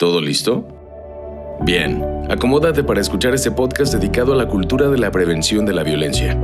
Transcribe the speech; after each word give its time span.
¿Todo 0.00 0.22
listo? 0.22 0.66
Bien, 1.60 2.02
acomódate 2.30 2.82
para 2.82 3.02
escuchar 3.02 3.34
este 3.34 3.50
podcast 3.50 3.92
dedicado 3.92 4.32
a 4.32 4.34
la 4.34 4.48
cultura 4.48 4.88
de 4.88 4.96
la 4.96 5.10
prevención 5.10 5.66
de 5.66 5.74
la 5.74 5.82
violencia. 5.82 6.34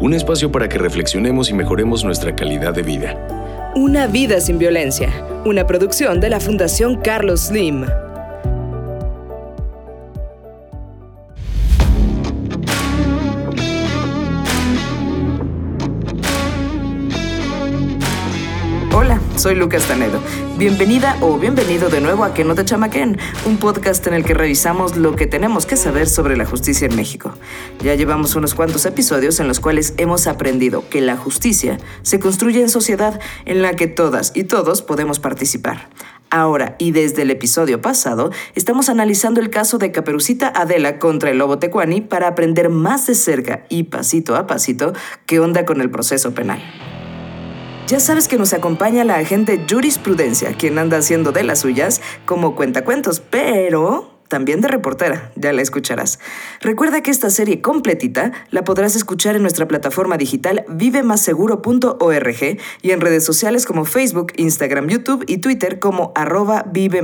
Un 0.00 0.12
espacio 0.12 0.52
para 0.52 0.68
que 0.68 0.76
reflexionemos 0.76 1.48
y 1.48 1.54
mejoremos 1.54 2.04
nuestra 2.04 2.36
calidad 2.36 2.74
de 2.74 2.82
vida. 2.82 3.72
Una 3.74 4.06
vida 4.06 4.38
sin 4.42 4.58
violencia. 4.58 5.08
Una 5.46 5.66
producción 5.66 6.20
de 6.20 6.28
la 6.28 6.40
Fundación 6.40 6.96
Carlos 6.96 7.46
Slim. 7.46 7.86
Soy 19.38 19.54
Lucas 19.54 19.86
Tanedo. 19.86 20.20
Bienvenida 20.56 21.16
o 21.20 21.38
bienvenido 21.38 21.88
de 21.88 22.00
nuevo 22.00 22.24
a 22.24 22.32
Que 22.32 22.44
no 22.44 22.54
te 22.54 22.64
chamaquen, 22.64 23.18
un 23.44 23.58
podcast 23.58 24.06
en 24.06 24.14
el 24.14 24.24
que 24.24 24.34
revisamos 24.34 24.96
lo 24.96 25.14
que 25.14 25.26
tenemos 25.26 25.66
que 25.66 25.76
saber 25.76 26.08
sobre 26.08 26.36
la 26.36 26.46
justicia 26.46 26.86
en 26.86 26.96
México. 26.96 27.32
Ya 27.80 27.94
llevamos 27.94 28.34
unos 28.34 28.54
cuantos 28.54 28.86
episodios 28.86 29.38
en 29.40 29.48
los 29.48 29.60
cuales 29.60 29.94
hemos 29.98 30.26
aprendido 30.26 30.88
que 30.88 31.00
la 31.00 31.16
justicia 31.16 31.78
se 32.02 32.18
construye 32.18 32.62
en 32.62 32.68
sociedad 32.68 33.20
en 33.44 33.62
la 33.62 33.76
que 33.76 33.86
todas 33.86 34.32
y 34.34 34.44
todos 34.44 34.82
podemos 34.82 35.18
participar. 35.18 35.90
Ahora, 36.30 36.74
y 36.78 36.92
desde 36.92 37.22
el 37.22 37.30
episodio 37.30 37.80
pasado, 37.80 38.30
estamos 38.54 38.88
analizando 38.88 39.40
el 39.40 39.50
caso 39.50 39.78
de 39.78 39.92
Caperucita 39.92 40.48
Adela 40.48 40.98
contra 40.98 41.30
el 41.30 41.38
lobo 41.38 41.58
tecuani 41.58 42.00
para 42.00 42.28
aprender 42.28 42.70
más 42.70 43.06
de 43.06 43.14
cerca 43.14 43.64
y 43.68 43.84
pasito 43.84 44.34
a 44.34 44.46
pasito 44.46 44.92
qué 45.26 45.40
onda 45.40 45.64
con 45.64 45.80
el 45.80 45.90
proceso 45.90 46.32
penal. 46.34 46.62
Ya 47.86 48.00
sabes 48.00 48.26
que 48.26 48.36
nos 48.36 48.52
acompaña 48.52 49.04
la 49.04 49.14
agente 49.14 49.64
Jurisprudencia, 49.70 50.54
quien 50.54 50.76
anda 50.76 50.98
haciendo 50.98 51.30
de 51.30 51.44
las 51.44 51.60
suyas 51.60 52.00
como 52.24 52.56
cuentacuentos, 52.56 53.20
pero 53.20 54.10
también 54.26 54.60
de 54.60 54.66
reportera, 54.66 55.30
ya 55.36 55.52
la 55.52 55.62
escucharás. 55.62 56.18
Recuerda 56.60 57.00
que 57.00 57.12
esta 57.12 57.30
serie 57.30 57.60
completita 57.60 58.32
la 58.50 58.64
podrás 58.64 58.96
escuchar 58.96 59.36
en 59.36 59.42
nuestra 59.42 59.68
plataforma 59.68 60.16
digital 60.16 60.64
vivemasseguro.org 60.68 62.58
y 62.82 62.90
en 62.90 63.00
redes 63.00 63.24
sociales 63.24 63.66
como 63.66 63.84
Facebook, 63.84 64.32
Instagram, 64.36 64.88
YouTube 64.88 65.24
y 65.28 65.38
Twitter 65.38 65.78
como 65.78 66.10
arroba 66.16 66.64
Vive. 66.68 67.02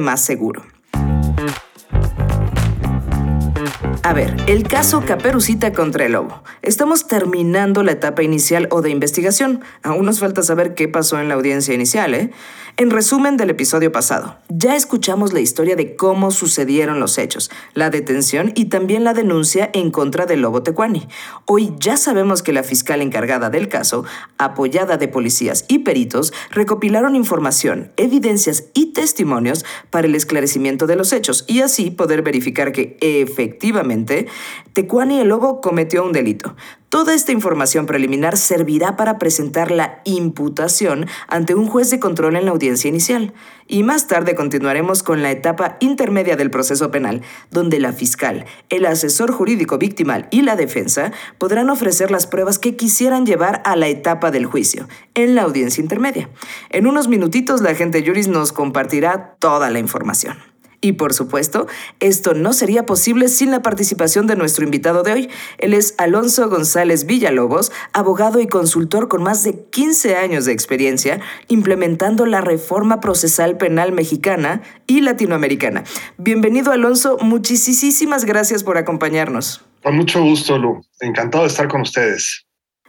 A 4.04 4.14
ver, 4.14 4.34
el 4.48 4.64
caso 4.64 5.04
Caperucita 5.06 5.72
contra 5.72 6.06
el 6.06 6.12
Lobo. 6.12 6.42
Estamos 6.60 7.06
terminando 7.06 7.84
la 7.84 7.92
etapa 7.92 8.24
inicial 8.24 8.66
o 8.72 8.82
de 8.82 8.90
investigación. 8.90 9.62
Aún 9.84 10.06
nos 10.06 10.18
falta 10.18 10.42
saber 10.42 10.74
qué 10.74 10.88
pasó 10.88 11.20
en 11.20 11.28
la 11.28 11.34
audiencia 11.34 11.72
inicial, 11.72 12.12
¿eh? 12.14 12.32
En 12.78 12.90
resumen 12.90 13.36
del 13.36 13.50
episodio 13.50 13.92
pasado, 13.92 14.38
ya 14.48 14.74
escuchamos 14.74 15.34
la 15.34 15.40
historia 15.40 15.76
de 15.76 15.94
cómo 15.94 16.30
sucedieron 16.30 17.00
los 17.00 17.18
hechos, 17.18 17.50
la 17.74 17.90
detención 17.90 18.50
y 18.54 18.64
también 18.66 19.04
la 19.04 19.12
denuncia 19.12 19.70
en 19.74 19.90
contra 19.90 20.24
del 20.24 20.40
Lobo 20.40 20.62
Tecuani. 20.62 21.06
Hoy 21.44 21.74
ya 21.78 21.98
sabemos 21.98 22.42
que 22.42 22.54
la 22.54 22.62
fiscal 22.62 23.02
encargada 23.02 23.50
del 23.50 23.68
caso, 23.68 24.04
apoyada 24.38 24.96
de 24.96 25.06
policías 25.06 25.66
y 25.68 25.80
peritos, 25.80 26.32
recopilaron 26.50 27.14
información, 27.14 27.92
evidencias 27.98 28.64
testimonios 28.92 29.64
para 29.90 30.06
el 30.06 30.14
esclarecimiento 30.14 30.86
de 30.86 30.96
los 30.96 31.12
hechos 31.12 31.44
y 31.48 31.60
así 31.60 31.90
poder 31.90 32.22
verificar 32.22 32.72
que 32.72 32.96
efectivamente 33.00 34.26
Tecuani 34.72 35.20
el 35.20 35.28
Lobo 35.28 35.60
cometió 35.60 36.04
un 36.04 36.12
delito. 36.12 36.54
Toda 36.92 37.14
esta 37.14 37.32
información 37.32 37.86
preliminar 37.86 38.36
servirá 38.36 38.96
para 38.96 39.16
presentar 39.16 39.70
la 39.70 40.02
imputación 40.04 41.06
ante 41.26 41.54
un 41.54 41.66
juez 41.66 41.88
de 41.88 41.98
control 41.98 42.36
en 42.36 42.44
la 42.44 42.50
audiencia 42.50 42.90
inicial. 42.90 43.32
Y 43.66 43.82
más 43.82 44.08
tarde 44.08 44.34
continuaremos 44.34 45.02
con 45.02 45.22
la 45.22 45.30
etapa 45.30 45.78
intermedia 45.80 46.36
del 46.36 46.50
proceso 46.50 46.90
penal, 46.90 47.22
donde 47.50 47.80
la 47.80 47.94
fiscal, 47.94 48.44
el 48.68 48.84
asesor 48.84 49.32
jurídico 49.32 49.78
victimal 49.78 50.28
y 50.30 50.42
la 50.42 50.54
defensa 50.54 51.12
podrán 51.38 51.70
ofrecer 51.70 52.10
las 52.10 52.26
pruebas 52.26 52.58
que 52.58 52.76
quisieran 52.76 53.24
llevar 53.24 53.62
a 53.64 53.74
la 53.74 53.88
etapa 53.88 54.30
del 54.30 54.44
juicio, 54.44 54.86
en 55.14 55.34
la 55.34 55.44
audiencia 55.44 55.80
intermedia. 55.80 56.28
En 56.68 56.86
unos 56.86 57.08
minutitos 57.08 57.62
la 57.62 57.70
agente 57.70 58.04
Juris 58.04 58.28
nos 58.28 58.52
compartirá 58.52 59.36
toda 59.38 59.70
la 59.70 59.78
información. 59.78 60.51
Y 60.84 60.94
por 60.94 61.14
supuesto, 61.14 61.68
esto 62.00 62.34
no 62.34 62.52
sería 62.52 62.84
posible 62.84 63.28
sin 63.28 63.52
la 63.52 63.62
participación 63.62 64.26
de 64.26 64.34
nuestro 64.34 64.64
invitado 64.64 65.04
de 65.04 65.12
hoy. 65.12 65.30
Él 65.58 65.74
es 65.74 65.94
Alonso 65.96 66.50
González 66.50 67.06
Villalobos, 67.06 67.70
abogado 67.92 68.40
y 68.40 68.48
consultor 68.48 69.06
con 69.06 69.22
más 69.22 69.44
de 69.44 69.64
15 69.70 70.16
años 70.16 70.44
de 70.44 70.52
experiencia 70.52 71.20
implementando 71.46 72.26
la 72.26 72.40
reforma 72.40 73.00
procesal 73.00 73.56
penal 73.58 73.92
mexicana 73.92 74.62
y 74.88 75.02
latinoamericana. 75.02 75.84
Bienvenido 76.18 76.72
Alonso, 76.72 77.16
muchísimas 77.20 78.24
gracias 78.24 78.64
por 78.64 78.76
acompañarnos. 78.76 79.64
Con 79.84 79.96
mucho 79.96 80.20
gusto, 80.20 80.58
Lu. 80.58 80.80
Encantado 81.00 81.44
de 81.44 81.50
estar 81.50 81.68
con 81.68 81.82
ustedes. 81.82 82.44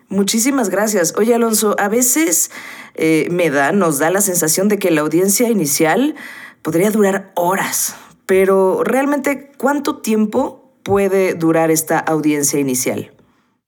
Muchísimas 0.09 0.69
gracias. 0.69 1.13
Oye, 1.15 1.35
Alonso, 1.35 1.75
a 1.77 1.89
veces 1.89 2.49
eh, 2.95 3.27
me 3.29 3.51
da, 3.51 3.71
nos 3.71 3.99
da 3.99 4.09
la 4.09 4.21
sensación 4.21 4.67
de 4.67 4.77
que 4.77 4.91
la 4.91 5.01
audiencia 5.01 5.49
inicial 5.49 6.15
podría 6.63 6.89
durar 6.89 7.31
horas, 7.35 7.95
pero 8.25 8.83
realmente, 8.83 9.51
¿cuánto 9.57 9.97
tiempo 9.97 10.73
puede 10.83 11.35
durar 11.35 11.69
esta 11.69 11.99
audiencia 11.99 12.59
inicial? 12.59 13.11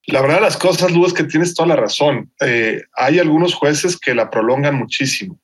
La 0.07 0.21
verdad, 0.21 0.41
las 0.41 0.57
cosas, 0.57 0.91
Lu, 0.91 1.05
es 1.05 1.13
que 1.13 1.23
tienes 1.23 1.53
toda 1.53 1.69
la 1.69 1.75
razón. 1.75 2.31
Eh, 2.39 2.81
hay 2.93 3.19
algunos 3.19 3.53
jueces 3.53 3.97
que 3.97 4.15
la 4.15 4.29
prolongan 4.29 4.75
muchísimo. 4.75 5.39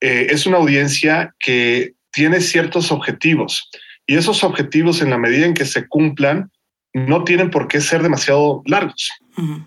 Eh, 0.00 0.28
es 0.30 0.46
una 0.46 0.58
audiencia 0.58 1.34
que 1.38 1.94
tiene 2.12 2.40
ciertos 2.40 2.92
objetivos 2.92 3.68
y 4.06 4.16
esos 4.16 4.44
objetivos, 4.44 5.02
en 5.02 5.10
la 5.10 5.18
medida 5.18 5.46
en 5.46 5.54
que 5.54 5.64
se 5.64 5.88
cumplan, 5.88 6.50
no 6.94 7.24
tienen 7.24 7.50
por 7.50 7.68
qué 7.68 7.80
ser 7.80 8.02
demasiado 8.02 8.62
largos. 8.64 9.10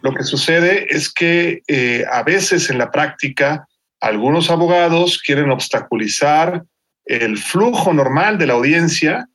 Lo 0.01 0.15
que 0.15 0.23
sucede 0.23 0.87
es 0.89 1.13
que 1.13 1.61
eh, 1.67 2.03
a 2.11 2.23
veces 2.23 2.71
en 2.71 2.79
la 2.79 2.89
práctica 2.89 3.67
algunos 3.99 4.49
abogados 4.49 5.21
quieren 5.23 5.51
obstaculizar 5.51 6.63
el 7.09 7.37
flujo 7.37 7.91
normal 7.91 8.37
de 8.37 8.47
la 8.47 8.53
audiencia 8.53 9.27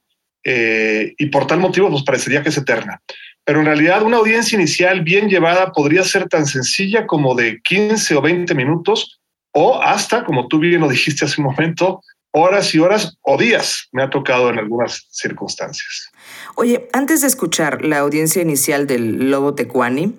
eh, 0.45 1.13
y 1.19 1.27
por 1.27 1.47
tal 1.47 1.59
motivo 1.59 1.91
pues 1.91 2.05
parecería 2.05 2.43
que 2.43 2.51
es 2.51 2.57
eterna. 2.57 3.03
Pero 3.45 3.61
en 3.61 3.67
realidad 3.67 4.03
una 4.03 4.19
audiencia 4.19 4.57
inicial 4.57 5.03
bien 5.03 5.29
llevada 5.29 5.73
podría 5.73 6.05
ser 6.05 6.29
tan 6.29 6.47
sencilla 6.47 7.07
como 7.07 7.35
de 7.35 7.61
15 7.63 8.15
o 8.15 8.23
20 8.23 8.55
minutos 8.55 9.21
o 9.53 9.83
hasta, 9.83 10.25
como 10.25 10.47
tú 10.49 10.61
bien 10.61 10.81
lo 10.81 10.89
dijiste 10.89 11.25
hace 11.25 11.41
un 11.41 11.49
momento, 11.49 12.01
horas 12.33 12.75
y 12.75 12.79
horas 12.79 13.17
o 13.23 13.37
días. 13.37 13.89
Me 13.93 14.03
ha 14.03 14.11
tocado 14.11 14.51
en 14.51 14.59
algunas 14.59 15.07
circunstancias. 15.11 16.11
Oye, 16.55 16.89
antes 16.93 17.21
de 17.21 17.27
escuchar 17.27 17.85
la 17.85 17.99
audiencia 17.99 18.41
inicial 18.41 18.87
del 18.87 19.31
Lobo 19.31 19.55
Tecuani, 19.55 20.15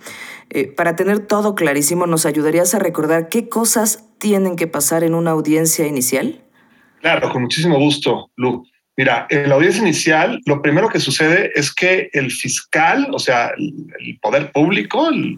eh, 0.49 0.67
para 0.67 0.95
tener 0.95 1.19
todo 1.19 1.55
clarísimo, 1.55 2.05
¿nos 2.05 2.25
ayudarías 2.25 2.75
a 2.75 2.79
recordar 2.79 3.29
qué 3.29 3.49
cosas 3.49 4.03
tienen 4.19 4.55
que 4.55 4.67
pasar 4.67 5.03
en 5.03 5.15
una 5.15 5.31
audiencia 5.31 5.87
inicial? 5.87 6.41
Claro, 7.05 7.29
con 7.31 7.43
muchísimo 7.43 7.77
gusto, 7.77 8.31
Lu. 8.35 8.65
Mira, 8.97 9.27
en 9.29 9.47
la 9.47 9.53
audiencia 9.53 9.83
inicial, 9.83 10.41
lo 10.47 10.63
primero 10.63 10.89
que 10.89 10.99
sucede 10.99 11.51
es 11.53 11.71
que 11.71 12.09
el 12.13 12.31
fiscal, 12.31 13.09
o 13.13 13.19
sea, 13.19 13.51
el, 13.55 14.17
poder 14.19 14.51
público, 14.51 15.09
el, 15.09 15.37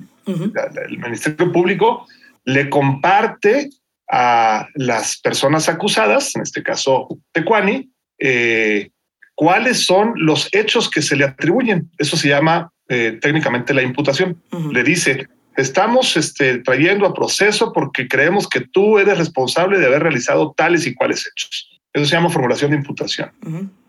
Ministerio 0.98 1.52
Público, 1.52 2.08
le 2.46 2.70
comparte 2.70 3.70
a 4.10 4.70
las 4.76 5.20
personas 5.20 5.68
acusadas, 5.68 6.38
en 6.38 6.44
este 6.44 6.64
caso 6.64 7.10
Tecuani, 7.34 7.92
eh, 8.18 8.92
cuáles 9.36 9.86
son 9.86 10.14
los 10.16 10.48
hechos 10.54 10.90
que 10.90 11.02
se 11.02 11.18
le 11.18 11.26
atribuyen. 11.26 11.92
Eso 11.98 12.16
se 12.16 12.30
llama 12.30 12.72
eh, 12.88 13.20
técnicamente 13.22 13.74
la 13.74 13.82
imputación. 13.82 14.42
Le 14.72 14.84
dice, 14.84 15.28
estamos 15.58 16.16
este, 16.16 16.60
trayendo 16.60 17.06
a 17.06 17.14
proceso 17.14 17.74
porque 17.74 18.08
creemos 18.08 18.48
que 18.48 18.62
tú 18.62 19.00
eres 19.00 19.18
responsable 19.18 19.80
de 19.80 19.88
haber 19.88 20.04
realizado 20.04 20.54
tales 20.56 20.86
y 20.86 20.94
cuales 20.94 21.28
hechos. 21.28 21.82
Eso 21.92 22.06
se 22.06 22.12
llama 22.12 22.30
formulación 22.30 22.72
de 22.72 22.78
imputación. 22.78 23.32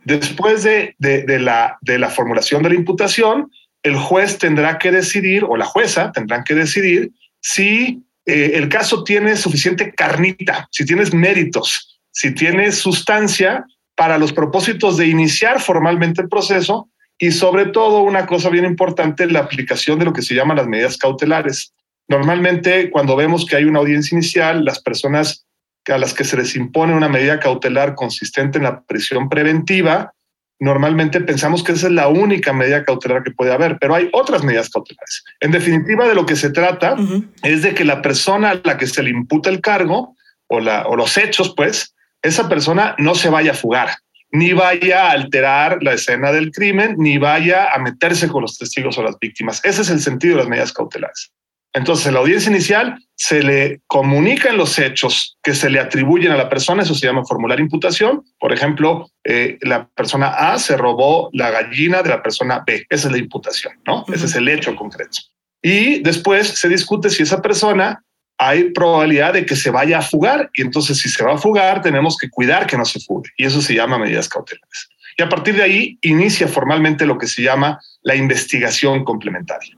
Después 0.04 0.62
de, 0.62 0.96
de, 0.98 1.38
la, 1.38 1.76
de 1.82 1.98
la 1.98 2.08
formulación 2.08 2.62
de 2.62 2.70
la 2.70 2.74
imputación, 2.74 3.50
el 3.82 3.96
juez 3.96 4.38
tendrá 4.38 4.78
que 4.78 4.90
decidir, 4.90 5.44
o 5.44 5.56
la 5.56 5.66
jueza 5.66 6.10
tendrán 6.12 6.42
que 6.42 6.54
decidir, 6.54 7.12
si 7.40 8.02
eh, 8.24 8.52
el 8.54 8.70
caso 8.70 9.04
tiene 9.04 9.36
suficiente 9.36 9.92
carnita, 9.92 10.68
si 10.70 10.86
tienes 10.86 11.12
méritos, 11.12 12.00
si 12.10 12.34
tienes 12.34 12.78
sustancia 12.78 13.66
para 13.94 14.16
los 14.16 14.32
propósitos 14.32 14.96
de 14.96 15.06
iniciar 15.06 15.60
formalmente 15.60 16.22
el 16.22 16.28
proceso 16.28 16.88
y 17.18 17.32
sobre 17.32 17.66
todo 17.66 18.00
una 18.00 18.26
cosa 18.26 18.48
bien 18.48 18.64
importante, 18.64 19.26
la 19.26 19.40
aplicación 19.40 19.98
de 19.98 20.04
lo 20.04 20.12
que 20.12 20.22
se 20.22 20.34
llaman 20.34 20.56
las 20.56 20.68
medidas 20.68 20.96
cautelares. 20.96 21.74
Normalmente 22.06 22.90
cuando 22.90 23.16
vemos 23.16 23.44
que 23.44 23.56
hay 23.56 23.64
una 23.64 23.80
audiencia 23.80 24.14
inicial, 24.14 24.64
las 24.64 24.80
personas 24.80 25.44
a 25.86 25.98
las 25.98 26.14
que 26.14 26.24
se 26.24 26.36
les 26.36 26.54
impone 26.54 26.94
una 26.94 27.08
medida 27.08 27.40
cautelar 27.40 27.94
consistente 27.94 28.58
en 28.58 28.64
la 28.64 28.82
prisión 28.82 29.28
preventiva, 29.28 30.12
normalmente 30.60 31.20
pensamos 31.20 31.62
que 31.62 31.72
esa 31.72 31.86
es 31.86 31.92
la 31.92 32.08
única 32.08 32.52
medida 32.52 32.84
cautelar 32.84 33.22
que 33.22 33.30
puede 33.30 33.52
haber, 33.52 33.78
pero 33.78 33.94
hay 33.94 34.08
otras 34.12 34.42
medidas 34.44 34.70
cautelares. 34.70 35.24
En 35.40 35.50
definitiva, 35.50 36.06
de 36.06 36.14
lo 36.14 36.26
que 36.26 36.36
se 36.36 36.50
trata 36.50 36.96
es 37.42 37.62
de 37.62 37.74
que 37.74 37.84
la 37.84 38.02
persona 38.02 38.50
a 38.50 38.60
la 38.62 38.76
que 38.76 38.86
se 38.86 39.02
le 39.02 39.10
imputa 39.10 39.50
el 39.50 39.60
cargo 39.60 40.14
o, 40.48 40.60
la, 40.60 40.86
o 40.86 40.96
los 40.96 41.16
hechos, 41.16 41.54
pues, 41.56 41.94
esa 42.22 42.48
persona 42.48 42.94
no 42.98 43.14
se 43.14 43.30
vaya 43.30 43.52
a 43.52 43.54
fugar 43.54 43.90
ni 44.30 44.52
vaya 44.52 45.06
a 45.06 45.12
alterar 45.12 45.82
la 45.82 45.94
escena 45.94 46.32
del 46.32 46.50
crimen, 46.50 46.96
ni 46.98 47.18
vaya 47.18 47.72
a 47.72 47.78
meterse 47.78 48.28
con 48.28 48.42
los 48.42 48.58
testigos 48.58 48.98
o 48.98 49.02
las 49.02 49.18
víctimas. 49.18 49.64
Ese 49.64 49.82
es 49.82 49.90
el 49.90 50.00
sentido 50.00 50.34
de 50.34 50.42
las 50.42 50.48
medidas 50.48 50.72
cautelares. 50.72 51.32
Entonces, 51.74 52.06
en 52.06 52.14
la 52.14 52.20
audiencia 52.20 52.50
inicial 52.50 52.98
se 53.14 53.42
le 53.42 53.82
comunican 53.86 54.56
los 54.56 54.78
hechos 54.78 55.38
que 55.42 55.54
se 55.54 55.68
le 55.68 55.80
atribuyen 55.80 56.32
a 56.32 56.36
la 56.36 56.48
persona, 56.48 56.82
eso 56.82 56.94
se 56.94 57.06
llama 57.06 57.24
formular 57.24 57.60
imputación. 57.60 58.24
Por 58.38 58.52
ejemplo, 58.52 59.10
eh, 59.24 59.58
la 59.60 59.86
persona 59.88 60.28
A 60.28 60.58
se 60.58 60.76
robó 60.76 61.28
la 61.32 61.50
gallina 61.50 62.02
de 62.02 62.10
la 62.10 62.22
persona 62.22 62.64
B, 62.66 62.86
esa 62.88 63.08
es 63.08 63.12
la 63.12 63.18
imputación, 63.18 63.74
¿no? 63.86 64.04
Ese 64.12 64.26
es 64.26 64.34
el 64.34 64.48
hecho 64.48 64.74
concreto. 64.74 65.18
Y 65.62 66.00
después 66.00 66.48
se 66.48 66.68
discute 66.68 67.10
si 67.10 67.22
esa 67.22 67.42
persona 67.42 68.02
hay 68.38 68.70
probabilidad 68.70 69.34
de 69.34 69.44
que 69.44 69.56
se 69.56 69.70
vaya 69.70 69.98
a 69.98 70.02
fugar 70.02 70.50
y 70.54 70.62
entonces 70.62 70.98
si 70.98 71.08
se 71.08 71.24
va 71.24 71.34
a 71.34 71.38
fugar 71.38 71.82
tenemos 71.82 72.16
que 72.16 72.30
cuidar 72.30 72.66
que 72.66 72.78
no 72.78 72.84
se 72.84 73.00
fugue 73.00 73.30
y 73.36 73.44
eso 73.44 73.60
se 73.60 73.74
llama 73.74 73.98
medidas 73.98 74.28
cautelares. 74.28 74.88
Y 75.18 75.22
a 75.22 75.28
partir 75.28 75.56
de 75.56 75.64
ahí 75.64 75.98
inicia 76.02 76.46
formalmente 76.46 77.04
lo 77.04 77.18
que 77.18 77.26
se 77.26 77.42
llama 77.42 77.80
la 78.02 78.14
investigación 78.14 79.04
complementaria. 79.04 79.76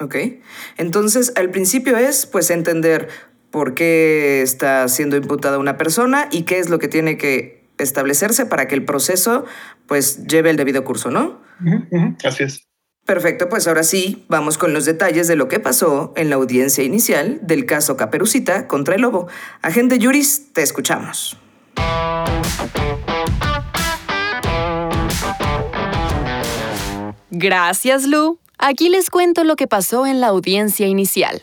Ok, 0.00 0.16
entonces 0.76 1.32
al 1.36 1.50
principio 1.50 1.96
es 1.96 2.26
pues 2.26 2.50
entender 2.50 3.08
por 3.50 3.74
qué 3.74 4.42
está 4.42 4.86
siendo 4.88 5.16
imputada 5.16 5.58
una 5.58 5.78
persona 5.78 6.28
y 6.30 6.42
qué 6.42 6.58
es 6.58 6.68
lo 6.68 6.78
que 6.78 6.88
tiene 6.88 7.16
que 7.16 7.64
establecerse 7.78 8.44
para 8.44 8.68
que 8.68 8.74
el 8.74 8.84
proceso 8.84 9.46
pues 9.86 10.26
lleve 10.26 10.50
el 10.50 10.56
debido 10.56 10.84
curso, 10.84 11.10
¿no? 11.10 11.40
Así 12.24 12.44
es. 12.44 12.66
Perfecto, 13.04 13.48
pues 13.48 13.66
ahora 13.66 13.82
sí, 13.82 14.24
vamos 14.28 14.58
con 14.58 14.72
los 14.72 14.84
detalles 14.84 15.26
de 15.26 15.34
lo 15.34 15.48
que 15.48 15.58
pasó 15.58 16.12
en 16.16 16.30
la 16.30 16.36
audiencia 16.36 16.84
inicial 16.84 17.40
del 17.42 17.66
caso 17.66 17.96
Caperucita 17.96 18.68
contra 18.68 18.94
el 18.94 19.02
Lobo. 19.02 19.26
Agente 19.60 19.98
Yuris, 19.98 20.52
te 20.52 20.62
escuchamos. 20.62 21.36
Gracias, 27.30 28.04
Lu. 28.04 28.38
Aquí 28.58 28.88
les 28.88 29.10
cuento 29.10 29.42
lo 29.42 29.56
que 29.56 29.66
pasó 29.66 30.06
en 30.06 30.20
la 30.20 30.28
audiencia 30.28 30.86
inicial. 30.86 31.42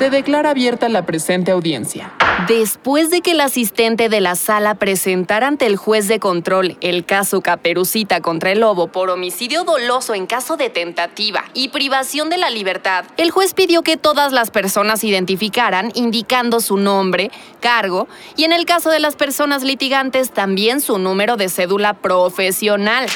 Se 0.00 0.08
declara 0.08 0.48
abierta 0.48 0.88
la 0.88 1.04
presente 1.04 1.50
audiencia. 1.50 2.10
Después 2.48 3.10
de 3.10 3.20
que 3.20 3.32
el 3.32 3.40
asistente 3.42 4.08
de 4.08 4.22
la 4.22 4.34
sala 4.34 4.76
presentara 4.76 5.46
ante 5.46 5.66
el 5.66 5.76
juez 5.76 6.08
de 6.08 6.18
control 6.18 6.78
el 6.80 7.04
caso 7.04 7.42
Caperucita 7.42 8.22
contra 8.22 8.50
el 8.50 8.60
Lobo 8.60 8.86
por 8.86 9.10
homicidio 9.10 9.64
doloso 9.64 10.14
en 10.14 10.26
caso 10.26 10.56
de 10.56 10.70
tentativa 10.70 11.44
y 11.52 11.68
privación 11.68 12.30
de 12.30 12.38
la 12.38 12.48
libertad, 12.48 13.04
el 13.18 13.30
juez 13.30 13.52
pidió 13.52 13.82
que 13.82 13.98
todas 13.98 14.32
las 14.32 14.50
personas 14.50 15.04
identificaran 15.04 15.92
indicando 15.94 16.60
su 16.60 16.78
nombre, 16.78 17.30
cargo 17.60 18.08
y 18.38 18.44
en 18.44 18.54
el 18.54 18.64
caso 18.64 18.88
de 18.88 19.00
las 19.00 19.16
personas 19.16 19.64
litigantes 19.64 20.30
también 20.30 20.80
su 20.80 20.98
número 20.98 21.36
de 21.36 21.50
cédula 21.50 21.92
profesional. 21.92 23.06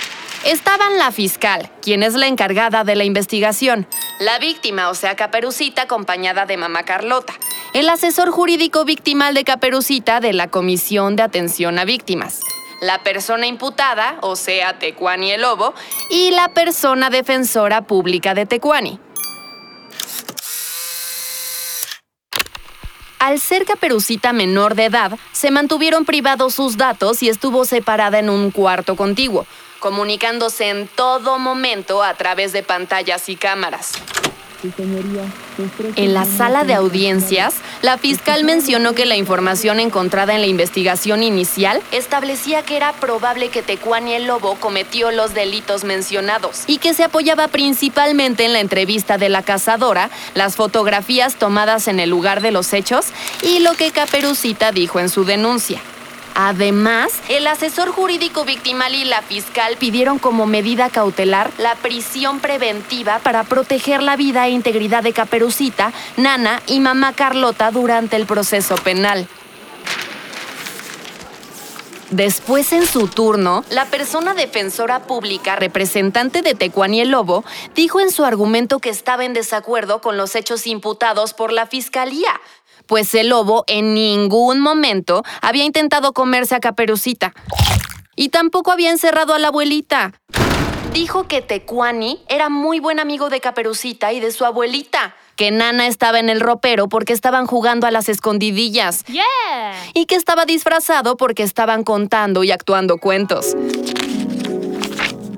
Estaban 0.45 0.99
la 0.99 1.11
fiscal, 1.11 1.71
quien 1.81 2.03
es 2.03 2.13
la 2.13 2.27
encargada 2.27 2.85
de 2.85 2.97
la 2.97 3.05
investigación, 3.05 3.87
la 4.19 4.39
víctima, 4.39 4.91
o 4.91 4.95
sea, 4.95 5.17
Caperucita, 5.17 5.83
acompañada 5.83 6.45
de 6.45 6.59
mamá 6.59 6.83
Carlota, 6.83 7.33
el 7.73 7.89
asesor 7.89 8.31
jurídico 8.31 8.85
victimal 8.85 9.33
de 9.33 9.45
Caperucita 9.45 10.21
de 10.21 10.35
la 10.35 10.49
Comisión 10.49 11.17
de 11.17 11.23
Atención 11.23 11.79
a 11.79 11.87
Víctimas, 11.87 12.41
la 12.83 13.03
persona 13.03 13.47
imputada, 13.47 14.19
o 14.21 14.37
sea, 14.37 14.79
Tecuani 14.79 15.33
el 15.33 15.41
Lobo, 15.41 15.73
y 16.11 16.31
la 16.33 16.49
persona 16.49 17.09
defensora 17.09 17.81
pública 17.81 18.35
de 18.35 18.45
Tecuani. 18.45 19.01
Al 23.19 23.41
ser 23.41 23.65
Caperucita 23.65 24.35
menor 24.35 24.75
de 24.75 24.85
edad, 24.85 25.19
se 25.33 25.51
mantuvieron 25.51 26.05
privados 26.05 26.53
sus 26.53 26.77
datos 26.77 27.23
y 27.23 27.31
estuvo 27.31 27.65
separada 27.65 28.19
en 28.19 28.29
un 28.29 28.51
cuarto 28.51 28.97
contiguo, 28.97 29.47
comunicándose 29.85 30.71
en 30.71 30.89
todo 30.89 31.39
momento 31.39 32.03
a 32.03 32.15
través 32.15 32.55
de 32.55 32.63
pantallas 32.63 33.29
y 33.29 33.37
cámaras. 33.37 33.93
En 35.97 36.15
la 36.15 36.25
sala 36.25 36.65
de 36.65 36.73
audiencias, 36.73 37.57
la 37.83 37.99
fiscal 37.99 38.45
mencionó 38.45 38.95
que 38.95 39.05
la 39.05 39.17
información 39.17 39.81
encontrada 39.81 40.35
en 40.35 40.41
la 40.41 40.47
investigación 40.47 41.23
inicial 41.23 41.83
establecía 41.93 42.63
que 42.63 42.79
era 42.79 42.95
probable 42.95 43.51
que 43.51 43.61
Tecuani 43.61 44.15
el 44.15 44.27
Lobo 44.27 44.55
cometió 44.55 45.11
los 45.11 45.35
delitos 45.35 45.85
mencionados 45.85 46.63
y 46.67 46.79
que 46.79 46.95
se 46.95 47.05
apoyaba 47.05 47.49
principalmente 47.49 48.47
en 48.47 48.55
la 48.55 48.61
entrevista 48.61 49.19
de 49.19 49.29
la 49.29 49.43
cazadora, 49.43 50.09
las 50.33 50.57
fotografías 50.57 51.35
tomadas 51.35 51.89
en 51.89 52.01
el 52.01 52.09
lugar 52.09 52.41
de 52.41 52.53
los 52.53 52.73
hechos 52.73 53.09
y 53.43 53.59
lo 53.59 53.75
que 53.75 53.91
Caperucita 53.91 54.73
dijo 54.73 54.99
en 54.99 55.11
su 55.11 55.27
denuncia. 55.27 55.83
Además, 56.35 57.13
el 57.29 57.47
asesor 57.47 57.91
jurídico 57.91 58.45
victimal 58.45 58.95
y 58.95 59.05
la 59.05 59.23
fiscal 59.23 59.77
pidieron 59.77 60.19
como 60.19 60.47
medida 60.47 60.91
cautelar 60.91 61.53
la 61.59 61.77
prisión 61.77 62.41
preventiva 62.41 63.21
para 63.21 63.45
proteger 63.45 64.03
la 64.03 64.17
vida 64.17 64.47
e 64.47 64.51
integridad 64.51 65.05
de 65.05 65.13
Caperucita, 65.13 65.93
Nana 66.17 66.61
y 66.67 66.81
mamá 66.81 67.13
Carlota 67.13 67.71
durante 67.71 68.17
el 68.17 68.27
proceso 68.27 68.75
penal. 68.77 69.29
Después, 72.11 72.73
en 72.73 72.87
su 72.87 73.09
turno, 73.09 73.65
la 73.71 73.87
persona 73.87 74.35
defensora 74.35 75.05
pública, 75.05 75.57
representante 75.57 76.43
de 76.43 76.55
Tecuani 76.55 77.01
el 77.01 77.11
Lobo, 77.11 77.45
dijo 77.75 78.01
en 78.01 78.13
su 78.13 78.25
argumento 78.25 78.79
que 78.79 78.91
estaba 78.91 79.25
en 79.25 79.33
desacuerdo 79.33 80.01
con 80.01 80.17
los 80.17 80.37
hechos 80.37 80.67
imputados 80.69 81.35
por 81.35 81.53
la 81.53 81.67
fiscalía, 81.67 82.41
pues 82.87 83.15
el 83.15 83.29
lobo 83.29 83.65
en 83.67 83.95
ningún 83.95 84.61
momento 84.61 85.23
había 85.41 85.65
intentado 85.65 86.13
comerse 86.13 86.55
a 86.55 86.61
Caperucita. 86.61 87.33
Y 88.17 88.29
tampoco 88.29 88.71
había 88.71 88.91
encerrado 88.91 89.35
a 89.35 89.39
la 89.39 89.49
abuelita. 89.49 90.13
Dijo 90.93 91.27
que 91.27 91.43
Tecuani 91.43 92.21
era 92.29 92.49
muy 92.49 92.79
buen 92.79 93.01
amigo 93.01 93.29
de 93.29 93.41
Caperucita 93.41 94.13
y 94.13 94.21
de 94.21 94.31
su 94.31 94.45
abuelita. 94.45 95.17
Que 95.35 95.51
Nana 95.51 95.89
estaba 95.89 96.21
en 96.21 96.29
el 96.29 96.39
ropero 96.39 96.89
porque 96.89 97.13
estaban 97.13 97.47
jugando 97.47 97.89
a 97.89 97.91
las 97.91 98.09
escondidillas. 98.09 99.05
Y 99.95 100.07
que 100.07 100.15
estaba 100.15 100.45
disfrazado 100.45 101.17
porque 101.17 101.43
estaban 101.43 101.83
contando 101.83 102.45
y 102.45 102.53
actuando 102.53 102.99
cuentos. 102.99 103.57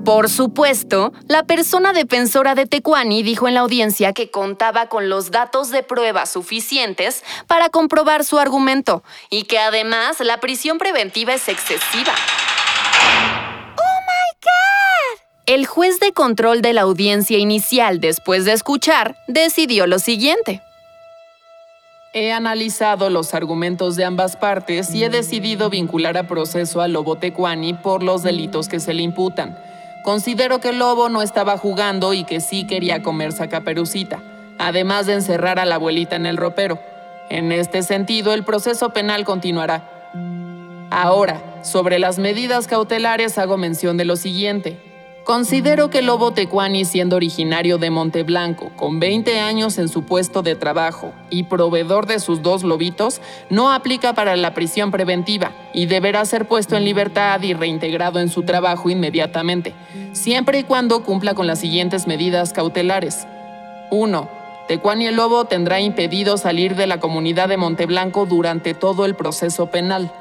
Por 0.06 0.30
supuesto, 0.30 1.12
la 1.26 1.42
persona 1.42 1.92
defensora 1.92 2.54
de 2.54 2.66
Tecuani 2.66 3.24
dijo 3.24 3.48
en 3.48 3.54
la 3.54 3.60
audiencia 3.60 4.12
que 4.12 4.30
contaba 4.30 4.86
con 4.86 5.08
los 5.08 5.32
datos 5.32 5.72
de 5.72 5.82
prueba 5.82 6.26
suficientes 6.26 7.24
para 7.48 7.70
comprobar 7.70 8.24
su 8.24 8.38
argumento 8.38 9.02
y 9.30 9.42
que 9.42 9.58
además 9.58 10.20
la 10.20 10.38
prisión 10.38 10.78
preventiva 10.78 11.34
es 11.34 11.48
excesiva. 11.48 12.14
¡Oh 13.76 14.00
my 14.06 14.38
God! 14.44 15.22
El 15.46 15.66
juez 15.66 15.98
de 15.98 16.12
control 16.12 16.62
de 16.62 16.72
la 16.72 16.82
audiencia 16.82 17.38
inicial, 17.38 17.98
después 17.98 18.44
de 18.44 18.52
escuchar, 18.52 19.16
decidió 19.26 19.88
lo 19.88 19.98
siguiente. 19.98 20.62
He 22.12 22.30
analizado 22.32 23.10
los 23.10 23.34
argumentos 23.34 23.96
de 23.96 24.04
ambas 24.04 24.36
partes 24.36 24.94
y 24.94 25.02
he 25.02 25.10
decidido 25.10 25.68
vincular 25.68 26.16
a 26.16 26.28
proceso 26.28 26.80
a 26.80 26.86
Lobo 26.86 27.16
Tecuani 27.16 27.74
por 27.74 28.04
los 28.04 28.22
delitos 28.22 28.68
que 28.68 28.78
se 28.78 28.94
le 28.94 29.02
imputan 29.02 29.58
Considero 30.06 30.60
que 30.60 30.68
el 30.68 30.78
lobo 30.78 31.08
no 31.08 31.20
estaba 31.20 31.58
jugando 31.58 32.14
y 32.14 32.22
que 32.22 32.38
sí 32.38 32.64
quería 32.64 33.02
comerse 33.02 33.42
a 33.42 33.48
Caperucita, 33.48 34.22
además 34.56 35.06
de 35.06 35.14
encerrar 35.14 35.58
a 35.58 35.64
la 35.64 35.74
abuelita 35.74 36.14
en 36.14 36.26
el 36.26 36.36
ropero. 36.36 36.78
En 37.28 37.50
este 37.50 37.82
sentido, 37.82 38.32
el 38.32 38.44
proceso 38.44 38.90
penal 38.90 39.24
continuará. 39.24 39.82
Ahora, 40.92 41.42
sobre 41.64 41.98
las 41.98 42.20
medidas 42.20 42.68
cautelares 42.68 43.36
hago 43.36 43.56
mención 43.56 43.96
de 43.96 44.04
lo 44.04 44.14
siguiente. 44.14 44.78
Considero 45.26 45.90
que 45.90 46.02
Lobo 46.02 46.30
Tecuani, 46.30 46.84
siendo 46.84 47.16
originario 47.16 47.78
de 47.78 47.90
Monteblanco, 47.90 48.70
con 48.76 49.00
20 49.00 49.40
años 49.40 49.76
en 49.76 49.88
su 49.88 50.04
puesto 50.04 50.42
de 50.42 50.54
trabajo 50.54 51.12
y 51.30 51.42
proveedor 51.42 52.06
de 52.06 52.20
sus 52.20 52.42
dos 52.42 52.62
lobitos, 52.62 53.20
no 53.50 53.72
aplica 53.72 54.12
para 54.12 54.36
la 54.36 54.54
prisión 54.54 54.92
preventiva 54.92 55.50
y 55.74 55.86
deberá 55.86 56.24
ser 56.26 56.46
puesto 56.46 56.76
en 56.76 56.84
libertad 56.84 57.42
y 57.42 57.54
reintegrado 57.54 58.20
en 58.20 58.28
su 58.28 58.44
trabajo 58.44 58.88
inmediatamente, 58.88 59.74
siempre 60.12 60.60
y 60.60 60.62
cuando 60.62 61.02
cumpla 61.02 61.34
con 61.34 61.48
las 61.48 61.58
siguientes 61.58 62.06
medidas 62.06 62.52
cautelares. 62.52 63.26
1. 63.90 64.28
Tecuani 64.68 65.08
el 65.08 65.16
Lobo 65.16 65.46
tendrá 65.46 65.80
impedido 65.80 66.36
salir 66.36 66.76
de 66.76 66.86
la 66.86 67.00
comunidad 67.00 67.48
de 67.48 67.56
Monteblanco 67.56 68.26
durante 68.26 68.74
todo 68.74 69.04
el 69.04 69.16
proceso 69.16 69.66
penal. 69.72 70.12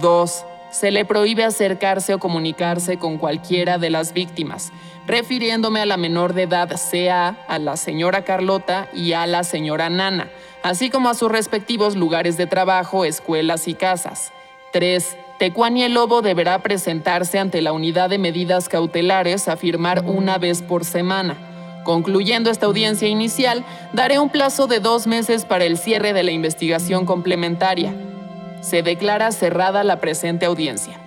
2 0.00 0.46
se 0.74 0.90
le 0.90 1.04
prohíbe 1.04 1.44
acercarse 1.44 2.14
o 2.14 2.18
comunicarse 2.18 2.98
con 2.98 3.16
cualquiera 3.16 3.78
de 3.78 3.90
las 3.90 4.12
víctimas, 4.12 4.72
refiriéndome 5.06 5.80
a 5.80 5.86
la 5.86 5.96
menor 5.96 6.34
de 6.34 6.42
edad, 6.42 6.74
sea 6.74 7.38
a 7.46 7.60
la 7.60 7.76
señora 7.76 8.24
Carlota 8.24 8.88
y 8.92 9.12
a 9.12 9.24
la 9.28 9.44
señora 9.44 9.88
Nana, 9.88 10.30
así 10.64 10.90
como 10.90 11.08
a 11.08 11.14
sus 11.14 11.30
respectivos 11.30 11.94
lugares 11.94 12.36
de 12.36 12.48
trabajo, 12.48 13.04
escuelas 13.04 13.68
y 13.68 13.74
casas. 13.74 14.32
3. 14.72 15.16
Tecuani 15.38 15.84
el 15.84 15.94
Lobo 15.94 16.22
deberá 16.22 16.58
presentarse 16.58 17.38
ante 17.38 17.62
la 17.62 17.72
unidad 17.72 18.10
de 18.10 18.18
medidas 18.18 18.68
cautelares 18.68 19.46
a 19.46 19.56
firmar 19.56 20.02
una 20.04 20.38
vez 20.38 20.60
por 20.60 20.84
semana. 20.84 21.36
Concluyendo 21.84 22.50
esta 22.50 22.66
audiencia 22.66 23.06
inicial, 23.06 23.64
daré 23.92 24.18
un 24.18 24.28
plazo 24.28 24.66
de 24.66 24.80
dos 24.80 25.06
meses 25.06 25.44
para 25.44 25.66
el 25.66 25.78
cierre 25.78 26.12
de 26.12 26.24
la 26.24 26.32
investigación 26.32 27.06
complementaria. 27.06 27.94
Se 28.64 28.82
declara 28.82 29.30
cerrada 29.30 29.84
la 29.84 30.00
presente 30.00 30.46
audiencia. 30.46 30.98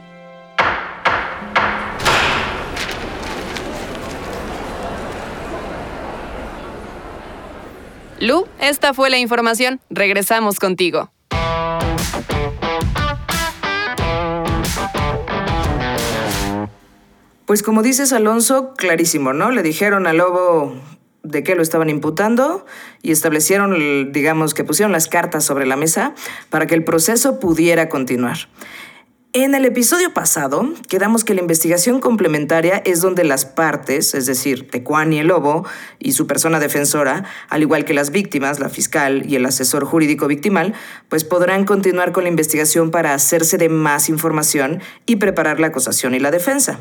Lu, 8.20 8.48
esta 8.60 8.94
fue 8.94 9.10
la 9.10 9.18
información. 9.18 9.80
Regresamos 9.90 10.60
contigo. 10.60 11.10
Pues 17.48 17.64
como 17.64 17.82
dices, 17.82 18.14
Alonso, 18.14 18.76
clarísimo, 18.76 19.34
¿no? 19.34 19.50
Le 19.50 19.64
dijeron 19.64 20.06
al 20.06 20.18
lobo 20.18 20.76
de 21.30 21.44
qué 21.44 21.56
lo 21.56 21.62
estaban 21.62 21.90
imputando 21.90 22.66
y 23.02 23.12
establecieron, 23.12 24.12
digamos, 24.12 24.54
que 24.54 24.64
pusieron 24.64 24.92
las 24.92 25.08
cartas 25.08 25.44
sobre 25.44 25.66
la 25.66 25.76
mesa 25.76 26.14
para 26.50 26.68
que 26.68 26.76
el 26.76 26.84
proceso 26.84 27.40
pudiera 27.40 27.90
continuar. 27.90 28.38
En 29.40 29.54
el 29.54 29.66
episodio 29.66 30.14
pasado, 30.14 30.68
quedamos 30.88 31.24
que 31.24 31.36
la 31.36 31.42
investigación 31.42 32.00
complementaria 32.00 32.82
es 32.86 33.02
donde 33.02 33.24
las 33.24 33.46
partes, 33.46 34.16
es 34.16 34.26
decir, 34.26 34.68
Tecuán 34.72 35.14
y 35.14 35.20
el 35.20 35.28
lobo 35.28 35.64
y 36.00 36.14
su 36.14 36.26
persona 36.26 36.60
defensora, 36.60 37.26
al 37.50 37.62
igual 37.62 37.86
que 37.86 37.94
las 37.94 38.10
víctimas, 38.10 38.60
la 38.60 38.70
fiscal 38.70 39.30
y 39.30 39.36
el 39.36 39.46
asesor 39.46 39.86
jurídico 39.86 40.28
victimal, 40.28 40.74
pues 41.08 41.24
podrán 41.24 41.66
continuar 41.66 42.14
con 42.14 42.24
la 42.24 42.30
investigación 42.30 42.90
para 42.90 43.14
hacerse 43.14 43.60
de 43.60 43.70
más 43.70 44.10
información 44.10 44.82
y 45.06 45.18
preparar 45.18 45.60
la 45.60 45.68
acusación 45.68 46.16
y 46.16 46.20
la 46.20 46.32
defensa. 46.32 46.80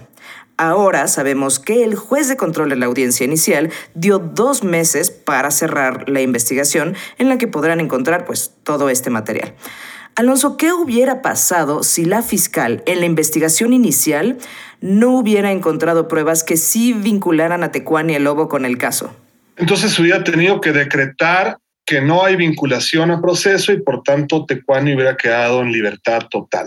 Ahora 0.59 1.07
sabemos 1.07 1.59
que 1.59 1.85
el 1.85 1.95
juez 1.97 2.29
de 2.29 2.37
control 2.37 2.71
de 2.71 2.77
la 2.77 2.87
audiencia 2.87 3.25
inicial 3.25 3.71
dio 3.95 4.19
dos 4.19 4.65
meses 4.65 5.11
para 5.11 5.51
cerrar 5.51 6.09
la 6.09 6.23
investigación 6.23 6.95
en 7.19 7.29
la 7.29 7.37
que 7.37 7.47
podrán 7.47 7.79
encontrar 7.79 8.25
pues 8.25 8.55
todo 8.63 8.89
este 8.89 9.11
material. 9.11 9.55
Alonso, 10.15 10.57
¿qué 10.57 10.73
hubiera 10.73 11.21
pasado 11.21 11.83
si 11.83 12.07
la 12.07 12.23
fiscal 12.23 12.83
en 12.87 13.01
la 13.01 13.07
investigación 13.07 13.75
inicial 13.75 14.39
no 14.81 15.11
hubiera 15.11 15.53
encontrado 15.53 16.09
pruebas 16.09 16.43
que 16.43 16.57
sí 16.57 16.95
vincularan 16.95 17.63
a 17.63 17.71
Tecuán 17.71 18.09
y 18.09 18.15
el 18.15 18.25
Lobo 18.25 18.49
con 18.49 18.65
el 18.65 18.79
caso? 18.79 19.15
Entonces 19.59 19.99
hubiera 19.99 20.25
tenido 20.25 20.63
que 20.63 20.73
decretar 20.73 21.59
que 21.85 22.01
no 22.01 22.25
hay 22.25 22.37
vinculación 22.37 23.11
a 23.11 23.21
proceso 23.21 23.73
y 23.73 23.83
por 23.83 24.03
tanto 24.03 24.47
Tecuani 24.47 24.95
hubiera 24.95 25.19
quedado 25.19 25.61
en 25.61 25.71
libertad 25.71 26.21
total. 26.31 26.67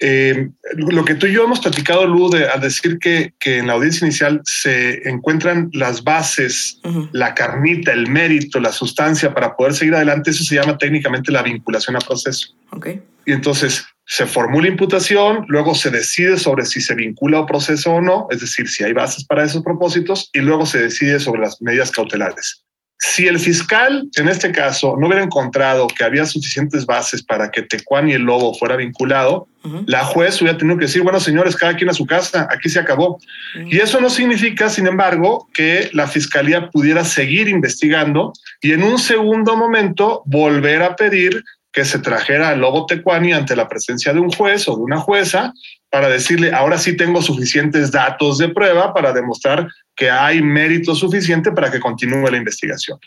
Eh, 0.00 0.48
lo 0.76 1.04
que 1.04 1.14
tú 1.14 1.26
y 1.26 1.32
yo 1.32 1.44
hemos 1.44 1.60
platicado, 1.60 2.06
Lu, 2.06 2.30
de, 2.30 2.48
al 2.48 2.60
decir 2.60 2.98
que, 2.98 3.34
que, 3.40 3.58
en 3.58 3.66
la 3.66 3.72
audiencia 3.72 4.06
inicial 4.06 4.40
se 4.44 5.08
encuentran 5.08 5.70
las 5.72 6.04
bases, 6.04 6.80
la 7.12 7.34
carnita, 7.34 7.92
el 7.92 8.08
mérito, 8.08 8.60
la 8.60 8.70
sustancia 8.70 9.34
para 9.34 9.56
poder 9.56 9.74
seguir 9.74 9.94
adelante, 9.94 10.30
eso 10.30 10.44
se 10.44 10.54
llama 10.54 10.78
técnicamente 10.78 11.32
la 11.32 11.42
vinculación 11.42 11.96
a 11.96 12.00
proceso. 12.00 12.54
Okay. 12.70 13.02
Y 13.26 13.32
entonces 13.32 13.84
se 14.06 14.24
formula 14.24 14.68
imputación, 14.68 15.44
luego 15.48 15.74
se 15.74 15.90
decide 15.90 16.38
sobre 16.38 16.64
si 16.64 16.80
se 16.80 16.94
vincula 16.94 17.40
a 17.40 17.46
proceso 17.46 17.92
o 17.92 18.00
no, 18.00 18.26
es 18.30 18.40
decir, 18.40 18.68
si 18.68 18.84
hay 18.84 18.92
bases 18.92 19.24
para 19.24 19.44
esos 19.44 19.62
propósitos, 19.62 20.30
y 20.32 20.38
luego 20.38 20.64
se 20.64 20.80
decide 20.80 21.20
sobre 21.20 21.42
las 21.42 21.60
medidas 21.60 21.90
cautelares. 21.90 22.64
Si 23.00 23.28
el 23.28 23.38
fiscal, 23.38 24.08
en 24.16 24.28
este 24.28 24.50
caso, 24.50 24.96
no 24.98 25.06
hubiera 25.06 25.22
encontrado 25.22 25.86
que 25.86 26.02
había 26.02 26.26
suficientes 26.26 26.84
bases 26.84 27.22
para 27.22 27.50
que 27.50 27.62
Tecuán 27.62 28.08
y 28.08 28.14
el 28.14 28.22
Lobo 28.22 28.54
fuera 28.54 28.74
vinculado, 28.74 29.46
la 29.86 30.04
juez 30.04 30.40
hubiera 30.40 30.58
tenido 30.58 30.78
que 30.78 30.86
decir, 30.86 31.02
bueno, 31.02 31.20
señores, 31.20 31.54
cada 31.54 31.76
quien 31.76 31.90
a 31.90 31.94
su 31.94 32.06
casa, 32.06 32.48
aquí 32.50 32.68
se 32.68 32.80
acabó. 32.80 33.20
Y 33.54 33.78
eso 33.78 34.00
no 34.00 34.10
significa, 34.10 34.68
sin 34.68 34.86
embargo, 34.86 35.48
que 35.52 35.90
la 35.92 36.08
fiscalía 36.08 36.70
pudiera 36.70 37.04
seguir 37.04 37.48
investigando 37.48 38.32
y 38.60 38.72
en 38.72 38.82
un 38.82 38.98
segundo 38.98 39.56
momento 39.56 40.22
volver 40.26 40.82
a 40.82 40.96
pedir 40.96 41.44
que 41.72 41.84
se 41.84 41.98
trajera 41.98 42.50
al 42.50 42.60
Lobo 42.60 42.86
Tecuani 42.86 43.32
ante 43.32 43.54
la 43.54 43.68
presencia 43.68 44.12
de 44.12 44.20
un 44.20 44.30
juez 44.30 44.68
o 44.68 44.76
de 44.76 44.82
una 44.82 44.98
jueza 44.98 45.52
para 45.90 46.08
decirle, 46.08 46.52
ahora 46.52 46.78
sí 46.78 46.96
tengo 46.96 47.22
suficientes 47.22 47.90
datos 47.90 48.38
de 48.38 48.48
prueba 48.48 48.92
para 48.92 49.12
demostrar 49.12 49.68
que 49.96 50.10
hay 50.10 50.42
mérito 50.42 50.94
suficiente 50.94 51.52
para 51.52 51.70
que 51.70 51.80
continúe 51.80 52.30
la 52.30 52.36
investigación. 52.36 52.98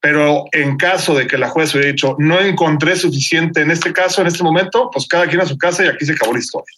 Pero 0.00 0.44
en 0.52 0.76
caso 0.76 1.14
de 1.14 1.26
que 1.26 1.38
la 1.38 1.48
juez 1.48 1.74
hubiera 1.74 1.90
dicho, 1.90 2.14
no 2.18 2.40
encontré 2.40 2.94
suficiente 2.96 3.62
en 3.62 3.70
este 3.70 3.92
caso, 3.92 4.20
en 4.20 4.28
este 4.28 4.44
momento, 4.44 4.90
pues 4.92 5.06
cada 5.08 5.26
quien 5.26 5.40
a 5.40 5.46
su 5.46 5.58
casa 5.58 5.84
y 5.84 5.88
aquí 5.88 6.04
se 6.04 6.12
acabó 6.12 6.32
la 6.32 6.38
historia. 6.38 6.74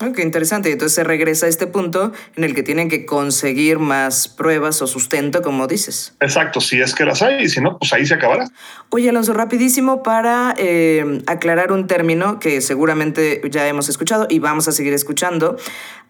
Ok, 0.00 0.18
interesante. 0.18 0.72
Entonces 0.72 0.94
se 0.94 1.04
regresa 1.04 1.46
a 1.46 1.48
este 1.48 1.68
punto 1.68 2.12
en 2.36 2.42
el 2.42 2.54
que 2.54 2.64
tienen 2.64 2.88
que 2.88 3.06
conseguir 3.06 3.78
más 3.78 4.26
pruebas 4.26 4.82
o 4.82 4.88
sustento, 4.88 5.40
como 5.40 5.68
dices. 5.68 6.16
Exacto, 6.20 6.60
si 6.60 6.80
es 6.80 6.94
que 6.94 7.04
las 7.04 7.22
hay, 7.22 7.44
y 7.44 7.48
si 7.48 7.60
no, 7.60 7.78
pues 7.78 7.92
ahí 7.92 8.04
se 8.04 8.14
acabará. 8.14 8.48
Oye, 8.90 9.08
Alonso, 9.08 9.32
rapidísimo 9.34 10.02
para 10.02 10.54
eh, 10.58 11.22
aclarar 11.26 11.70
un 11.70 11.86
término 11.86 12.40
que 12.40 12.60
seguramente 12.60 13.40
ya 13.48 13.68
hemos 13.68 13.88
escuchado 13.88 14.26
y 14.28 14.40
vamos 14.40 14.66
a 14.66 14.72
seguir 14.72 14.92
escuchando. 14.92 15.56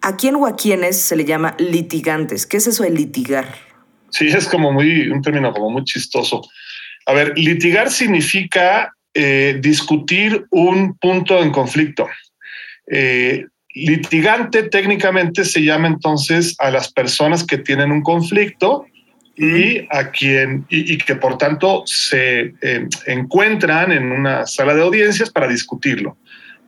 ¿A 0.01 0.17
quién 0.17 0.37
o 0.37 0.47
a 0.47 0.57
quiénes 0.57 0.99
se 0.99 1.15
le 1.15 1.27
llama 1.27 1.55
litigantes? 1.59 2.47
¿Qué 2.47 2.57
es 2.57 2.67
eso 2.67 2.85
de 2.85 2.91
litigar? 2.91 3.55
Sí, 4.09 4.29
es 4.29 4.49
como 4.49 4.73
muy, 4.73 5.09
un 5.09 5.21
término 5.21 5.53
como 5.53 5.69
muy 5.69 5.85
chistoso. 5.85 6.41
A 7.05 7.13
ver, 7.13 7.37
litigar 7.37 7.91
significa 7.91 8.95
eh, 9.13 9.59
discutir 9.61 10.47
un 10.51 10.97
punto 10.97 11.43
en 11.43 11.51
conflicto. 11.51 12.09
Eh, 12.91 13.45
Litigante 13.75 14.63
técnicamente 14.63 15.45
se 15.45 15.63
llama 15.63 15.89
entonces 15.89 16.55
a 16.59 16.71
las 16.71 16.93
personas 16.93 17.45
que 17.45 17.59
tienen 17.59 17.91
un 17.91 18.03
conflicto 18.03 18.87
y 19.37 19.87
a 19.91 20.11
quien 20.13 20.65
y, 20.69 20.97
que 20.99 21.17
por 21.17 21.39
tanto 21.39 21.83
se 21.85 22.55
eh, 22.63 22.89
encuentran 23.07 23.91
en 23.91 24.13
una 24.13 24.47
sala 24.47 24.75
de 24.75 24.83
audiencias 24.83 25.31
para 25.31 25.49
discutirlo. 25.49 26.17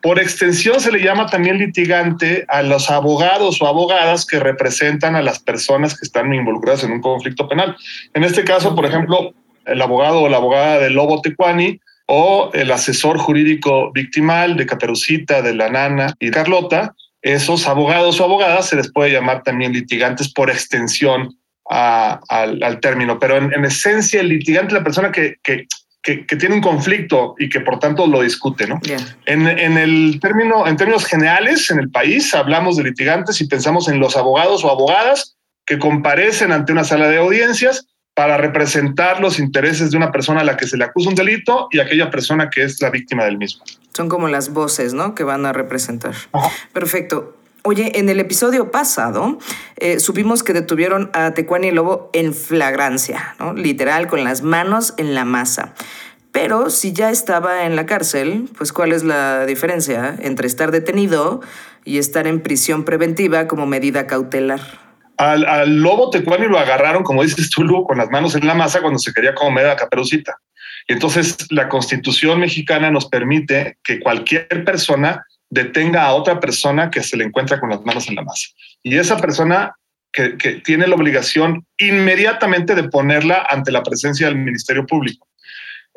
Por 0.03 0.19
extensión 0.19 0.81
se 0.81 0.93
le 0.93 1.03
llama 1.03 1.27
también 1.27 1.59
litigante 1.59 2.45
a 2.49 2.63
los 2.63 2.91
abogados 2.91 3.63
o 3.63 3.67
abogadas 3.67 4.27
que 4.27 4.39
representan 4.41 5.17
a 5.17 5.23
las 5.23 5.39
personas 5.39 5.99
que 5.99 6.07
están 6.07 6.33
involucradas 6.35 6.85
en 6.85 6.93
un 6.93 7.01
conflicto 7.01 7.49
penal. 7.49 7.77
En 8.15 8.25
este 8.25 8.45
caso, 8.45 8.75
por 8.75 8.85
ejemplo, 8.85 9.33
el 9.65 9.81
abogado 9.81 10.23
o 10.23 10.29
la 10.29 10.37
abogada 10.37 10.79
de 10.81 10.91
Lobo 10.91 11.21
Tecuani 11.23 11.81
o 12.07 12.51
el 12.55 12.71
asesor 12.71 13.19
jurídico 13.19 13.93
victimal 13.93 14.57
de 14.57 14.67
Caperucita, 14.67 15.43
de 15.43 15.55
la 15.55 15.69
Nana 15.69 16.15
y 16.21 16.31
Carlota, 16.31 16.95
esos 17.23 17.67
abogados 17.67 18.21
o 18.21 18.25
abogadas 18.25 18.69
se 18.69 18.77
les 18.77 18.93
puede 18.93 19.13
llamar 19.13 19.43
también 19.43 19.73
litigantes 19.73 20.33
por 20.33 20.49
extensión 20.49 21.37
al, 21.69 22.79
término, 22.81 23.19
pero 23.19 23.37
en, 23.37 23.65
esencia 23.65 24.21
el 24.21 24.29
litigante 24.29 24.69
es 24.69 24.75
la 24.75 24.85
persona 24.85 25.11
que, 25.11 25.37
que, 25.43 25.67
tiene 26.37 26.55
un 26.55 26.61
conflicto 26.61 27.35
y 27.37 27.49
que 27.49 27.59
por 27.59 27.81
tanto 27.81 28.07
lo 28.07 28.21
discute, 28.21 28.69
¿no? 28.69 28.81
En, 29.25 29.49
en, 29.49 29.77
el 29.77 30.21
término, 30.21 30.65
en 30.69 30.77
términos 30.77 31.05
generales, 31.05 31.69
en 31.73 31.81
el 31.81 31.91
país 31.91 32.33
hablamos 32.33 32.77
de 32.77 32.85
litigantes 32.85 33.41
y 33.41 33.49
pensamos 33.49 33.89
en 33.89 33.99
los 33.99 34.17
abogados 34.17 34.65
o 34.65 34.71
abogadas 34.71 35.37
que 35.67 35.81
comparecen 35.81 36.53
ante 36.53 36.71
una 36.71 36.85
sala 36.85 37.09
de 37.09 37.17
audiencias 37.17 37.89
para 38.17 38.39
representar 38.39 39.21
los 39.21 39.39
intereses 39.39 39.91
de 39.91 39.99
una 39.99 40.11
persona 40.11 40.41
a 40.41 40.45
la 40.45 40.57
que 40.57 40.67
se 40.67 40.79
le 40.79 40.85
acusa 40.85 41.11
un 41.11 41.15
delito 41.15 41.69
y 41.71 41.81
aquella 41.81 42.11
persona 42.11 42.49
que 42.49 42.63
es 42.63 42.81
la 42.81 42.89
víctima 42.89 43.27
del 43.27 43.37
mismo. 43.37 43.63
Son 43.93 44.09
como 44.09 44.27
las 44.29 44.55
voces, 44.55 44.95
¿no? 44.95 45.15
Que 45.15 45.23
van 45.23 45.45
a 45.45 45.53
representar. 45.53 46.15
Perfecto. 46.73 47.37
Oye, 47.63 47.99
en 47.99 48.09
el 48.09 48.19
episodio 48.19 48.71
pasado 48.71 49.39
eh, 49.77 50.01
supimos 50.01 50.43
que 50.43 50.55
detuvieron 50.55 51.11
a 51.13 51.33
Tecuani 51.35 51.73
Lobo 51.73 52.09
en 52.15 52.33
flagrancia, 52.33 53.35
¿no? 53.39 53.53
Literal, 53.53 54.07
con 54.07 54.25
las 54.25 54.41
manos 54.41 54.95
en 54.97 55.15
la 55.15 55.27
masa. 55.27 55.75
Pero 56.33 56.71
si 56.71 56.95
ya 56.95 57.11
estaba 57.11 57.67
en 57.67 57.77
la 57.77 57.85
cárcel, 57.85 58.49
pues 58.57 58.73
¿cuál 58.73 58.93
es 58.93 59.05
la 59.05 59.45
diferencia 59.45 60.17
entre 60.21 60.47
estar 60.47 60.71
detenido 60.71 61.43
y 61.85 61.99
estar 61.99 62.27
en 62.27 62.41
prisión 62.41 62.85
preventiva 62.85 63.47
como 63.47 63.67
medida 63.67 64.07
cautelar? 64.07 64.86
Al, 65.19 65.77
lobo 65.77 66.11
tecuani 66.11 66.47
lo 66.47 66.59
agarraron, 66.59 67.03
como 67.03 67.23
dices 67.23 67.51
tú, 67.51 67.85
con 67.85 67.99
las 67.99 68.11
manos 68.11 68.35
en 68.35 68.47
la 68.47 68.55
masa 68.55 68.81
cuando 68.81 68.99
se 68.99 69.13
quería 69.13 69.35
comer 69.35 69.69
a 69.69 69.77
Caperucita. 69.77 70.37
Y 70.89 70.93
entonces 70.93 71.37
la 71.51 71.69
constitución 71.69 72.41
mexicana 72.41 72.91
nos 72.91 73.07
permite 73.07 73.79
que 73.83 74.01
cualquier 74.01 74.65
persona 74.65 75.25
detenga 75.51 76.05
a 76.05 76.15
otra 76.15 76.41
persona 76.41 76.91
que 76.91 77.03
se 77.03 77.17
le 77.17 77.25
encuentra 77.25 77.61
con 77.61 77.71
las 77.71 77.81
manos 77.83 78.09
en 78.09 78.17
la 78.17 78.23
masa. 78.23 78.49
Y 78.83 78.97
esa 78.97 79.17
persona 79.17 79.75
que, 80.13 80.61
tiene 80.65 80.87
la 80.87 80.95
obligación 80.95 81.67
inmediatamente 81.79 82.75
de 82.75 82.89
ponerla 82.89 83.47
ante 83.51 83.71
la 83.71 83.83
presencia 83.83 84.29
del 84.29 84.37
Ministerio 84.37 84.87
Público. 84.87 85.27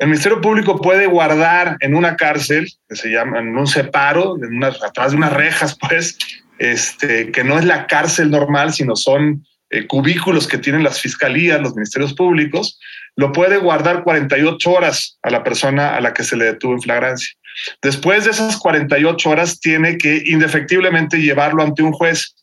El 0.00 0.08
Ministerio 0.08 0.40
Público 0.40 0.80
puede 0.80 1.06
guardar 1.06 1.76
en 1.80 1.94
una 1.94 2.16
cárcel, 2.16 2.66
que 2.88 2.96
se 2.96 3.10
llama 3.10 3.38
en 3.38 3.56
un 3.56 3.66
separo, 3.66 4.36
en 4.42 4.64
atrás 4.64 5.10
de 5.10 5.18
unas 5.18 5.32
rejas, 5.34 5.76
pues, 5.88 6.16
este, 6.58 7.30
que 7.30 7.44
no 7.44 7.58
es 7.58 7.66
la 7.66 7.86
cárcel 7.86 8.30
normal, 8.30 8.72
sino 8.72 8.96
son 8.96 9.44
eh, 9.68 9.86
cubículos 9.86 10.48
que 10.48 10.56
tienen 10.56 10.82
las 10.82 11.00
fiscalías, 11.00 11.60
los 11.60 11.74
ministerios 11.74 12.14
públicos, 12.14 12.80
lo 13.14 13.30
puede 13.30 13.58
guardar 13.58 14.02
48 14.02 14.70
horas 14.70 15.18
a 15.22 15.28
la 15.28 15.44
persona 15.44 15.94
a 15.94 16.00
la 16.00 16.14
que 16.14 16.24
se 16.24 16.34
le 16.34 16.46
detuvo 16.46 16.72
en 16.72 16.80
flagrancia. 16.80 17.34
Después 17.82 18.24
de 18.24 18.30
esas 18.30 18.56
48 18.56 19.28
horas 19.28 19.60
tiene 19.60 19.98
que 19.98 20.22
indefectiblemente 20.24 21.20
llevarlo 21.20 21.62
ante 21.62 21.82
un 21.82 21.92
juez 21.92 22.34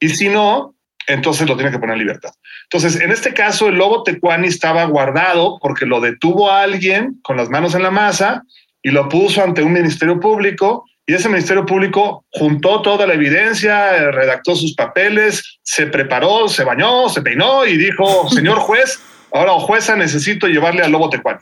y 0.00 0.08
si 0.08 0.28
no, 0.28 0.74
entonces 1.06 1.48
lo 1.48 1.54
tiene 1.54 1.70
que 1.70 1.78
poner 1.78 1.94
en 1.94 2.00
libertad. 2.00 2.30
Entonces, 2.64 3.00
en 3.00 3.12
este 3.12 3.32
caso, 3.34 3.68
el 3.68 3.76
lobo 3.76 4.02
tecuani 4.02 4.48
estaba 4.48 4.84
guardado 4.84 5.58
porque 5.60 5.86
lo 5.86 6.00
detuvo 6.00 6.50
a 6.50 6.62
alguien 6.62 7.20
con 7.22 7.36
las 7.36 7.48
manos 7.50 7.74
en 7.74 7.82
la 7.82 7.90
masa 7.90 8.42
y 8.82 8.90
lo 8.90 9.08
puso 9.08 9.42
ante 9.42 9.62
un 9.62 9.72
ministerio 9.72 10.18
público 10.20 10.84
y 11.06 11.14
ese 11.14 11.28
ministerio 11.28 11.66
público 11.66 12.24
juntó 12.32 12.80
toda 12.80 13.06
la 13.06 13.14
evidencia, 13.14 14.10
redactó 14.10 14.56
sus 14.56 14.74
papeles, 14.74 15.58
se 15.62 15.86
preparó, 15.86 16.48
se 16.48 16.64
bañó, 16.64 17.08
se 17.10 17.20
peinó 17.20 17.66
y 17.66 17.76
dijo, 17.76 18.28
señor 18.30 18.58
juez, 18.58 19.00
ahora 19.32 19.52
o 19.52 19.60
jueza 19.60 19.96
necesito 19.96 20.46
llevarle 20.46 20.82
al 20.82 20.92
lobo 20.92 21.10
tecuani. 21.10 21.40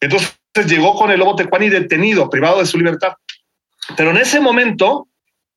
Entonces 0.00 0.34
llegó 0.66 0.94
con 0.94 1.10
el 1.10 1.18
lobo 1.18 1.36
tecuani 1.36 1.68
detenido, 1.68 2.30
privado 2.30 2.60
de 2.60 2.66
su 2.66 2.78
libertad. 2.78 3.12
Pero 3.96 4.10
en 4.10 4.16
ese 4.16 4.40
momento, 4.40 5.08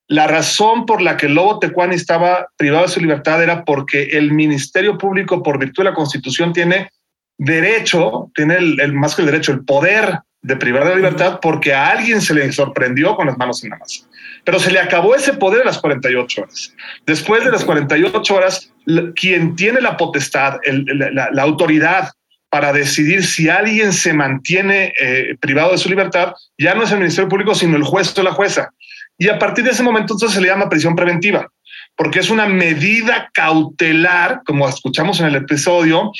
la 0.07 0.27
razón 0.27 0.85
por 0.85 1.01
la 1.01 1.17
que 1.17 1.25
el 1.25 1.33
lobo 1.33 1.59
tecuani 1.59 1.95
estaba 1.95 2.49
privado 2.57 2.85
de 2.85 2.91
su 2.91 2.99
libertad 2.99 3.41
era 3.41 3.63
porque 3.63 4.03
el 4.11 4.31
Ministerio 4.31 4.97
Público, 4.97 5.41
por 5.41 5.57
virtud 5.57 5.83
de 5.83 5.89
la 5.89 5.95
Constitución, 5.95 6.53
tiene 6.53 6.89
derecho, 7.37 8.31
tiene 8.35 8.57
el, 8.57 8.93
más 8.93 9.15
que 9.15 9.23
el 9.23 9.27
derecho, 9.27 9.51
el 9.51 9.65
poder 9.65 10.19
de 10.41 10.55
privar 10.55 10.83
de 10.83 10.91
la 10.91 10.95
libertad 10.97 11.39
porque 11.41 11.73
a 11.73 11.87
alguien 11.87 12.21
se 12.21 12.35
le 12.35 12.51
sorprendió 12.51 13.15
con 13.15 13.27
las 13.27 13.37
manos 13.37 13.63
en 13.63 13.71
la 13.71 13.77
masa. 13.77 14.05
Pero 14.43 14.59
se 14.59 14.71
le 14.71 14.79
acabó 14.79 15.15
ese 15.15 15.33
poder 15.33 15.63
a 15.63 15.65
las 15.65 15.79
48 15.79 16.41
horas. 16.41 16.75
Después 17.07 17.43
de 17.43 17.51
las 17.51 17.65
48 17.65 18.35
horas, 18.35 18.71
quien 19.15 19.55
tiene 19.55 19.81
la 19.81 19.97
potestad, 19.97 20.59
la, 20.67 21.41
autoridad 21.41 22.11
para 22.51 22.71
decidir 22.71 23.25
si 23.25 23.49
alguien 23.49 23.91
se 23.91 24.13
mantiene 24.13 24.93
eh, 25.01 25.35
privado 25.39 25.71
de 25.71 25.79
su 25.79 25.89
libertad, 25.89 26.33
ya 26.59 26.75
no 26.75 26.83
es 26.83 26.91
el 26.91 26.99
Ministerio 26.99 27.27
Público, 27.27 27.55
sino 27.55 27.75
el 27.75 27.83
juez 27.83 28.15
o 28.17 28.23
la 28.23 28.31
jueza. 28.31 28.69
Y 29.17 29.29
a 29.29 29.39
partir 29.39 29.63
de 29.63 29.71
ese 29.71 29.83
momento 29.83 30.13
entonces 30.13 30.35
se 30.35 30.41
le 30.41 30.47
llama 30.47 30.69
prisión 30.69 30.95
preventiva, 30.95 31.49
porque 31.95 32.19
es 32.19 32.29
una 32.29 32.45
medida 32.47 33.29
cautelar, 33.33 34.41
como 34.45 34.67
escuchamos 34.67 35.19
en 35.19 35.27
el 35.27 35.35
episodio, 35.35 36.11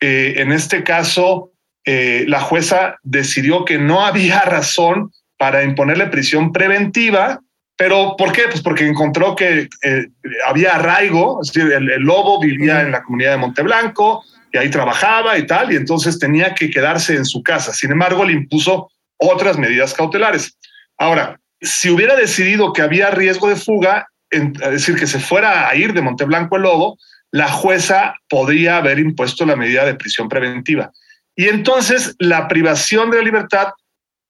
eh, 0.00 0.34
en 0.36 0.52
este 0.52 0.84
caso 0.84 1.50
eh, 1.84 2.24
la 2.28 2.40
jueza 2.40 2.96
decidió 3.02 3.64
que 3.64 3.78
no 3.78 4.04
había 4.04 4.40
razón 4.44 5.10
para 5.36 5.64
imponerle 5.64 6.06
prisión 6.06 6.52
preventiva, 6.52 7.40
pero 7.76 8.14
¿por 8.16 8.32
qué? 8.32 8.42
Pues 8.48 8.62
porque 8.62 8.86
encontró 8.86 9.34
que 9.34 9.68
eh, 9.82 10.06
había 10.46 10.76
arraigo, 10.76 11.40
es 11.42 11.52
decir, 11.52 11.72
el, 11.72 11.86
lobo 12.02 12.40
vivía 12.40 12.82
en 12.82 12.92
la 12.92 13.02
comunidad 13.02 13.32
de 13.32 13.38
Monteblanco 13.38 14.22
y 14.52 14.58
ahí 14.58 14.70
trabajaba 14.70 15.36
y 15.36 15.46
tal, 15.46 15.72
y 15.72 15.76
entonces 15.76 16.20
tenía 16.20 16.54
que 16.54 16.70
quedarse 16.70 17.16
en 17.16 17.24
su 17.24 17.42
casa. 17.42 17.74
Sin 17.74 17.90
embargo, 17.90 18.24
le 18.24 18.32
impuso 18.32 18.88
otras 19.16 19.58
medidas 19.58 19.92
cautelares. 19.92 20.56
Ahora, 20.96 21.40
si 21.60 21.90
hubiera 21.90 22.16
decidido 22.16 22.72
que 22.72 22.82
había 22.82 23.10
riesgo 23.10 23.48
de 23.48 23.56
fuga, 23.56 24.08
es 24.30 24.52
decir, 24.58 24.96
que 24.96 25.06
se 25.06 25.20
fuera 25.20 25.68
a 25.68 25.74
ir 25.76 25.92
de 25.92 26.02
Monteblanco 26.02 26.56
el 26.56 26.62
lobo, 26.62 26.98
la 27.30 27.48
jueza 27.48 28.14
podría 28.28 28.76
haber 28.76 28.98
impuesto 28.98 29.44
la 29.44 29.56
medida 29.56 29.84
de 29.84 29.94
prisión 29.94 30.28
preventiva. 30.28 30.92
Y 31.36 31.46
entonces 31.46 32.14
la 32.18 32.46
privación 32.48 33.10
de 33.10 33.18
la 33.18 33.24
libertad 33.24 33.68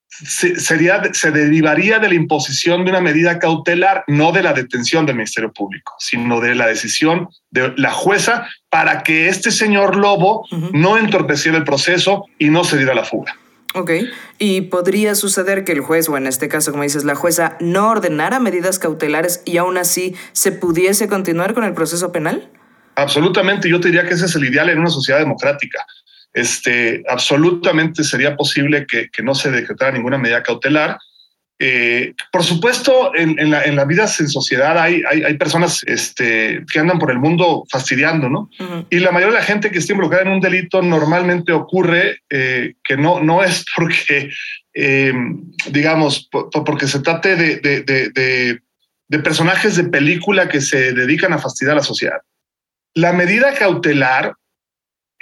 se, 0.09 0.59
sería, 0.61 1.03
se 1.13 1.31
derivaría 1.31 1.99
de 1.99 2.09
la 2.09 2.15
imposición 2.15 2.85
de 2.85 2.91
una 2.91 3.01
medida 3.01 3.39
cautelar, 3.39 4.05
no 4.07 4.33
de 4.33 4.43
la 4.43 4.53
detención 4.53 5.07
del 5.07 5.17
Ministerio 5.17 5.53
Público, 5.53 5.95
sino 5.99 6.41
de 6.41 6.55
la 6.55 6.67
decisión 6.67 7.29
de 7.51 7.75
la 7.77 7.91
jueza 7.91 8.49
para 8.71 9.03
que 9.03 9.29
este 9.29 9.51
señor 9.51 9.97
Lobo 9.97 10.47
no 10.73 10.97
entorpeciera 10.97 11.59
el 11.59 11.65
proceso 11.65 12.27
y 12.39 12.49
no 12.49 12.65
se 12.65 12.77
diera 12.77 12.95
la 12.95 13.05
fuga. 13.05 13.37
Ok, 13.77 13.91
y 14.39 14.61
podría 14.63 15.17
suceder 15.17 15.65
que 15.65 15.73
el 15.73 15.81
juez, 15.81 16.09
o 16.09 16.17
en 16.17 16.29
este 16.29 16.49
caso, 16.49 16.71
como 16.71 16.85
dices, 16.85 17.03
la 17.03 17.17
jueza, 17.17 17.57
no 17.59 17.91
ordenara 17.91 18.39
medidas 18.39 18.79
cautelares 18.79 19.43
y 19.45 19.57
aún 19.57 19.77
así 19.79 20.15
se 20.31 20.53
pudiese 20.53 21.09
continuar 21.09 21.55
con 21.55 21.65
el 21.65 21.75
proceso 21.75 22.13
penal? 22.13 22.49
Absolutamente, 22.95 23.69
yo 23.69 23.81
te 23.81 23.89
diría 23.89 24.07
que 24.07 24.15
ese 24.15 24.27
es 24.27 24.37
el 24.37 24.45
ideal 24.45 24.71
en 24.71 24.79
una 24.79 24.91
sociedad 24.91 25.19
democrática. 25.19 25.85
Este, 26.33 27.03
absolutamente 27.09 28.05
sería 28.05 28.37
posible 28.37 28.87
que, 28.87 29.09
no 29.25 29.35
se 29.35 29.51
decretara 29.51 29.91
ninguna 29.91 30.19
medida 30.19 30.45
cautelar. 30.45 30.99
Eh, 31.61 32.15
por 32.33 32.43
supuesto, 32.43 33.13
en, 33.15 33.51
la, 33.51 33.85
vida 33.85 34.09
en 34.19 34.29
sociedad 34.29 34.77
hay, 34.77 35.03
hay, 35.09 35.35
personas 35.39 35.85
este, 35.87 36.65
que 36.71 36.81
andan 36.81 36.99
por 36.99 37.13
el 37.13 37.21
mundo 37.21 37.65
fastidiando, 37.71 38.29
¿no? 38.29 38.51
Y 38.91 38.99
la 38.99 39.13
mayoría 39.13 39.35
de 39.35 39.41
la 39.41 39.47
gente 39.47 39.71
que 39.71 39.79
está 39.79 39.93
involucrada 39.93 40.25
en 40.25 40.33
un 40.33 40.41
delito 40.41 40.83
normalmente 40.83 41.53
ocurre 41.53 42.19
eh, 42.29 42.75
que 42.83 42.97
no, 42.97 43.21
no 43.21 43.45
es 43.45 43.65
porque, 43.77 44.31
em, 44.73 45.43
digamos, 45.71 46.29
porque 46.31 46.89
se 46.89 47.01
trate 47.01 47.37
de, 47.37 48.61
de 49.09 49.19
personajes 49.21 49.77
de 49.77 49.85
película 49.85 50.49
que 50.49 50.61
se 50.61 50.93
dedican 50.93 51.33
a 51.33 51.39
fastidiar 51.39 51.75
a 51.75 51.81
la 51.81 51.85
sociedad. 51.85 52.21
La 52.95 53.13
medida 53.13 53.55
cautelar, 53.55 54.35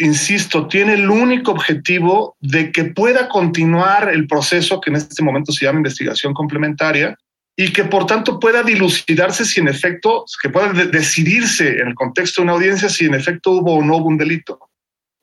insisto, 0.03 0.69
tiene 0.69 0.95
el 0.95 1.09
único 1.09 1.53
objetivo 1.53 2.37
de 2.41 2.73
que 2.73 2.85
pueda 2.85 3.29
continuar 3.29 4.11
el 4.11 4.27
proceso 4.27 4.81
que 4.81 4.91
en 4.91 4.97
este 4.97 5.23
momento 5.23 5.53
se 5.53 5.65
llama 5.65 5.79
investigación 5.79 6.35
complementaria 6.35 7.17
y 7.57 7.73
que 7.73 7.85
por 7.85 8.07
tanto 8.07 8.41
pueda 8.41 8.63
dilucidarse 8.63 9.45
si 9.45 9.61
en 9.61 9.69
efecto, 9.69 10.25
que 10.43 10.49
pueda 10.49 10.73
decidirse 10.73 11.81
en 11.81 11.89
el 11.89 11.95
contexto 11.95 12.41
de 12.41 12.45
una 12.45 12.53
audiencia 12.55 12.89
si 12.89 13.05
en 13.05 13.15
efecto 13.15 13.53
hubo 13.53 13.77
o 13.77 13.83
no 13.83 13.97
hubo 13.97 14.09
un 14.09 14.19
delito. 14.19 14.59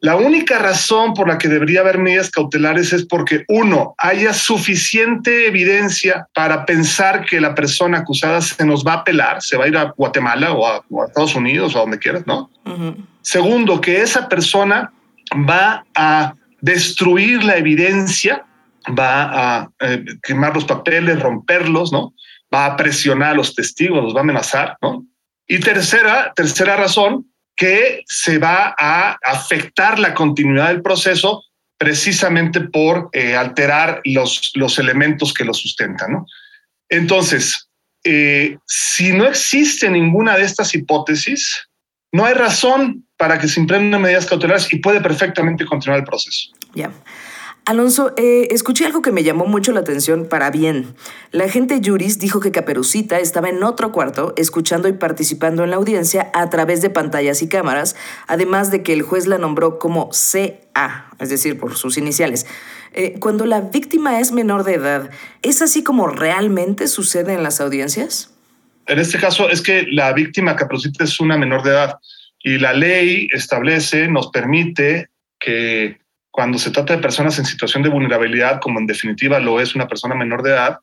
La 0.01 0.15
única 0.15 0.59
razón 0.59 1.13
por 1.13 1.27
la 1.27 1.37
que 1.37 1.49
debería 1.49 1.81
haber 1.81 1.97
medidas 1.97 2.31
cautelares 2.31 2.93
es 2.93 3.05
porque, 3.05 3.43
uno, 3.49 3.95
haya 3.97 4.33
suficiente 4.33 5.47
evidencia 5.47 6.25
para 6.33 6.65
pensar 6.65 7.25
que 7.25 7.41
la 7.41 7.53
persona 7.53 7.99
acusada 7.99 8.39
se 8.39 8.65
nos 8.65 8.85
va 8.85 8.93
a 8.93 8.97
apelar, 8.97 9.41
se 9.41 9.57
va 9.57 9.65
a 9.65 9.67
ir 9.67 9.77
a 9.77 9.93
Guatemala 9.97 10.53
o 10.53 10.65
a, 10.65 10.85
Estados 11.05 11.35
Unidos 11.35 11.75
o 11.75 11.79
a 11.79 11.81
donde 11.81 11.99
quieras, 11.99 12.25
¿no? 12.25 12.49
Segundo, 13.21 13.81
que 13.81 14.01
esa 14.01 14.29
persona 14.29 14.89
va 15.49 15.85
a 15.95 16.33
destruir 16.61 17.43
la 17.43 17.57
evidencia, 17.57 18.45
va 18.97 19.57
a 19.57 19.69
eh, 19.81 20.05
quemar 20.23 20.55
los 20.55 20.63
papeles, 20.63 21.19
romperlos, 21.19 21.91
¿no? 21.91 22.13
Va 22.53 22.65
a 22.67 22.77
presionar 22.77 23.31
a 23.31 23.35
los 23.35 23.53
testigos, 23.53 24.01
los 24.01 24.15
va 24.15 24.19
a 24.19 24.23
amenazar, 24.23 24.77
¿no? 24.81 25.05
Y 25.45 25.59
tercera, 25.59 26.31
tercera 26.35 26.77
razón, 26.77 27.28
que 27.59 28.03
se 28.07 28.37
va 28.37 28.73
a 28.79 29.17
afectar 29.21 29.99
la 29.99 30.13
continuidad 30.13 30.69
del 30.69 30.81
proceso 30.81 31.43
precisamente 31.77 32.61
por 32.61 33.09
eh, 33.11 33.35
alterar 33.35 33.99
los, 34.05 34.51
los 34.55 34.79
elementos 34.79 35.33
que 35.33 35.43
lo 35.43 35.53
sustentan. 35.53 36.13
¿no? 36.13 36.25
Entonces, 36.87 37.67
eh, 38.05 38.57
si 38.65 39.11
no 39.11 39.25
existe 39.25 39.89
ninguna 39.89 40.37
de 40.37 40.43
estas 40.43 40.73
hipótesis, 40.73 41.67
no 42.13 42.25
hay 42.25 42.33
razón 42.33 43.05
para 43.17 43.37
que 43.37 43.49
se 43.49 43.59
emprendan 43.59 44.01
medidas 44.01 44.25
cautelares 44.25 44.71
y 44.71 44.77
puede 44.77 45.01
perfectamente 45.01 45.65
continuar 45.65 45.99
el 45.99 46.05
proceso. 46.05 46.51
Alonso, 47.69 48.15
eh, 48.17 48.47
escuché 48.49 48.87
algo 48.87 49.03
que 49.03 49.11
me 49.11 49.21
llamó 49.21 49.45
mucho 49.45 49.71
la 49.71 49.81
atención 49.81 50.25
para 50.27 50.49
bien. 50.49 50.95
La 51.31 51.43
agente 51.43 51.79
Juris 51.85 52.17
dijo 52.17 52.39
que 52.39 52.51
Caperucita 52.51 53.19
estaba 53.19 53.47
en 53.47 53.61
otro 53.61 53.91
cuarto 53.91 54.33
escuchando 54.37 54.87
y 54.87 54.93
participando 54.93 55.63
en 55.63 55.69
la 55.69 55.75
audiencia 55.75 56.31
a 56.33 56.49
través 56.49 56.81
de 56.81 56.89
pantallas 56.89 57.43
y 57.43 57.47
cámaras, 57.47 57.95
además 58.25 58.71
de 58.71 58.81
que 58.81 58.91
el 58.91 59.03
juez 59.03 59.27
la 59.27 59.37
nombró 59.37 59.77
como 59.77 60.09
CA, 60.09 61.11
es 61.19 61.29
decir, 61.29 61.59
por 61.59 61.77
sus 61.77 61.99
iniciales. 61.99 62.47
Eh, 62.93 63.19
cuando 63.19 63.45
la 63.45 63.61
víctima 63.61 64.19
es 64.19 64.31
menor 64.31 64.63
de 64.63 64.73
edad, 64.73 65.11
¿es 65.43 65.61
así 65.61 65.83
como 65.83 66.07
realmente 66.07 66.87
sucede 66.87 67.33
en 67.33 67.43
las 67.43 67.61
audiencias? 67.61 68.33
En 68.87 68.97
este 68.97 69.19
caso 69.19 69.47
es 69.47 69.61
que 69.61 69.85
la 69.91 70.11
víctima 70.13 70.55
Caperucita 70.55 71.03
es 71.03 71.19
una 71.19 71.37
menor 71.37 71.61
de 71.61 71.69
edad 71.69 71.99
y 72.39 72.57
la 72.57 72.73
ley 72.73 73.27
establece, 73.31 74.07
nos 74.07 74.31
permite 74.31 75.09
que 75.39 75.98
cuando 76.31 76.57
se 76.57 76.71
trata 76.71 76.95
de 76.95 77.01
personas 77.01 77.37
en 77.39 77.45
situación 77.45 77.83
de 77.83 77.89
vulnerabilidad, 77.89 78.59
como 78.59 78.79
en 78.79 78.87
definitiva 78.87 79.39
lo 79.39 79.59
es 79.59 79.75
una 79.75 79.87
persona 79.87 80.15
menor 80.15 80.43
de 80.43 80.51
edad, 80.51 80.77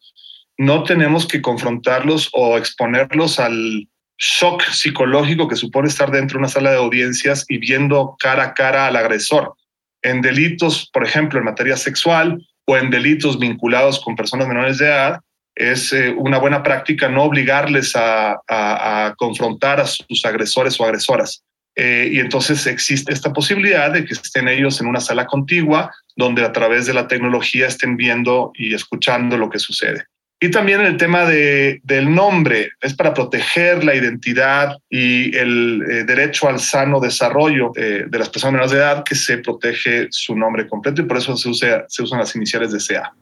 no 0.59 0.83
tenemos 0.83 1.27
que 1.27 1.43
confrontarlos 1.43 2.31
o 2.33 2.57
exponerlos 2.57 3.39
al 3.39 3.89
shock 4.19 4.63
psicológico 4.63 5.49
que 5.49 5.57
supone 5.57 5.89
estar 5.89 6.11
dentro 6.11 6.39
de 6.39 6.41
una 6.41 6.49
sala 6.49 6.71
de 6.71 6.79
audiencias 6.79 7.45
y 7.49 7.59
viendo 7.59 8.17
cara 8.19 8.45
a 8.45 8.55
cara 8.55 8.87
al 8.87 8.97
agresor. 8.97 9.55
En 10.03 10.23
delitos, 10.23 10.89
por 10.93 11.05
ejemplo, 11.05 11.39
en 11.39 11.45
materia 11.45 11.77
sexual 11.77 12.43
o 12.67 12.77
en 12.77 12.91
delitos 12.91 13.39
vinculados 13.39 14.01
con 14.01 14.17
personas 14.17 14.49
menores 14.49 14.79
de 14.79 14.87
edad, 14.87 15.21
es 15.55 15.93
eh, 15.93 16.15
una 16.17 16.39
buena 16.39 16.63
práctica 16.63 17.09
no 17.09 17.25
obligarles 17.25 17.95
a, 17.97 18.41
a 18.49 19.15
confrontar 19.17 19.81
a 19.81 19.87
sus 19.87 20.25
agresores 20.25 20.79
o 20.81 20.85
agresoras. 20.85 21.43
Eh, 21.77 22.09
y 22.11 22.21
entonces 22.21 22.67
existe 22.67 23.13
esta 23.13 23.33
posibilidad 23.33 23.93
de 23.93 24.05
que 24.05 24.15
estén 24.15 24.49
ellos 24.49 24.81
en 24.81 24.87
una 24.87 25.01
sala 25.01 25.27
contigua 25.27 25.93
donde 26.17 26.43
a 26.43 26.53
través 26.53 26.87
de 26.87 26.95
la 26.95 27.07
tecnología 27.07 27.67
estén 27.67 27.99
viendo 27.99 28.51
y 28.55 28.75
escuchando 28.75 29.37
lo 29.37 29.51
que 29.51 29.59
sucede. 29.59 30.07
Y 30.41 30.51
también 30.51 30.83
el 30.83 30.97
tema 30.97 31.25
de, 31.25 31.81
del 31.83 32.15
nombre 32.15 32.71
es 32.81 32.95
para 32.95 33.15
proteger 33.15 33.85
la 33.85 33.95
identidad 33.95 34.77
y 34.91 35.35
el 35.37 35.83
eh, 35.83 36.05
derecho 36.05 36.49
al 36.49 36.61
sano 36.61 37.01
desarrollo 37.01 37.73
eh, 37.75 38.05
de 38.07 38.19
las 38.19 38.29
personas 38.29 38.53
menores 38.53 38.73
de 38.73 38.79
edad 38.79 39.05
que 39.05 39.15
se 39.15 39.39
protege 39.39 40.09
su 40.11 40.37
nombre 40.37 40.67
completo 40.67 41.01
y 41.01 41.07
por 41.07 41.17
eso 41.19 41.37
se, 41.37 41.49
usa, 41.49 41.85
se 41.89 42.03
usan 42.03 42.19
las 42.19 42.37
iniciales 42.37 42.73
de 42.73 42.79
CA. 42.79 43.15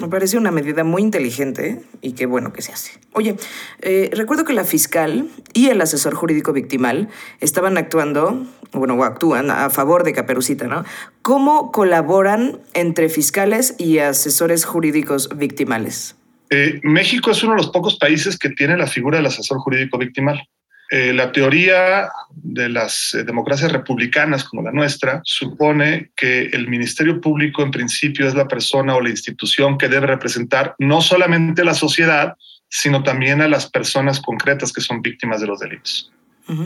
Me 0.00 0.08
parece 0.08 0.38
una 0.38 0.50
medida 0.50 0.82
muy 0.82 1.02
inteligente 1.02 1.82
y 2.00 2.12
qué 2.12 2.24
bueno 2.24 2.52
que 2.52 2.62
se 2.62 2.72
hace. 2.72 2.98
Oye, 3.12 3.36
eh, 3.82 4.10
recuerdo 4.14 4.44
que 4.44 4.54
la 4.54 4.64
fiscal 4.64 5.28
y 5.52 5.68
el 5.68 5.80
asesor 5.80 6.14
jurídico 6.14 6.54
victimal 6.54 7.08
estaban 7.40 7.76
actuando, 7.76 8.46
bueno, 8.72 8.94
o 8.94 9.04
actúan 9.04 9.50
a 9.50 9.68
favor 9.68 10.04
de 10.04 10.14
Caperucita, 10.14 10.66
¿no? 10.66 10.84
¿Cómo 11.20 11.70
colaboran 11.70 12.60
entre 12.72 13.10
fiscales 13.10 13.74
y 13.78 13.98
asesores 13.98 14.64
jurídicos 14.64 15.28
victimales? 15.36 16.16
Eh, 16.48 16.80
México 16.82 17.30
es 17.30 17.42
uno 17.42 17.52
de 17.52 17.58
los 17.58 17.70
pocos 17.70 17.96
países 17.96 18.38
que 18.38 18.48
tiene 18.48 18.76
la 18.76 18.86
figura 18.86 19.18
del 19.18 19.26
asesor 19.26 19.58
jurídico 19.58 19.98
victimal. 19.98 20.48
Eh, 20.92 21.12
la 21.12 21.30
teoría 21.30 22.08
de 22.34 22.68
las 22.68 23.14
eh, 23.14 23.22
democracias 23.22 23.70
republicanas 23.70 24.42
como 24.42 24.62
la 24.62 24.72
nuestra 24.72 25.20
supone 25.22 26.10
que 26.16 26.46
el 26.46 26.66
Ministerio 26.66 27.20
Público 27.20 27.62
en 27.62 27.70
principio 27.70 28.26
es 28.26 28.34
la 28.34 28.48
persona 28.48 28.96
o 28.96 29.00
la 29.00 29.10
institución 29.10 29.78
que 29.78 29.88
debe 29.88 30.08
representar 30.08 30.74
no 30.80 31.00
solamente 31.00 31.62
a 31.62 31.66
la 31.66 31.74
sociedad, 31.74 32.34
sino 32.68 33.04
también 33.04 33.40
a 33.40 33.46
las 33.46 33.70
personas 33.70 34.20
concretas 34.20 34.72
que 34.72 34.80
son 34.80 35.00
víctimas 35.00 35.40
de 35.40 35.46
los 35.46 35.60
delitos. 35.60 36.12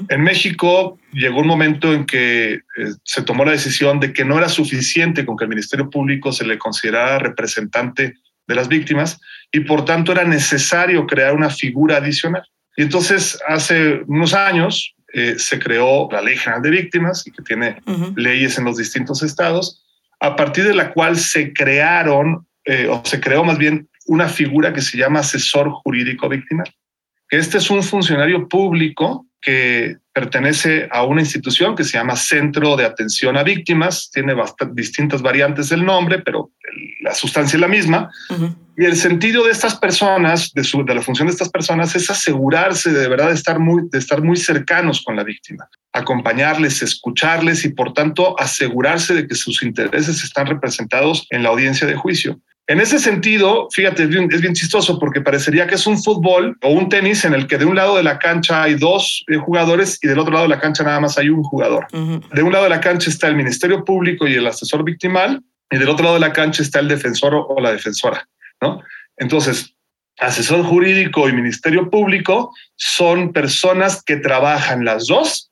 En 0.09 0.23
México 0.23 0.99
llegó 1.13 1.41
un 1.41 1.47
momento 1.47 1.93
en 1.93 2.07
que 2.07 2.61
se 3.03 3.21
tomó 3.21 3.45
la 3.45 3.53
decisión 3.53 4.01
de 4.01 4.15
que 4.15 4.25
no 4.25 4.39
era 4.39 4.49
suficiente 4.49 5.27
con 5.27 5.37
que 5.37 5.45
el 5.45 5.51
Ministerio 5.51 5.91
Público 5.91 6.33
se 6.33 6.47
le 6.47 6.57
considerara 6.57 7.19
representante 7.19 8.15
de 8.47 8.55
las 8.55 8.69
víctimas 8.69 9.21
y 9.53 9.61
por 9.61 9.85
tanto 9.85 10.13
era 10.13 10.25
necesario 10.25 11.07
crear 11.07 11.35
una 11.35 11.51
figura 11.51 11.99
adicional. 11.99 12.45
Y 12.77 12.83
entonces 12.83 13.39
hace 13.47 14.03
unos 14.07 14.35
años 14.35 14.95
eh, 15.13 15.37
se 15.39 15.59
creó 15.59 16.09
la 16.11 16.21
Ley 16.21 16.37
General 16.37 16.63
de 16.63 16.71
Víctimas 16.71 17.27
y 17.27 17.31
que 17.31 17.43
tiene 17.43 17.81
leyes 18.17 18.59
en 18.59 18.65
los 18.65 18.77
distintos 18.77 19.23
estados, 19.23 19.85
a 20.21 20.35
partir 20.35 20.65
de 20.65 20.75
la 20.75 20.93
cual 20.93 21.17
se 21.17 21.53
crearon, 21.53 22.47
eh, 22.65 22.89
o 22.89 23.03
se 23.05 23.21
creó 23.21 23.45
más 23.45 23.59
bien 23.59 23.89
una 24.07 24.29
figura 24.29 24.73
que 24.73 24.81
se 24.81 24.99
llama 24.99 25.21
asesor 25.21 25.71
jurídico 25.71 26.29
victimal. 26.29 26.73
Que 27.29 27.39
este 27.39 27.59
es 27.59 27.71
un 27.71 27.83
funcionario 27.83 28.49
público 28.49 29.27
que 29.41 29.97
pertenece 30.15 30.89
a 30.93 31.03
una 31.03 31.21
institución 31.21 31.75
que 31.75 31.83
se 31.83 31.99
llama 31.99 32.15
Centro 32.15 32.77
de 32.77 32.85
Atención 32.85 33.37
a 33.37 33.43
Víctimas, 33.43 34.11
tiene 34.13 34.35
distintas 34.73 35.23
variantes 35.23 35.69
del 35.69 35.85
nombre, 35.85 36.21
pero 36.21 36.53
la 37.01 37.13
sustancia 37.15 37.57
es 37.57 37.61
la 37.61 37.69
misma. 37.69 38.09
Y 38.77 38.85
el 38.85 38.97
sentido 38.97 39.45
de 39.45 39.51
estas 39.51 39.75
personas, 39.75 40.53
de, 40.53 40.63
su, 40.63 40.85
de 40.85 40.95
la 40.95 41.03
función 41.03 41.27
de 41.27 41.33
estas 41.33 41.49
personas, 41.49 41.97
es 41.97 42.09
asegurarse 42.11 42.93
de, 42.93 43.01
de 43.01 43.09
verdad 43.09 43.29
de 43.29 43.35
estar, 43.35 43.59
muy, 43.59 43.89
de 43.91 43.99
estar 43.99 44.23
muy 44.23 44.37
cercanos 44.37 45.03
con 45.03 45.17
la 45.17 45.25
víctima, 45.25 45.69
acompañarles, 45.93 46.81
escucharles 46.81 47.65
y 47.65 47.71
por 47.71 47.93
tanto 47.93 48.39
asegurarse 48.39 49.15
de 49.15 49.27
que 49.27 49.35
sus 49.35 49.65
intereses 49.65 50.23
están 50.23 50.47
representados 50.47 51.27
en 51.31 51.43
la 51.43 51.49
audiencia 51.49 51.89
de 51.89 51.97
juicio. 51.97 52.41
En 52.67 52.81
ese 52.81 52.99
sentido, 52.99 53.69
fíjate, 53.71 54.05
es 54.05 54.09
bien, 54.09 54.55
chistoso 54.55 54.99
porque 54.99 55.21
parecería 55.21 55.67
que 55.67 55.75
es 55.75 55.87
un 55.87 56.03
fútbol 56.03 56.57
o 56.63 56.71
un 56.71 56.89
tenis 56.89 57.27
en 57.27 57.35
el 57.35 57.47
que 57.47 57.59
de 57.59 57.67
un 57.67 57.77
lado 57.77 57.97
de 57.97 58.03
la 58.03 58.19
cancha 58.19 58.63
hay 58.63 58.77
dos 58.77 59.23
eh, 59.29 59.37
jugadores 59.37 59.99
y 60.03 60.09
del 60.09 60.19
otro 60.19 60.33
lado 60.33 60.45
de 60.45 60.55
la 60.55 60.61
cancha 60.61 60.83
nada 60.83 60.99
más 60.99 61.19
hay 61.19 61.29
un 61.29 61.43
jugador. 61.43 61.87
De 61.93 62.43
un 62.43 62.53
lado 62.53 62.65
de 62.65 62.71
la 62.71 62.81
cancha 62.81 63.11
está 63.11 63.29
el 63.29 63.37
Ministerio 63.37 63.85
Público 63.85 64.27
y 64.27 64.35
el 64.35 64.47
asesor 64.47 64.83
victimal 64.83 65.43
y 65.71 65.77
del 65.77 65.91
otro 65.91 66.05
lado 66.05 66.15
de 66.15 66.21
la 66.21 66.33
cancha 66.33 66.63
está 66.63 66.79
el 66.81 66.89
defensor 66.89 67.35
o 67.35 67.61
la 67.61 67.73
defensora, 67.73 68.27
¿no? 68.63 68.81
Entonces, 69.19 69.75
asesor 70.19 70.65
jurídico 70.65 71.29
y 71.29 71.33
Ministerio 71.33 71.91
Público 71.91 72.55
son 72.77 73.33
personas 73.33 74.03
que 74.03 74.17
trabajan 74.17 74.87
las 74.87 75.07
dos 75.07 75.51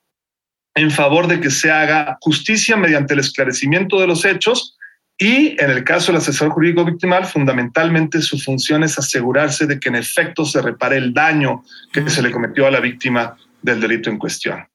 en 0.74 0.90
favor 0.90 1.26
de 1.26 1.40
que 1.40 1.50
se 1.50 1.70
haga 1.70 2.16
justicia 2.22 2.76
mediante 2.76 3.12
el 3.12 3.20
esclarecimiento 3.20 4.00
de 4.00 4.06
los 4.06 4.24
hechos 4.24 4.78
y 5.22 5.56
en 5.62 5.70
el 5.70 5.84
caso 5.84 6.10
del 6.10 6.20
asesor 6.20 6.50
jurídico 6.50 6.84
victimal, 6.84 7.26
fundamentalmente 7.26 8.20
su 8.20 8.40
función 8.40 8.82
es 8.82 8.98
asegurarse 8.98 9.68
de 9.68 9.78
que 9.78 9.88
en 9.88 9.94
efecto 9.94 10.44
se 10.44 10.60
repare 10.60 10.96
el 10.96 11.14
daño 11.14 11.62
que 11.92 12.10
se 12.10 12.22
le 12.22 12.32
cometió 12.32 12.66
a 12.66 12.72
la 12.72 12.80
víctima 12.80 13.36
del 13.62 13.80
delito 13.80 14.10
en 14.10 14.18
cuestión. 14.18 14.66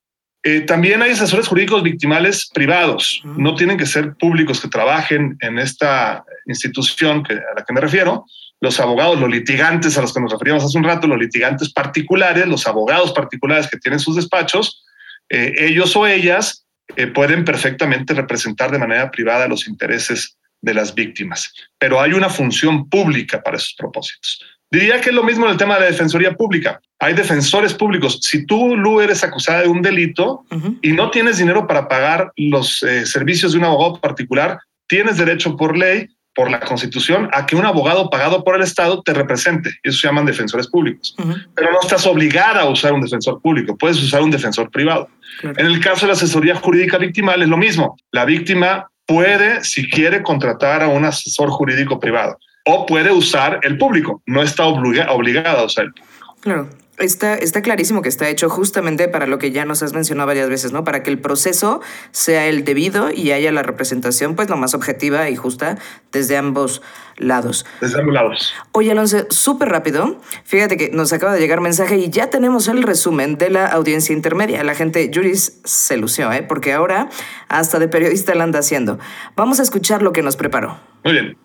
Eh, 0.44 0.62
también 0.62 1.02
hay 1.02 1.12
asesores 1.12 1.50
jurídicos 1.50 1.84
victimales 1.84 2.50
privados. 2.54 3.22
No 3.26 3.56
tienen 3.56 3.78
que 3.78 3.86
ser 3.86 4.16
públicos 4.16 4.62
que 4.62 4.70
trabajen 4.70 5.38
en 5.42 5.60
esta 5.60 6.24
institución 6.46 7.24
que, 7.24 7.34
a 7.34 7.54
la 7.58 7.66
que 7.66 7.74
me 7.74 7.82
refiero. 7.82 8.26
Los 8.62 8.80
abogados, 8.80 9.20
los 9.20 9.30
litigantes 9.30 9.98
a 9.98 10.02
los 10.02 10.14
que 10.14 10.22
nos 10.22 10.32
referíamos 10.32 10.64
hace 10.64 10.78
un 10.78 10.86
rato, 10.86 11.08
los 11.08 11.20
litigantes 11.20 11.74
particulares, 11.74 12.48
los 12.48 12.66
abogados 12.68 13.12
particulares 13.12 13.68
que 13.68 13.80
tienen 13.80 14.00
sus 14.00 14.16
despachos, 14.16 14.86
eh, 15.28 15.54
ellos 15.58 15.94
o 15.98 16.08
ellas 16.08 16.66
eh, 16.96 17.08
pueden 17.08 17.44
perfectamente 17.44 18.14
representar 18.14 18.72
de 18.72 18.80
manera 18.80 19.12
privada 19.12 19.50
los 19.50 19.68
intereses 19.68 20.37
de 20.62 20.74
las 20.74 20.94
víctimas, 20.94 21.54
pero 21.78 22.02
hay 22.02 22.14
una 22.14 22.30
función 22.30 22.90
pública 22.90 23.42
para 23.42 23.58
esos 23.58 23.76
propósitos. 23.78 24.44
Diría 24.70 25.00
que 25.00 25.10
es 25.10 25.16
lo 25.16 25.24
mismo 25.24 25.46
en 25.46 25.52
el 25.52 25.58
tema 25.58 25.76
de 25.76 25.82
la 25.82 25.86
defensoría 25.88 26.34
pública. 26.34 26.82
Hay 27.00 27.14
defensores 27.14 27.74
públicos. 27.74 28.20
Si 28.22 28.46
tú, 28.46 28.76
Lu, 28.76 29.00
eres 29.00 29.24
acusada 29.24 29.62
de 29.62 29.70
un 29.70 29.82
delito 29.82 30.44
y 30.82 30.92
no 30.92 31.10
tienes 31.10 31.38
dinero 31.38 31.68
para 31.68 31.88
pagar 31.88 32.32
los 32.36 32.84
eh, 32.84 33.06
servicios 33.06 33.54
de 33.54 33.60
un 33.60 33.66
abogado 33.66 34.02
particular, 34.02 34.60
tienes 34.88 35.18
derecho 35.18 35.56
por 35.56 35.78
ley 35.78 36.08
por 36.36 36.52
la 36.52 36.60
Constitución 36.60 37.30
a 37.34 37.48
que 37.48 37.56
un 37.56 37.66
abogado 37.66 38.12
pagado 38.12 38.44
por 38.44 38.56
el 38.56 38.62
Estado 38.62 39.02
te 39.02 39.14
represente. 39.14 39.72
Eso 39.82 40.00
se 40.00 40.08
llaman 40.08 40.26
defensores 40.26 40.68
públicos. 40.68 41.16
Pero 41.56 41.72
no 41.72 41.80
estás 41.82 42.06
obligada 42.06 42.62
a 42.62 42.70
usar 42.70 42.94
un 42.94 43.02
defensor 43.02 43.42
público, 43.42 43.76
puedes 43.76 43.98
usar 43.98 44.22
un 44.22 44.30
defensor 44.30 44.70
privado. 44.70 45.10
En 45.42 45.66
el 45.66 45.80
caso 45.80 46.02
de 46.02 46.08
la 46.08 46.14
asesoría 46.14 46.56
jurídica 46.56 47.00
victimal 47.00 47.42
es 47.42 47.50
lo 47.50 47.58
mismo. 47.58 47.98
La 48.12 48.24
víctima 48.24 48.88
puede, 49.08 49.64
si 49.64 49.90
quiere, 49.90 50.22
contratar 50.22 50.84
a 50.84 50.90
un 50.90 51.06
asesor 51.06 51.50
jurídico 51.50 52.00
privado 52.00 52.38
o 52.66 52.86
puede 52.86 53.12
usar 53.12 53.60
el 53.64 53.78
público. 53.78 54.22
No 54.26 54.44
está 54.44 54.66
obligada 54.66 55.62
a 55.62 55.64
usar 55.64 55.86
el. 55.86 55.94
Claro. 56.42 56.70
Está, 56.98 57.36
está 57.36 57.62
clarísimo 57.62 58.02
que 58.02 58.10
está 58.10 58.28
hecho 58.28 58.50
justamente 58.50 59.08
para 59.08 59.28
lo 59.28 59.38
que 59.38 59.52
ya 59.52 59.66
nos 59.66 59.84
has 59.84 59.94
mencionado 59.94 60.26
varias 60.26 60.50
veces, 60.50 60.72
¿no? 60.72 60.84
Para 60.84 61.04
que 61.04 61.12
el 61.12 61.20
proceso 61.20 61.80
sea 62.12 62.48
el 62.48 62.64
debido 62.64 63.12
y 63.12 63.32
haya 63.32 63.52
la 63.52 63.62
representación, 63.62 64.36
pues, 64.36 64.50
lo 64.50 64.58
más 64.58 64.74
objetiva 64.74 65.30
y 65.30 65.36
justa 65.36 65.78
desde 66.12 66.38
ambos 66.38 66.82
lados. 67.18 67.66
Desde 67.82 68.00
ambos 68.00 68.14
lados. 68.14 68.54
Oye, 68.72 68.92
Alonso, 68.92 69.28
súper 69.30 69.70
rápido. 69.70 70.20
Fíjate 70.44 70.76
que 70.78 70.90
nos 70.90 71.14
acaba 71.14 71.34
de 71.34 71.40
llegar 71.40 71.62
mensaje 71.62 71.98
y 71.98 72.10
ya 72.10 72.32
tenemos 72.32 72.68
el 72.68 72.82
resumen 72.82 73.38
de 73.38 73.52
la 73.52 73.68
audiencia 73.68 74.14
intermedia. 74.14 74.64
La 74.64 74.74
gente, 74.74 75.12
Juris 75.14 75.60
se 75.64 75.98
lució, 75.98 76.32
¿eh? 76.32 76.42
Porque 76.42 76.74
ahora 76.74 77.10
hasta 77.48 77.78
de 77.78 77.88
periodista 77.88 78.34
la 78.34 78.44
anda 78.44 78.60
haciendo. 78.60 78.98
Vamos 79.36 79.60
a 79.60 79.64
escuchar 79.64 80.02
lo 80.02 80.14
que 80.14 80.24
nos 80.24 80.36
preparó. 80.36 80.80
Muy 81.04 81.14
bien. 81.14 81.38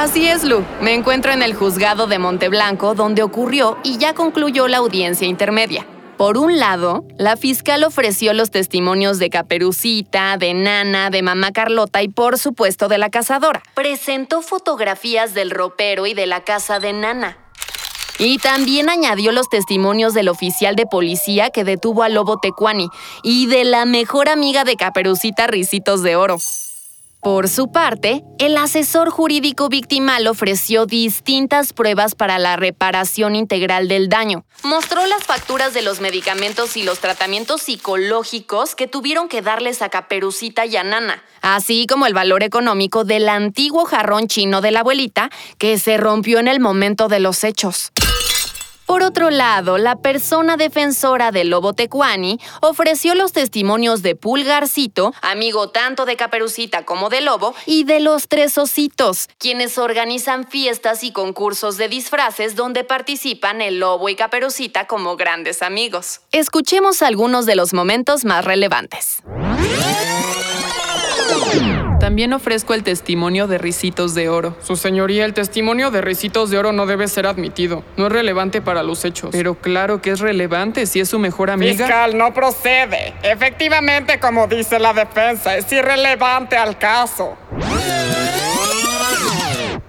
Así 0.00 0.26
es, 0.26 0.44
Lu. 0.44 0.64
Me 0.80 0.94
encuentro 0.94 1.30
en 1.30 1.42
el 1.42 1.52
juzgado 1.52 2.06
de 2.06 2.18
Monteblanco, 2.18 2.94
donde 2.94 3.22
ocurrió 3.22 3.76
y 3.84 3.98
ya 3.98 4.14
concluyó 4.14 4.66
la 4.66 4.78
audiencia 4.78 5.28
intermedia. 5.28 5.86
Por 6.16 6.38
un 6.38 6.58
lado, 6.58 7.04
la 7.18 7.36
fiscal 7.36 7.84
ofreció 7.84 8.32
los 8.32 8.50
testimonios 8.50 9.18
de 9.18 9.28
Caperucita, 9.28 10.38
de 10.38 10.54
Nana, 10.54 11.10
de 11.10 11.20
Mamá 11.20 11.52
Carlota 11.52 12.02
y 12.02 12.08
por 12.08 12.38
supuesto 12.38 12.88
de 12.88 12.96
la 12.96 13.10
cazadora. 13.10 13.62
Presentó 13.74 14.40
fotografías 14.40 15.34
del 15.34 15.50
ropero 15.50 16.06
y 16.06 16.14
de 16.14 16.24
la 16.24 16.44
casa 16.44 16.80
de 16.80 16.94
Nana. 16.94 17.36
Y 18.18 18.38
también 18.38 18.88
añadió 18.88 19.32
los 19.32 19.50
testimonios 19.50 20.14
del 20.14 20.30
oficial 20.30 20.76
de 20.76 20.86
policía 20.86 21.50
que 21.50 21.62
detuvo 21.62 22.04
al 22.04 22.14
lobo 22.14 22.38
Tecuani 22.38 22.88
y 23.22 23.48
de 23.48 23.64
la 23.64 23.84
mejor 23.84 24.30
amiga 24.30 24.64
de 24.64 24.76
Caperucita 24.76 25.46
Ricitos 25.46 26.02
de 26.02 26.16
Oro. 26.16 26.38
Por 27.22 27.50
su 27.50 27.70
parte, 27.70 28.24
el 28.38 28.56
asesor 28.56 29.10
jurídico 29.10 29.68
victimal 29.68 30.26
ofreció 30.26 30.86
distintas 30.86 31.74
pruebas 31.74 32.14
para 32.14 32.38
la 32.38 32.56
reparación 32.56 33.36
integral 33.36 33.88
del 33.88 34.08
daño. 34.08 34.46
Mostró 34.62 35.04
las 35.04 35.24
facturas 35.24 35.74
de 35.74 35.82
los 35.82 36.00
medicamentos 36.00 36.78
y 36.78 36.82
los 36.82 36.98
tratamientos 36.98 37.60
psicológicos 37.60 38.74
que 38.74 38.86
tuvieron 38.86 39.28
que 39.28 39.42
darles 39.42 39.82
a 39.82 39.90
Caperucita 39.90 40.64
y 40.64 40.78
a 40.78 40.82
Nana, 40.82 41.22
así 41.42 41.86
como 41.86 42.06
el 42.06 42.14
valor 42.14 42.42
económico 42.42 43.04
del 43.04 43.28
antiguo 43.28 43.84
jarrón 43.84 44.26
chino 44.26 44.62
de 44.62 44.70
la 44.70 44.80
abuelita 44.80 45.28
que 45.58 45.78
se 45.78 45.98
rompió 45.98 46.38
en 46.38 46.48
el 46.48 46.58
momento 46.58 47.08
de 47.08 47.20
los 47.20 47.44
hechos. 47.44 47.92
Por 48.90 49.04
otro 49.04 49.30
lado, 49.30 49.78
la 49.78 49.94
persona 49.94 50.56
defensora 50.56 51.30
del 51.30 51.50
lobo 51.50 51.74
tecuani 51.74 52.40
ofreció 52.60 53.14
los 53.14 53.32
testimonios 53.32 54.02
de 54.02 54.16
Pulgarcito, 54.16 55.14
amigo 55.22 55.70
tanto 55.70 56.06
de 56.06 56.16
Caperucita 56.16 56.84
como 56.84 57.08
de 57.08 57.20
Lobo, 57.20 57.54
y 57.66 57.84
de 57.84 58.00
los 58.00 58.26
tres 58.26 58.58
ositos, 58.58 59.28
quienes 59.38 59.78
organizan 59.78 60.44
fiestas 60.44 61.04
y 61.04 61.12
concursos 61.12 61.76
de 61.76 61.88
disfraces 61.88 62.56
donde 62.56 62.82
participan 62.82 63.60
el 63.60 63.78
lobo 63.78 64.08
y 64.08 64.16
Caperucita 64.16 64.88
como 64.88 65.14
grandes 65.14 65.62
amigos. 65.62 66.22
Escuchemos 66.32 67.00
algunos 67.02 67.46
de 67.46 67.54
los 67.54 67.72
momentos 67.72 68.24
más 68.24 68.44
relevantes. 68.44 69.22
También 72.00 72.32
ofrezco 72.32 72.74
el 72.74 72.82
testimonio 72.82 73.46
de 73.46 73.58
Ricitos 73.58 74.14
de 74.14 74.28
Oro. 74.30 74.56
Su 74.62 74.74
señoría, 74.74 75.24
el 75.26 75.34
testimonio 75.34 75.92
de 75.92 76.00
Ricitos 76.00 76.50
de 76.50 76.58
Oro 76.58 76.72
no 76.72 76.86
debe 76.86 77.06
ser 77.06 77.26
admitido. 77.26 77.84
No 77.96 78.06
es 78.06 78.12
relevante 78.12 78.60
para 78.62 78.82
los 78.82 79.04
hechos. 79.04 79.30
Pero 79.30 79.54
claro 79.54 80.00
que 80.00 80.10
es 80.10 80.18
relevante 80.18 80.86
si 80.86 80.98
es 80.98 81.10
su 81.10 81.18
mejor 81.18 81.50
amiga. 81.50 81.86
Fiscal, 81.86 82.16
no 82.16 82.34
procede. 82.34 83.14
Efectivamente, 83.22 84.18
como 84.18 84.48
dice 84.48 84.80
la 84.80 84.92
defensa, 84.94 85.56
es 85.56 85.70
irrelevante 85.70 86.56
al 86.56 86.78
caso. 86.78 87.36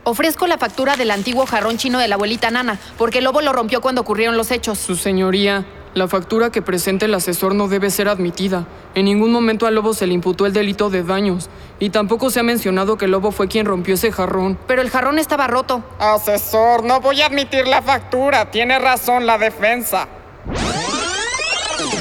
Ofrezco 0.03 0.47
la 0.47 0.57
factura 0.57 0.97
del 0.97 1.11
antiguo 1.11 1.45
jarrón 1.45 1.77
chino 1.77 1.97
de 1.99 2.07
la 2.07 2.15
abuelita 2.15 2.51
Nana, 2.51 2.77
porque 2.97 3.19
el 3.19 3.23
lobo 3.23 3.41
lo 3.41 3.53
rompió 3.53 3.81
cuando 3.81 4.01
ocurrieron 4.01 4.35
los 4.35 4.51
hechos. 4.51 4.77
Su 4.79 4.95
señoría, 4.95 5.63
la 5.93 6.07
factura 6.07 6.51
que 6.51 6.61
presenta 6.61 7.05
el 7.05 7.13
asesor 7.13 7.53
no 7.53 7.67
debe 7.67 7.89
ser 7.89 8.07
admitida. 8.07 8.65
En 8.95 9.05
ningún 9.05 9.31
momento 9.31 9.65
al 9.65 9.75
lobo 9.75 9.93
se 9.93 10.07
le 10.07 10.13
imputó 10.13 10.45
el 10.45 10.53
delito 10.53 10.89
de 10.89 11.03
daños. 11.03 11.49
Y 11.79 11.89
tampoco 11.89 12.29
se 12.29 12.39
ha 12.39 12.43
mencionado 12.43 12.97
que 12.97 13.05
el 13.05 13.11
lobo 13.11 13.31
fue 13.31 13.47
quien 13.47 13.65
rompió 13.65 13.95
ese 13.95 14.11
jarrón. 14.11 14.57
Pero 14.67 14.81
el 14.81 14.89
jarrón 14.89 15.19
estaba 15.19 15.47
roto. 15.47 15.83
Asesor, 15.99 16.83
no 16.83 17.01
voy 17.01 17.21
a 17.21 17.25
admitir 17.25 17.67
la 17.67 17.81
factura. 17.81 18.51
Tiene 18.51 18.79
razón 18.79 19.25
la 19.25 19.37
defensa. 19.37 20.07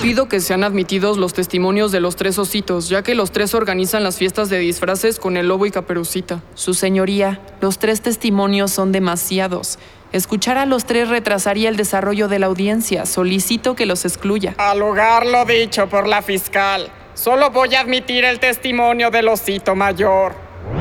Pido 0.02 0.28
que 0.28 0.40
sean 0.40 0.64
admitidos 0.64 1.18
los 1.18 1.34
testimonios 1.34 1.92
de 1.92 2.00
los 2.00 2.16
tres 2.16 2.38
ositos, 2.38 2.88
ya 2.88 3.02
que 3.02 3.14
los 3.14 3.32
tres 3.32 3.54
organizan 3.54 4.02
las 4.02 4.16
fiestas 4.16 4.48
de 4.48 4.58
disfraces 4.58 5.18
con 5.18 5.36
el 5.36 5.48
lobo 5.48 5.66
y 5.66 5.70
caperucita. 5.70 6.40
Su 6.54 6.72
señoría, 6.72 7.40
los 7.60 7.78
tres 7.78 8.00
testimonios 8.00 8.70
son 8.70 8.92
demasiados. 8.92 9.78
Escuchar 10.12 10.58
a 10.58 10.66
los 10.66 10.86
tres 10.86 11.08
retrasaría 11.08 11.68
el 11.68 11.76
desarrollo 11.76 12.26
de 12.26 12.40
la 12.40 12.46
audiencia. 12.46 13.06
Solicito 13.06 13.76
que 13.76 13.86
los 13.86 14.04
excluya. 14.04 14.56
Al 14.58 14.80
lugar 14.80 15.24
lo 15.24 15.44
dicho 15.44 15.88
por 15.88 16.08
la 16.08 16.20
fiscal. 16.20 16.90
Solo 17.14 17.50
voy 17.50 17.76
a 17.76 17.80
admitir 17.80 18.24
el 18.24 18.40
testimonio 18.40 19.10
del 19.10 19.28
osito 19.28 19.76
mayor. 19.76 20.34
¡Ya 20.72 20.80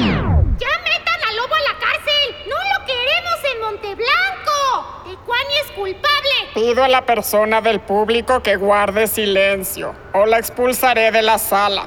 metan 0.00 1.20
al 1.28 1.36
lobo 1.36 1.54
a 1.54 1.60
la 1.60 1.78
cárcel! 1.78 2.34
¡No 2.48 2.56
lo 2.56 2.84
queremos 2.84 3.38
en 3.52 3.60
Monteblanco! 3.60 5.04
¡Tecuani 5.04 5.54
es 5.64 5.70
culpable! 5.72 6.34
Pido 6.54 6.82
a 6.82 6.88
la 6.88 7.06
persona 7.06 7.60
del 7.60 7.78
público 7.80 8.42
que 8.42 8.56
guarde 8.56 9.06
silencio 9.06 9.94
o 10.14 10.26
la 10.26 10.38
expulsaré 10.38 11.12
de 11.12 11.22
la 11.22 11.38
sala. 11.38 11.86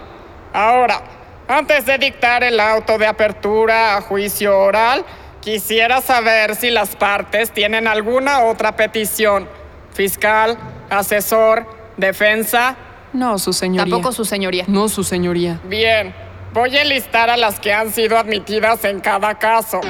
Ahora, 0.53 1.03
antes 1.47 1.85
de 1.85 1.97
dictar 1.97 2.43
el 2.43 2.59
auto 2.59 2.97
de 2.97 3.07
apertura 3.07 3.97
a 3.97 4.01
juicio 4.01 4.57
oral, 4.57 5.05
quisiera 5.41 6.01
saber 6.01 6.55
si 6.55 6.69
las 6.69 6.95
partes 6.95 7.51
tienen 7.51 7.87
alguna 7.87 8.41
otra 8.43 8.75
petición. 8.75 9.47
Fiscal, 9.93 10.57
asesor, 10.89 11.65
defensa. 11.95 12.75
No, 13.13 13.39
su 13.39 13.53
señoría. 13.53 13.91
Tampoco 13.91 14.11
su 14.11 14.25
señoría. 14.25 14.65
No, 14.67 14.89
su 14.89 15.03
señoría. 15.03 15.59
Bien, 15.63 16.13
voy 16.53 16.75
a 16.77 16.81
enlistar 16.81 17.29
a 17.29 17.37
las 17.37 17.59
que 17.59 17.73
han 17.73 17.91
sido 17.91 18.17
admitidas 18.17 18.83
en 18.83 18.99
cada 18.99 19.39
caso. 19.39 19.81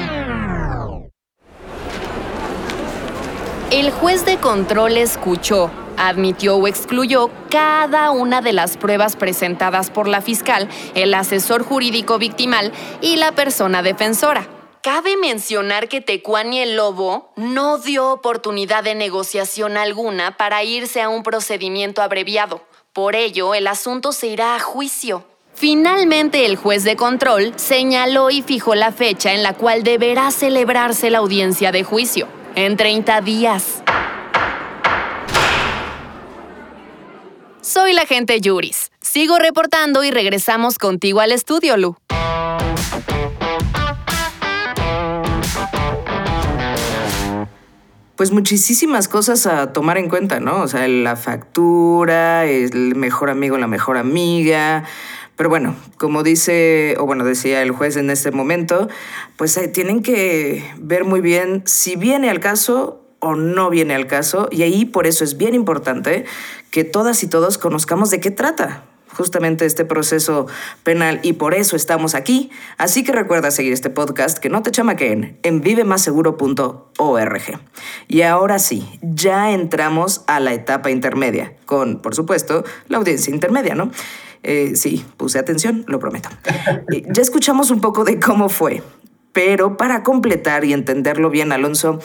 El 3.71 3.91
juez 3.91 4.25
de 4.25 4.37
control 4.37 4.95
escuchó, 4.95 5.69
admitió 5.97 6.55
o 6.55 6.67
excluyó 6.67 7.29
cada 7.49 8.11
una 8.11 8.41
de 8.41 8.53
las 8.53 8.77
pruebas 8.77 9.15
presentadas 9.15 9.89
por 9.89 10.07
la 10.07 10.21
fiscal, 10.21 10.69
el 10.95 11.13
asesor 11.13 11.63
jurídico 11.63 12.17
victimal 12.17 12.71
y 13.01 13.17
la 13.17 13.33
persona 13.33 13.81
defensora. 13.81 14.47
Cabe 14.81 15.17
mencionar 15.17 15.89
que 15.89 15.99
Tecuani 15.99 16.59
el 16.59 16.77
Lobo 16.77 17.33
no 17.35 17.77
dio 17.77 18.11
oportunidad 18.11 18.83
de 18.83 18.95
negociación 18.95 19.75
alguna 19.75 20.37
para 20.37 20.63
irse 20.63 21.01
a 21.01 21.09
un 21.09 21.23
procedimiento 21.23 22.01
abreviado. 22.01 22.61
Por 22.93 23.15
ello, 23.15 23.53
el 23.53 23.67
asunto 23.67 24.13
se 24.13 24.27
irá 24.27 24.55
a 24.55 24.59
juicio. 24.59 25.25
Finalmente, 25.53 26.45
el 26.45 26.55
juez 26.55 26.83
de 26.83 26.95
control 26.95 27.51
señaló 27.57 28.29
y 28.29 28.43
fijó 28.43 28.75
la 28.75 28.91
fecha 28.91 29.33
en 29.33 29.43
la 29.43 29.53
cual 29.53 29.83
deberá 29.83 30.31
celebrarse 30.31 31.09
la 31.09 31.17
audiencia 31.17 31.71
de 31.71 31.83
juicio, 31.83 32.27
en 32.55 32.77
30 32.77 33.21
días. 33.21 33.83
Soy 37.67 37.91
la 37.91 38.03
agente 38.03 38.39
Yuris. 38.39 38.93
Sigo 39.01 39.39
reportando 39.39 40.01
y 40.05 40.09
regresamos 40.09 40.77
contigo 40.77 41.19
al 41.19 41.33
estudio, 41.33 41.75
Lu. 41.75 41.97
Pues 48.15 48.31
muchísimas 48.31 49.09
cosas 49.09 49.45
a 49.47 49.73
tomar 49.73 49.97
en 49.97 50.07
cuenta, 50.07 50.39
¿no? 50.39 50.61
O 50.61 50.67
sea, 50.69 50.87
la 50.87 51.17
factura, 51.17 52.45
el 52.45 52.95
mejor 52.95 53.29
amigo, 53.29 53.57
la 53.57 53.67
mejor 53.67 53.97
amiga. 53.97 54.85
Pero 55.35 55.49
bueno, 55.49 55.75
como 55.97 56.23
dice, 56.23 56.95
o 56.97 57.05
bueno, 57.05 57.25
decía 57.25 57.61
el 57.61 57.71
juez 57.71 57.97
en 57.97 58.09
este 58.09 58.31
momento, 58.31 58.87
pues 59.35 59.59
tienen 59.73 60.03
que 60.03 60.63
ver 60.77 61.03
muy 61.03 61.19
bien 61.19 61.63
si 61.65 61.97
viene 61.97 62.29
al 62.29 62.39
caso 62.39 63.03
o 63.19 63.35
no 63.35 63.69
viene 63.69 63.95
al 63.95 64.07
caso. 64.07 64.47
Y 64.51 64.61
ahí 64.61 64.85
por 64.85 65.07
eso 65.07 65.23
es 65.23 65.37
bien 65.37 65.53
importante 65.53 66.25
que 66.71 66.83
todas 66.83 67.23
y 67.23 67.27
todos 67.27 67.57
conozcamos 67.57 68.09
de 68.09 68.19
qué 68.19 68.31
trata 68.31 68.83
justamente 69.17 69.65
este 69.65 69.83
proceso 69.83 70.45
penal 70.83 71.19
y 71.23 71.33
por 71.33 71.55
eso 71.55 71.75
estamos 71.75 72.13
aquí. 72.15 72.51
Así 72.77 73.03
que 73.03 73.11
recuerda 73.11 73.51
seguir 73.51 73.73
este 73.73 73.89
podcast 73.89 74.37
que 74.37 74.49
no 74.49 74.61
te 74.61 74.71
chamaquen 74.71 75.39
en 75.41 75.61
vivemaseguro.org. 75.61 77.41
Y 78.07 78.21
ahora 78.21 78.59
sí, 78.59 78.87
ya 79.01 79.51
entramos 79.51 80.23
a 80.27 80.39
la 80.39 80.53
etapa 80.53 80.91
intermedia, 80.91 81.55
con, 81.65 81.99
por 82.01 82.13
supuesto, 82.13 82.63
la 82.87 82.97
audiencia 82.97 83.33
intermedia, 83.33 83.73
¿no? 83.73 83.91
Eh, 84.43 84.75
sí, 84.75 85.03
puse 85.17 85.39
atención, 85.39 85.83
lo 85.87 85.99
prometo. 85.99 86.29
Eh, 86.91 87.03
ya 87.09 87.21
escuchamos 87.21 87.71
un 87.71 87.81
poco 87.81 88.03
de 88.03 88.19
cómo 88.19 88.49
fue, 88.49 88.83
pero 89.33 89.77
para 89.77 90.03
completar 90.03 90.63
y 90.63 90.73
entenderlo 90.73 91.29
bien, 91.29 91.51
Alonso, 91.51 91.99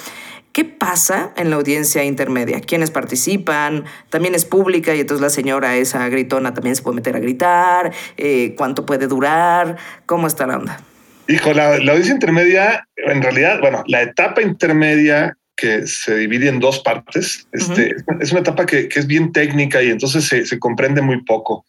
¿Qué 0.52 0.64
pasa 0.64 1.32
en 1.36 1.48
la 1.48 1.56
audiencia 1.56 2.04
intermedia? 2.04 2.60
¿Quiénes 2.60 2.90
participan? 2.90 3.84
También 4.10 4.34
es 4.34 4.44
pública 4.44 4.94
y 4.94 5.00
entonces 5.00 5.22
la 5.22 5.30
señora 5.30 5.76
esa 5.76 6.06
gritona 6.08 6.52
también 6.52 6.76
se 6.76 6.82
puede 6.82 6.96
meter 6.96 7.16
a 7.16 7.20
gritar. 7.20 7.92
Eh, 8.18 8.54
¿Cuánto 8.56 8.84
puede 8.84 9.06
durar? 9.06 9.78
¿Cómo 10.04 10.26
está 10.26 10.46
la 10.46 10.58
onda? 10.58 10.80
Hijo, 11.28 11.54
la, 11.54 11.78
la 11.78 11.92
audiencia 11.92 12.12
intermedia, 12.12 12.86
en 12.96 13.22
realidad, 13.22 13.60
bueno, 13.60 13.82
la 13.86 14.02
etapa 14.02 14.42
intermedia 14.42 15.36
que 15.56 15.86
se 15.86 16.16
divide 16.16 16.48
en 16.48 16.60
dos 16.60 16.80
partes, 16.80 17.46
este, 17.52 17.94
es 18.20 18.32
una 18.32 18.40
etapa 18.40 18.66
que, 18.66 18.88
que, 18.88 18.98
es 18.98 19.06
bien 19.06 19.32
técnica 19.32 19.82
y 19.82 19.90
entonces 19.90 20.24
se, 20.24 20.44
se 20.44 20.58
comprende 20.58 21.00
muy 21.00 21.22
poco. 21.22 21.64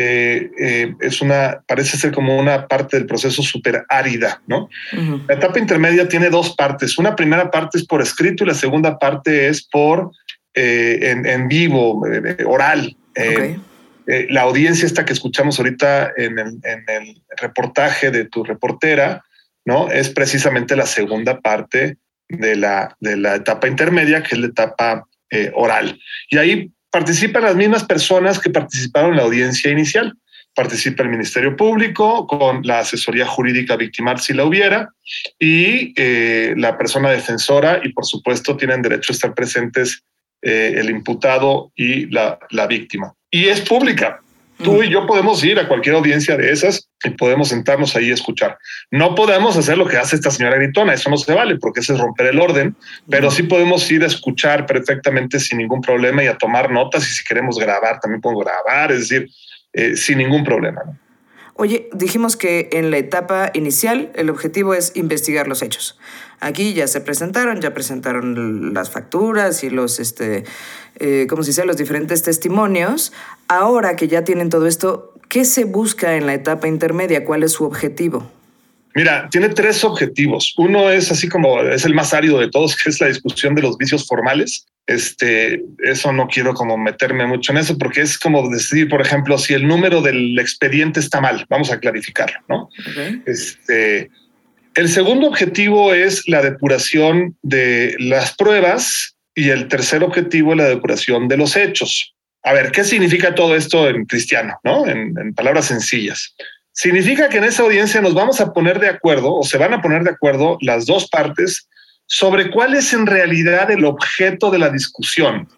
Eh, 0.00 0.52
eh, 0.56 0.94
es 1.00 1.20
una, 1.20 1.60
parece 1.66 1.96
ser 1.96 2.12
como 2.12 2.38
una 2.38 2.68
parte 2.68 2.96
del 2.96 3.06
proceso 3.06 3.42
súper 3.42 3.84
árida, 3.88 4.40
¿no? 4.46 4.68
La 5.26 5.34
etapa 5.34 5.58
intermedia 5.58 6.06
tiene 6.06 6.30
dos 6.30 6.54
partes. 6.54 6.98
Una 6.98 7.16
primera 7.16 7.50
parte 7.50 7.78
es 7.78 7.84
por 7.84 8.00
escrito 8.00 8.44
y 8.44 8.46
la 8.46 8.54
segunda 8.54 8.96
parte 8.96 9.48
es 9.48 9.66
por 9.66 10.12
eh, 10.54 11.00
en, 11.02 11.26
en, 11.26 11.48
vivo, 11.48 12.00
oral. 12.46 12.96
Okay. 13.10 13.60
la 14.28 14.42
audiencia 14.42 14.86
esta 14.86 15.04
que 15.04 15.14
escuchamos 15.14 15.58
ahorita 15.58 16.12
en 16.16 16.38
el, 16.38 16.60
en 16.62 16.84
el, 16.86 17.20
reportaje 17.36 18.12
de 18.12 18.26
tu 18.26 18.44
reportera, 18.44 19.24
¿no? 19.64 19.90
Es 19.90 20.10
precisamente 20.10 20.76
la 20.76 20.86
segunda 20.86 21.40
parte 21.40 21.96
de 22.28 22.54
la, 22.54 22.96
de 23.00 23.16
la 23.16 23.34
etapa 23.34 23.66
intermedia, 23.66 24.22
que 24.22 24.36
es 24.36 24.40
la 24.40 24.46
etapa 24.46 25.08
oral. 25.54 25.98
Y 26.30 26.38
ahí 26.38 26.70
participan 26.90 27.42
las 27.42 27.56
mismas 27.56 27.84
personas 27.84 28.38
que 28.38 28.50
participaron 28.50 29.10
en 29.10 29.16
la 29.16 29.22
audiencia 29.24 29.70
inicial. 29.70 30.14
Participa 30.54 31.02
el 31.02 31.10
Ministerio 31.10 31.56
Público 31.56 32.26
con 32.26 32.62
la 32.64 32.80
asesoría 32.80 33.26
jurídica 33.26 33.76
victimal 33.76 34.18
si 34.18 34.32
la 34.32 34.44
hubiera 34.44 34.90
y 35.38 35.92
eh, 35.96 36.54
la 36.56 36.76
persona 36.76 37.10
defensora 37.10 37.80
y 37.84 37.92
por 37.92 38.06
supuesto 38.06 38.56
tienen 38.56 38.82
derecho 38.82 39.12
a 39.12 39.14
estar 39.14 39.34
presentes 39.34 40.02
eh, 40.42 40.74
el 40.76 40.90
imputado 40.90 41.70
y 41.76 42.06
la, 42.06 42.38
la 42.50 42.66
víctima. 42.66 43.14
Y 43.30 43.46
es 43.46 43.60
pública. 43.60 44.20
Tú 44.62 44.82
y 44.82 44.90
yo 44.90 45.06
podemos 45.06 45.42
ir 45.44 45.58
a 45.58 45.68
cualquier 45.68 45.94
audiencia 45.94 46.36
de 46.36 46.50
esas 46.50 46.90
y 47.04 47.10
podemos 47.10 47.48
sentarnos 47.48 47.94
ahí 47.94 48.10
a 48.10 48.14
escuchar. 48.14 48.58
No 48.90 49.14
podemos 49.14 49.56
hacer 49.56 49.78
lo 49.78 49.86
que 49.86 49.96
hace 49.96 50.16
esta 50.16 50.30
señora 50.30 50.56
gritona, 50.56 50.94
eso 50.94 51.08
no 51.10 51.16
se 51.16 51.32
vale 51.32 51.56
porque 51.56 51.80
eso 51.80 51.94
es 51.94 52.00
romper 52.00 52.26
el 52.26 52.40
orden, 52.40 52.76
pero 53.08 53.30
sí 53.30 53.44
podemos 53.44 53.88
ir 53.90 54.02
a 54.02 54.08
escuchar 54.08 54.66
perfectamente 54.66 55.38
sin 55.38 55.58
ningún 55.58 55.80
problema 55.80 56.24
y 56.24 56.26
a 56.26 56.36
tomar 56.36 56.70
notas 56.70 57.08
y 57.08 57.14
si 57.14 57.24
queremos 57.24 57.58
grabar 57.58 58.00
también 58.00 58.20
podemos 58.20 58.44
grabar, 58.44 58.90
es 58.90 59.08
decir, 59.08 59.30
eh, 59.72 59.96
sin 59.96 60.18
ningún 60.18 60.42
problema. 60.42 60.82
¿no? 60.84 61.07
Oye, 61.60 61.90
dijimos 61.92 62.36
que 62.36 62.68
en 62.70 62.92
la 62.92 62.98
etapa 62.98 63.50
inicial 63.52 64.12
el 64.14 64.30
objetivo 64.30 64.74
es 64.74 64.92
investigar 64.94 65.48
los 65.48 65.60
hechos. 65.60 65.98
Aquí 66.38 66.72
ya 66.72 66.86
se 66.86 67.00
presentaron, 67.00 67.60
ya 67.60 67.74
presentaron 67.74 68.72
las 68.72 68.90
facturas 68.90 69.64
y 69.64 69.70
los, 69.70 69.98
este, 69.98 70.44
eh, 71.00 71.26
¿cómo 71.28 71.42
se 71.42 71.50
dice? 71.50 71.64
Los 71.64 71.76
diferentes 71.76 72.22
testimonios. 72.22 73.12
Ahora 73.48 73.96
que 73.96 74.06
ya 74.06 74.22
tienen 74.22 74.50
todo 74.50 74.68
esto, 74.68 75.12
¿qué 75.28 75.44
se 75.44 75.64
busca 75.64 76.14
en 76.14 76.26
la 76.26 76.34
etapa 76.34 76.68
intermedia? 76.68 77.24
¿Cuál 77.24 77.42
es 77.42 77.50
su 77.50 77.64
objetivo? 77.64 78.30
Mira, 78.98 79.28
tiene 79.30 79.50
tres 79.50 79.84
objetivos. 79.84 80.54
Uno 80.56 80.90
es 80.90 81.12
así 81.12 81.28
como 81.28 81.60
es 81.62 81.84
el 81.84 81.94
más 81.94 82.12
árido 82.12 82.40
de 82.40 82.50
todos, 82.50 82.74
que 82.82 82.90
es 82.90 83.00
la 83.00 83.06
discusión 83.06 83.54
de 83.54 83.62
los 83.62 83.78
vicios 83.78 84.04
formales. 84.08 84.66
Este, 84.88 85.62
eso 85.84 86.12
no 86.12 86.26
quiero 86.26 86.52
como 86.52 86.76
meterme 86.76 87.24
mucho 87.24 87.52
en 87.52 87.58
eso 87.58 87.78
porque 87.78 88.00
es 88.00 88.18
como 88.18 88.50
decir, 88.50 88.88
por 88.88 89.00
ejemplo, 89.00 89.38
si 89.38 89.54
el 89.54 89.68
número 89.68 90.02
del 90.02 90.36
expediente 90.40 90.98
está 90.98 91.20
mal, 91.20 91.46
vamos 91.48 91.70
a 91.70 91.78
clarificarlo, 91.78 92.40
¿no? 92.48 92.70
Este, 93.24 94.10
el 94.74 94.88
segundo 94.88 95.28
objetivo 95.28 95.94
es 95.94 96.26
la 96.26 96.42
depuración 96.42 97.36
de 97.42 97.94
las 98.00 98.34
pruebas 98.34 99.14
y 99.32 99.50
el 99.50 99.68
tercer 99.68 100.02
objetivo 100.02 100.52
es 100.52 100.58
la 100.58 100.68
depuración 100.68 101.28
de 101.28 101.36
los 101.36 101.54
hechos. 101.54 102.16
A 102.42 102.52
ver, 102.52 102.72
¿qué 102.72 102.82
significa 102.82 103.32
todo 103.32 103.54
esto 103.54 103.88
en 103.88 104.06
cristiano, 104.06 104.58
no? 104.64 104.88
en 104.88 105.34
palabras 105.34 105.66
sencillas. 105.66 106.34
Significa 106.78 107.28
que 107.28 107.38
en 107.38 107.44
esa 107.44 107.64
audiencia 107.64 108.00
nos 108.00 108.14
vamos 108.14 108.40
a 108.40 108.52
poner 108.52 108.78
de 108.78 108.88
acuerdo 108.88 109.34
o 109.34 109.42
se 109.42 109.58
van 109.58 109.74
a 109.74 109.82
poner 109.82 110.04
de 110.04 110.10
acuerdo 110.10 110.58
las 110.60 110.86
dos 110.86 111.08
partes 111.08 111.68
sobre 112.06 112.52
cuál 112.52 112.72
es 112.76 112.92
en 112.92 113.04
realidad 113.04 113.68
el 113.72 113.84
objeto 113.84 114.48
de 114.48 114.60
la 114.60 114.70
discusión 114.70 115.48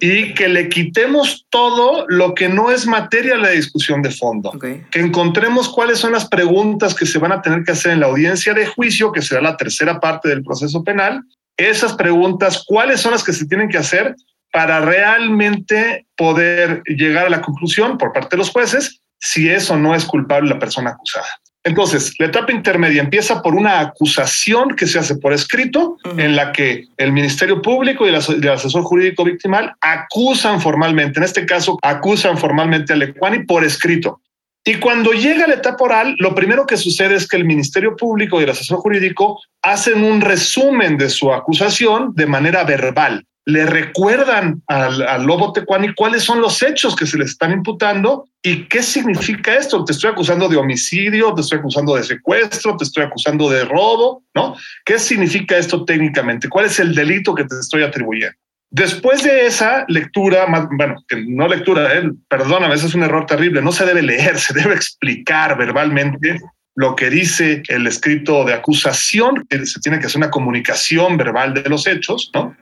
y 0.00 0.32
que 0.32 0.48
le 0.48 0.70
quitemos 0.70 1.44
todo 1.50 2.06
lo 2.08 2.34
que 2.34 2.48
no 2.48 2.70
es 2.70 2.86
materia 2.86 3.34
de 3.34 3.42
la 3.42 3.50
discusión 3.50 4.00
de 4.00 4.12
fondo. 4.12 4.50
Que 4.90 5.00
encontremos 5.00 5.68
cuáles 5.68 5.98
son 5.98 6.12
las 6.12 6.26
preguntas 6.26 6.94
que 6.94 7.04
se 7.04 7.18
van 7.18 7.32
a 7.32 7.42
tener 7.42 7.64
que 7.64 7.72
hacer 7.72 7.92
en 7.92 8.00
la 8.00 8.06
audiencia 8.06 8.54
de 8.54 8.64
juicio, 8.64 9.12
que 9.12 9.20
será 9.20 9.42
la 9.42 9.58
tercera 9.58 10.00
parte 10.00 10.30
del 10.30 10.42
proceso 10.42 10.82
penal. 10.82 11.22
Esas 11.58 11.92
preguntas, 11.92 12.64
cuáles 12.66 13.02
son 13.02 13.12
las 13.12 13.22
que 13.22 13.34
se 13.34 13.44
tienen 13.44 13.68
que 13.68 13.76
hacer 13.76 14.16
para 14.50 14.80
realmente 14.80 16.06
poder 16.16 16.82
llegar 16.86 17.26
a 17.26 17.30
la 17.30 17.42
conclusión 17.42 17.98
por 17.98 18.14
parte 18.14 18.30
de 18.30 18.38
los 18.38 18.48
jueces 18.48 19.02
si 19.22 19.48
eso 19.48 19.76
no 19.76 19.94
es 19.94 20.04
culpable 20.04 20.50
la 20.50 20.58
persona 20.58 20.90
acusada. 20.90 21.28
Entonces, 21.64 22.12
la 22.18 22.26
etapa 22.26 22.50
intermedia 22.50 23.00
empieza 23.00 23.40
por 23.40 23.54
una 23.54 23.78
acusación 23.78 24.74
que 24.74 24.88
se 24.88 24.98
hace 24.98 25.14
por 25.14 25.32
escrito, 25.32 25.96
en 26.16 26.34
la 26.34 26.50
que 26.50 26.86
el 26.96 27.12
Ministerio 27.12 27.62
Público 27.62 28.04
y 28.04 28.08
el, 28.08 28.16
asesor 28.16 28.82
jurídico 28.82 29.22
victimal 29.22 29.72
acusan 29.80 30.60
formalmente, 30.60 31.20
en 31.20 31.24
este 31.24 31.46
caso, 31.46 31.78
acusan 31.82 32.36
formalmente 32.36 32.92
a 32.92 32.96
Lecuani 32.96 33.44
por 33.44 33.64
escrito. 33.64 34.20
Y 34.64 34.76
cuando 34.76 35.12
llega 35.12 35.46
la 35.46 35.54
etapa 35.54 35.84
oral, 35.84 36.14
lo 36.18 36.34
primero 36.34 36.66
que 36.66 36.76
sucede 36.76 37.16
es 37.16 37.26
que 37.26 37.36
el 37.36 37.44
Ministerio 37.44 37.96
Público 37.96 38.40
y 38.40 38.44
el 38.44 38.50
asesor 38.50 38.78
jurídico 38.78 39.40
hacen 39.60 40.04
un 40.04 40.20
resumen 40.20 40.96
de 40.96 41.10
su 41.10 41.32
acusación 41.32 42.12
de 42.14 42.26
manera 42.26 42.62
verbal 42.62 43.26
le 43.44 43.66
recuerdan 43.66 44.62
al, 44.68 45.24
lobo 45.24 45.52
tecuani 45.52 45.94
cuáles 45.94 46.22
son 46.22 46.40
los 46.40 46.62
hechos 46.62 46.94
que 46.94 47.06
se 47.06 47.18
le 47.18 47.24
están 47.24 47.52
imputando 47.52 48.28
y 48.40 48.68
qué 48.68 48.82
significa 48.82 49.54
esto. 49.54 49.84
Te 49.84 49.92
estoy 49.92 50.10
acusando 50.10 50.48
de 50.48 50.56
homicidio, 50.56 51.34
te 51.34 51.40
estoy 51.40 51.58
acusando 51.58 51.96
de 51.96 52.04
secuestro, 52.04 52.76
te 52.76 52.84
estoy 52.84 53.04
acusando 53.04 53.50
de 53.50 53.64
robo, 53.64 54.22
¿no? 54.34 54.54
¿Qué 54.84 54.98
significa 54.98 55.56
esto 55.56 55.84
técnicamente? 55.84 56.48
¿Cuál 56.48 56.66
es 56.66 56.78
el 56.78 56.94
delito 56.94 57.34
que 57.34 57.44
te 57.44 57.58
estoy 57.58 57.82
atribuyendo? 57.82 58.36
Después 58.72 59.22
de 59.22 59.44
esa 59.46 59.84
lectura, 59.88 60.46
bueno, 60.70 60.96
que 61.06 61.22
no 61.28 61.46
lectura, 61.46 61.94
eh, 61.94 62.10
perdóname, 62.26 62.74
ese 62.74 62.86
es 62.86 62.94
un 62.94 63.02
error 63.02 63.26
terrible, 63.26 63.60
no 63.60 63.70
se 63.70 63.84
debe 63.84 64.00
leer, 64.00 64.38
se 64.38 64.54
debe 64.54 64.74
explicar 64.74 65.58
verbalmente 65.58 66.40
lo 66.74 66.96
que 66.96 67.10
dice 67.10 67.62
el 67.68 67.86
escrito 67.86 68.46
de 68.46 68.54
acusación, 68.54 69.46
que 69.50 69.66
se 69.66 69.78
tiene 69.80 70.00
que 70.00 70.06
hacer 70.06 70.16
una 70.16 70.30
comunicación 70.30 71.18
verbal 71.18 71.52
de 71.52 71.68
los 71.68 71.86
hechos, 71.86 72.30
¿no? 72.32 72.56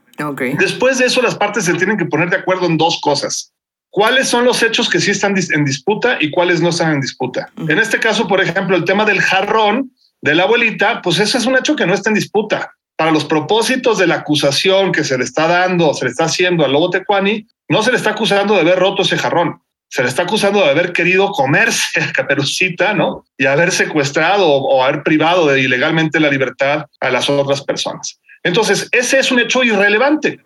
Después 0.58 0.98
de 0.98 1.06
eso, 1.06 1.22
las 1.22 1.36
partes 1.36 1.64
se 1.64 1.74
tienen 1.74 1.96
que 1.96 2.06
poner 2.06 2.28
de 2.28 2.38
acuerdo 2.38 2.66
en 2.66 2.76
dos 2.76 3.00
cosas. 3.00 3.52
¿Cuáles 3.88 4.28
son 4.28 4.44
los 4.44 4.64
hechos 4.64 4.90
que 4.90 5.00
sí 5.00 5.12
están 5.12 5.36
en 5.36 5.64
disputa 5.64 6.18
y 6.20 6.32
cuáles 6.32 6.60
no 6.60 6.70
están 6.70 6.92
en 6.92 7.00
disputa? 7.00 7.48
En 7.56 7.78
este 7.78 8.00
caso, 8.00 8.26
por 8.26 8.40
ejemplo, 8.40 8.76
el 8.76 8.84
tema 8.84 9.04
del 9.04 9.20
jarrón 9.20 9.92
de 10.20 10.34
la 10.34 10.42
abuelita, 10.42 11.02
pues 11.02 11.20
ese 11.20 11.38
es 11.38 11.46
un 11.46 11.56
hecho 11.56 11.76
que 11.76 11.86
no 11.86 11.94
está 11.94 12.10
en 12.10 12.14
disputa. 12.14 12.74
Para 13.00 13.12
los 13.12 13.24
propósitos 13.24 13.96
de 13.96 14.06
la 14.06 14.16
acusación 14.16 14.92
que 14.92 15.04
se 15.04 15.16
le 15.16 15.24
está 15.24 15.46
dando, 15.46 15.94
se 15.94 16.04
le 16.04 16.10
está 16.10 16.24
haciendo 16.24 16.66
al 16.66 16.72
lobo 16.72 16.90
tecuani, 16.90 17.46
no 17.66 17.82
se 17.82 17.92
le 17.92 17.96
está 17.96 18.10
acusando 18.10 18.52
de 18.52 18.60
haber 18.60 18.78
roto 18.78 19.00
ese 19.00 19.16
jarrón. 19.16 19.62
Se 19.88 20.02
le 20.02 20.10
está 20.10 20.24
acusando 20.24 20.60
de 20.60 20.68
haber 20.68 20.92
querido 20.92 21.30
comerse 21.30 21.98
a 21.98 22.12
Caperucita, 22.12 22.92
¿no? 22.92 23.24
Y 23.38 23.46
haber 23.46 23.72
secuestrado 23.72 24.46
o 24.46 24.84
haber 24.84 25.02
privado 25.02 25.46
de 25.46 25.62
ilegalmente 25.62 26.20
la 26.20 26.28
libertad 26.28 26.84
a 27.00 27.10
las 27.10 27.30
otras 27.30 27.64
personas. 27.64 28.20
Entonces, 28.42 28.86
ese 28.92 29.18
es 29.18 29.32
un 29.32 29.40
hecho 29.40 29.64
irrelevante, 29.64 30.40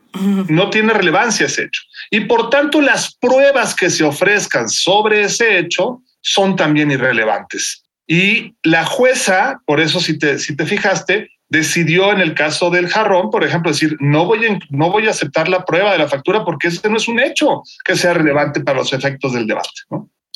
no 0.48 0.70
tiene 0.70 0.92
relevancia 0.92 1.46
ese 1.46 1.64
hecho. 1.64 1.82
Y 2.12 2.20
por 2.20 2.50
tanto, 2.50 2.80
las 2.80 3.16
pruebas 3.16 3.74
que 3.74 3.90
se 3.90 4.04
ofrezcan 4.04 4.68
sobre 4.68 5.22
ese 5.22 5.58
hecho 5.58 6.02
son 6.20 6.54
también 6.54 6.92
irrelevantes. 6.92 7.82
Y 8.06 8.54
la 8.62 8.84
jueza, 8.84 9.60
por 9.66 9.80
eso 9.80 9.98
si 9.98 10.16
te, 10.20 10.38
si 10.38 10.54
te 10.54 10.66
fijaste, 10.66 11.30
decidió 11.48 12.12
en 12.12 12.20
el 12.20 12.34
caso 12.34 12.70
del 12.70 12.88
jarrón, 12.88 13.30
por 13.30 13.44
ejemplo, 13.44 13.70
decir, 13.70 13.96
no 14.00 14.24
voy, 14.24 14.46
a, 14.46 14.58
no 14.70 14.90
voy 14.90 15.06
a 15.06 15.10
aceptar 15.10 15.48
la 15.48 15.64
prueba 15.64 15.92
de 15.92 15.98
la 15.98 16.08
factura 16.08 16.44
porque 16.44 16.68
ese 16.68 16.88
no 16.88 16.96
es 16.96 17.08
un 17.08 17.20
hecho 17.20 17.62
que 17.84 17.96
sea 17.96 18.14
relevante 18.14 18.60
para 18.60 18.78
los 18.78 18.92
efectos 18.92 19.32
del 19.32 19.46
debate. 19.46 19.68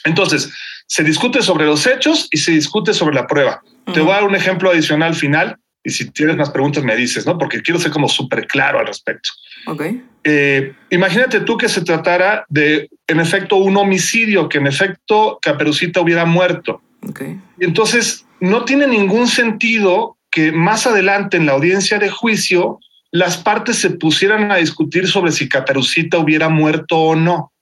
Entonces, 0.04 0.52
se 0.86 1.02
discute 1.02 1.42
sobre 1.42 1.66
los 1.66 1.86
hechos 1.86 2.28
y 2.30 2.38
se 2.38 2.52
discute 2.52 2.94
sobre 2.94 3.14
la 3.14 3.26
prueba. 3.26 3.62
Te 3.92 4.00
voy 4.00 4.10
a 4.10 4.16
dar 4.16 4.24
un 4.24 4.34
ejemplo 4.34 4.70
adicional 4.70 5.14
final 5.14 5.56
y 5.82 5.90
si 5.90 6.10
tienes 6.10 6.36
más 6.36 6.50
preguntas, 6.50 6.84
me 6.84 6.94
dices, 6.94 7.24
¿no? 7.24 7.38
Porque 7.38 7.62
quiero 7.62 7.80
ser 7.80 7.90
como 7.90 8.08
súper 8.08 8.46
claro 8.46 8.78
al 8.78 8.86
respecto. 8.86 9.30
Ok. 9.66 9.82
Eh, 10.24 10.74
imagínate 10.90 11.40
tú 11.40 11.56
que 11.56 11.68
se 11.68 11.80
tratara 11.82 12.44
de, 12.48 12.90
en 13.06 13.20
efecto, 13.20 13.56
un 13.56 13.76
homicidio, 13.76 14.48
que 14.48 14.58
en 14.58 14.66
efecto 14.66 15.38
Caperucita 15.40 16.00
hubiera 16.00 16.26
muerto. 16.26 16.82
Ok. 17.08 17.22
Y 17.58 17.64
entonces, 17.64 18.26
no 18.40 18.64
tiene 18.64 18.86
ningún 18.86 19.28
sentido 19.28 20.17
más 20.52 20.86
adelante 20.86 21.36
en 21.36 21.46
la 21.46 21.52
audiencia 21.52 21.98
de 21.98 22.10
juicio 22.10 22.80
las 23.10 23.38
partes 23.38 23.78
se 23.78 23.90
pusieran 23.90 24.50
a 24.50 24.56
discutir 24.56 25.08
sobre 25.08 25.32
si 25.32 25.48
Caperucita 25.48 26.18
hubiera 26.18 26.48
muerto 26.48 26.96
o 26.96 27.16
no. 27.16 27.52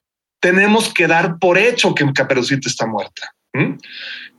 Tenemos 0.41 0.93
que 0.93 1.07
dar 1.07 1.39
por 1.39 1.57
hecho 1.57 1.95
que 1.95 2.05
Caperucita 2.13 2.69
está 2.69 2.87
muerta. 2.87 3.33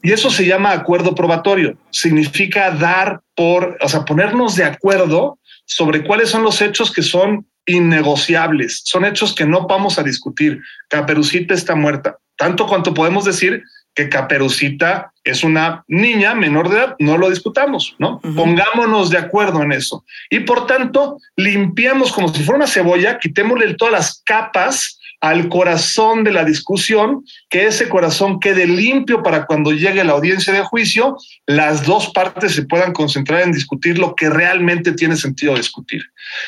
Y 0.04 0.12
eso 0.12 0.30
se 0.30 0.46
llama 0.46 0.72
acuerdo 0.72 1.16
probatorio. 1.16 1.78
Significa 1.90 2.72
dar 2.72 3.22
por, 3.36 3.78
o 3.82 3.90
sea, 3.90 4.06
ponernos 4.06 4.56
de 4.56 4.66
acuerdo 4.66 5.40
sobre 5.66 6.04
cuáles 6.04 6.30
son 6.30 6.44
los 6.44 6.62
hechos 6.62 6.92
que 6.92 7.02
son 7.02 7.48
innegociables, 7.66 8.82
son 8.86 9.04
hechos 9.04 9.34
que 9.34 9.46
no 9.46 9.68
vamos 9.68 10.00
a 10.00 10.04
discutir. 10.04 10.62
Caperucita 10.88 11.54
está 11.54 11.76
muerta. 11.76 12.18
Tanto 12.38 12.68
cuanto 12.68 12.94
podemos 12.94 13.26
decir 13.26 13.64
que 13.98 14.10
Caperucita 14.10 15.12
es 15.24 15.44
una 15.44 15.84
niña 15.88 16.36
menor 16.36 16.70
de 16.70 16.78
edad, 16.78 16.96
no 17.00 17.18
lo 17.18 17.32
discutamos, 17.32 17.96
¿no? 17.98 18.22
Pongámonos 18.22 19.10
de 19.10 19.18
acuerdo 19.18 19.64
en 19.64 19.72
eso. 19.72 20.06
Y 20.30 20.42
por 20.42 20.68
tanto, 20.68 21.18
limpiamos 21.36 22.12
como 22.12 22.32
si 22.32 22.44
fuera 22.44 22.60
una 22.60 22.68
cebolla, 22.68 23.18
quitémosle 23.18 23.74
todas 23.74 23.92
las 23.92 24.22
capas 24.24 25.00
al 25.20 25.50
corazón 25.50 26.24
de 26.24 26.32
la 26.32 26.46
discusión, 26.46 27.26
que 27.50 27.66
ese 27.66 27.90
corazón 27.90 28.40
quede 28.40 28.68
limpio 28.68 29.24
para 29.24 29.48
cuando 29.48 29.72
llegue 29.72 30.04
la 30.04 30.14
audiencia 30.14 30.54
de 30.54 30.62
juicio, 30.62 31.18
las 31.48 31.84
dos 31.84 32.12
partes 32.12 32.54
se 32.54 32.68
puedan 32.68 32.94
concentrar 32.94 33.42
en 33.42 33.52
discutir 33.52 33.98
lo 33.98 34.14
que 34.14 34.30
realmente 34.30 34.92
tiene 34.92 35.16
sentido 35.16 35.56
discutir. 35.56 36.04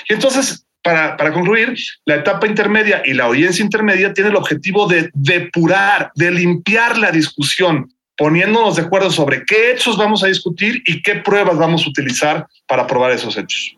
Y 0.08 0.14
entonces, 0.14 0.68
para, 0.90 1.18
para, 1.18 1.32
concluir, 1.32 1.78
la 2.06 2.16
etapa 2.16 2.48
intermedia 2.48 3.04
y 3.06 3.14
la 3.14 3.26
audiencia 3.26 3.64
intermedia 3.64 4.12
tiene 4.12 4.32
el 4.32 4.36
objetivo 4.36 4.88
de 4.88 5.12
depurar, 5.14 6.12
de 6.16 6.32
limpiar 6.32 6.98
la 6.98 7.12
discusión, 7.12 7.94
poniéndonos 8.18 8.78
de 8.78 8.82
acuerdo 8.82 9.12
sobre 9.12 9.46
qué 9.46 9.72
hechos 9.72 9.98
vamos 9.98 10.24
a 10.24 10.28
discutir 10.28 10.82
y 10.88 11.04
qué 11.04 11.16
pruebas 11.16 11.58
vamos 11.58 11.86
a 11.86 11.90
utilizar 11.90 12.48
para 12.68 12.88
probar 12.88 13.12
esos 13.12 13.38
hechos 13.38 13.76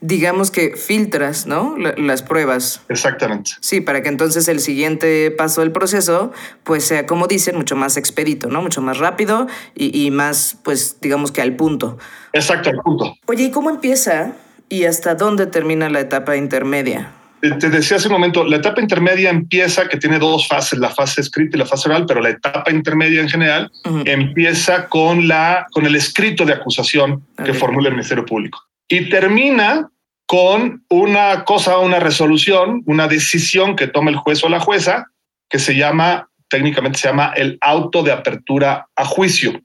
digamos 0.00 0.50
que 0.50 0.76
filtras, 0.76 1.46
¿no? 1.46 1.76
las 1.76 2.22
pruebas. 2.22 2.82
Exactamente. 2.88 3.52
Sí, 3.60 3.80
para 3.80 4.02
que 4.02 4.08
entonces 4.08 4.48
el 4.48 4.58
siguiente 4.58 5.30
paso 5.30 5.60
del 5.60 5.70
proceso, 5.70 6.32
pues 6.64 6.84
sea, 6.84 7.06
como 7.06 7.28
dicen, 7.28 7.56
mucho 7.56 7.76
más 7.76 7.96
expedito, 7.96 8.48
¿no? 8.48 8.60
Mucho 8.60 8.80
más 8.80 8.98
rápido 8.98 9.46
y, 9.76 10.10
más, 10.10 10.56
pues, 10.64 11.00
digamos 11.00 11.30
que 11.30 11.42
al 11.42 11.54
punto. 11.54 11.96
Exacto, 12.32 12.70
al 12.70 12.78
punto. 12.78 13.14
Oye, 13.26 13.44
¿y 13.44 13.50
cómo 13.52 13.70
empieza 13.70 14.32
y 14.68 14.84
hasta 14.84 15.14
dónde 15.14 15.46
termina 15.46 15.88
la 15.88 16.00
etapa 16.00 16.36
intermedia? 16.36 17.12
Eh, 17.42 17.52
te 17.52 17.70
decía 17.70 17.96
hace 17.96 18.08
un 18.08 18.14
momento, 18.14 18.44
la 18.44 18.56
etapa 18.56 18.80
intermedia 18.80 19.30
empieza, 19.30 19.88
que 19.88 19.96
tiene 19.96 20.18
dos 20.18 20.48
fases, 20.48 20.78
la 20.78 20.90
fase 20.90 21.20
escrita 21.20 21.56
y 21.56 21.60
la 21.60 21.66
fase 21.66 21.88
oral, 21.88 22.04
pero 22.06 22.20
la 22.20 22.30
etapa 22.30 22.70
intermedia 22.70 23.20
en 23.20 23.28
general 23.28 23.70
empieza 24.04 24.88
con, 24.88 25.28
la, 25.28 25.66
con 25.70 25.86
el 25.86 25.94
escrito 25.94 26.44
de 26.44 26.54
acusación 26.54 27.24
que 27.44 27.54
formula 27.54 27.88
el 27.88 27.94
Ministerio 27.94 28.26
Público. 28.26 28.60
Y 28.88 29.08
termina 29.08 29.88
con 30.26 30.84
una 30.90 31.44
cosa, 31.44 31.78
una 31.78 32.00
resolución, 32.00 32.82
una 32.86 33.08
decisión 33.08 33.76
que 33.76 33.86
toma 33.86 34.10
el 34.10 34.16
juez 34.16 34.42
o 34.44 34.48
la 34.48 34.60
jueza, 34.60 35.06
que 35.48 35.58
se 35.58 35.74
llama, 35.74 36.28
técnicamente 36.50 36.98
se 36.98 37.08
llama 37.08 37.32
el 37.36 37.56
auto 37.60 38.02
de 38.02 38.12
apertura 38.12 38.88
a 38.96 39.04
juicio, 39.04 39.58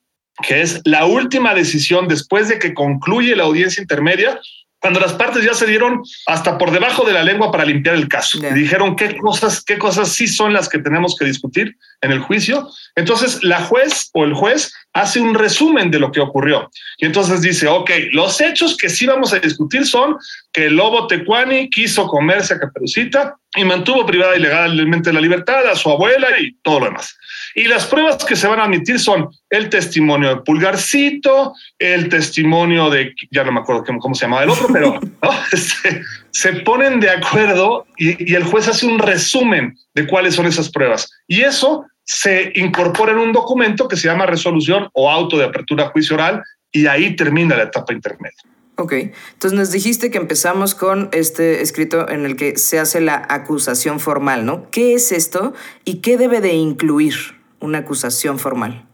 que 0.47 0.61
es 0.61 0.81
la 0.85 1.05
última 1.05 1.53
decisión 1.53 2.07
después 2.07 2.47
de 2.47 2.59
que 2.59 2.73
concluye 2.73 3.35
la 3.35 3.43
audiencia 3.43 3.81
intermedia, 3.81 4.39
cuando 4.83 4.99
las 4.99 5.13
partes 5.13 5.45
ya 5.45 5.53
se 5.53 5.65
dieron 5.65 6.03
hasta 6.25 6.57
por 6.57 6.69
debajo 6.69 7.05
de 7.05 7.13
la 7.13 7.23
lengua 7.23 7.53
para 7.53 7.63
limpiar 7.63 7.95
el 7.95 8.09
caso. 8.09 8.37
Y 8.45 8.53
dijeron 8.53 8.97
qué 8.97 9.15
cosas, 9.15 9.63
qué 9.63 9.77
cosas 9.77 10.09
sí 10.09 10.27
son 10.27 10.51
las 10.51 10.67
que 10.67 10.77
tenemos 10.77 11.15
que 11.17 11.23
discutir 11.23 11.77
en 12.01 12.11
el 12.11 12.19
juicio. 12.19 12.67
Entonces 12.97 13.41
la 13.45 13.61
juez 13.61 14.09
o 14.13 14.25
el 14.25 14.33
juez 14.33 14.73
hace 14.91 15.21
un 15.21 15.35
resumen 15.35 15.89
de 15.89 15.99
lo 15.99 16.11
que 16.11 16.19
ocurrió. 16.19 16.69
Y 16.97 17.05
entonces 17.05 17.41
dice, 17.41 17.65
ok, 17.65 17.91
los 18.11 18.41
hechos 18.41 18.75
que 18.75 18.89
sí 18.89 19.05
vamos 19.05 19.31
a 19.31 19.39
discutir 19.39 19.85
son 19.85 20.17
que 20.51 20.65
el 20.65 20.75
lobo 20.75 21.07
tecuani 21.07 21.69
quiso 21.69 22.05
comerse 22.05 22.55
a 22.55 22.59
Caperucita 22.59 23.37
y 23.55 23.63
mantuvo 23.63 24.05
privada 24.05 24.35
ilegalmente 24.35 25.13
la 25.13 25.21
libertad 25.21 25.65
a 25.65 25.77
su 25.77 25.89
abuela 25.91 26.27
y 26.37 26.55
todo 26.61 26.81
lo 26.81 26.85
demás. 26.87 27.15
Y 27.55 27.65
las 27.65 27.85
pruebas 27.85 28.23
que 28.23 28.35
se 28.35 28.47
van 28.47 28.59
a 28.59 28.63
admitir 28.63 28.99
son 28.99 29.29
el 29.49 29.69
testimonio 29.69 30.29
de 30.29 30.41
Pulgarcito, 30.41 31.53
el 31.79 32.09
testimonio 32.09 32.89
de, 32.89 33.13
ya 33.31 33.43
no 33.43 33.51
me 33.51 33.59
acuerdo 33.61 33.83
cómo, 33.99 34.15
se 34.15 34.25
llamaba 34.25 34.43
el 34.43 34.49
otro, 34.49 34.67
pero 34.71 34.99
este, 35.51 36.01
se, 36.31 36.53
ponen 36.61 36.99
de 36.99 37.09
acuerdo 37.09 37.85
y, 37.97 38.31
y 38.31 38.35
el 38.35 38.43
juez 38.43 38.67
hace 38.67 38.85
un 38.85 38.99
resumen 38.99 39.77
de 39.93 40.07
cuáles 40.07 40.35
son 40.35 40.45
esas 40.45 40.69
pruebas. 40.69 41.11
Y 41.27 41.41
eso 41.41 41.85
se 42.05 42.51
incorpora 42.55 43.13
en 43.13 43.19
un 43.19 43.31
documento 43.31 43.87
que 43.87 43.95
se 43.95 44.07
llama 44.07 44.25
resolución 44.25 44.89
o 44.93 45.09
auto 45.09 45.37
de 45.37 45.45
apertura 45.45 45.85
a 45.85 45.89
juicio 45.89 46.15
oral 46.15 46.43
y 46.71 46.87
ahí 46.87 47.15
termina 47.15 47.55
la 47.55 47.63
etapa 47.63 47.93
intermedia. 47.93 48.37
Ok, 48.75 48.93
entonces 48.93 49.53
nos 49.53 49.71
dijiste 49.71 50.09
que 50.09 50.17
empezamos 50.17 50.73
con 50.73 51.09
este 51.11 51.61
escrito 51.61 52.09
en 52.09 52.25
el 52.25 52.35
que 52.35 52.57
se 52.57 52.79
hace 52.79 53.01
la 53.01 53.23
acusación 53.29 53.99
formal, 53.99 54.45
¿no? 54.45 54.69
¿Qué 54.71 54.95
es 54.95 55.11
esto 55.11 55.53
y 55.85 56.01
qué 56.01 56.17
debe 56.17 56.41
de 56.41 56.53
incluir 56.53 57.13
una 57.59 57.79
acusación 57.79 58.39
formal? 58.39 58.87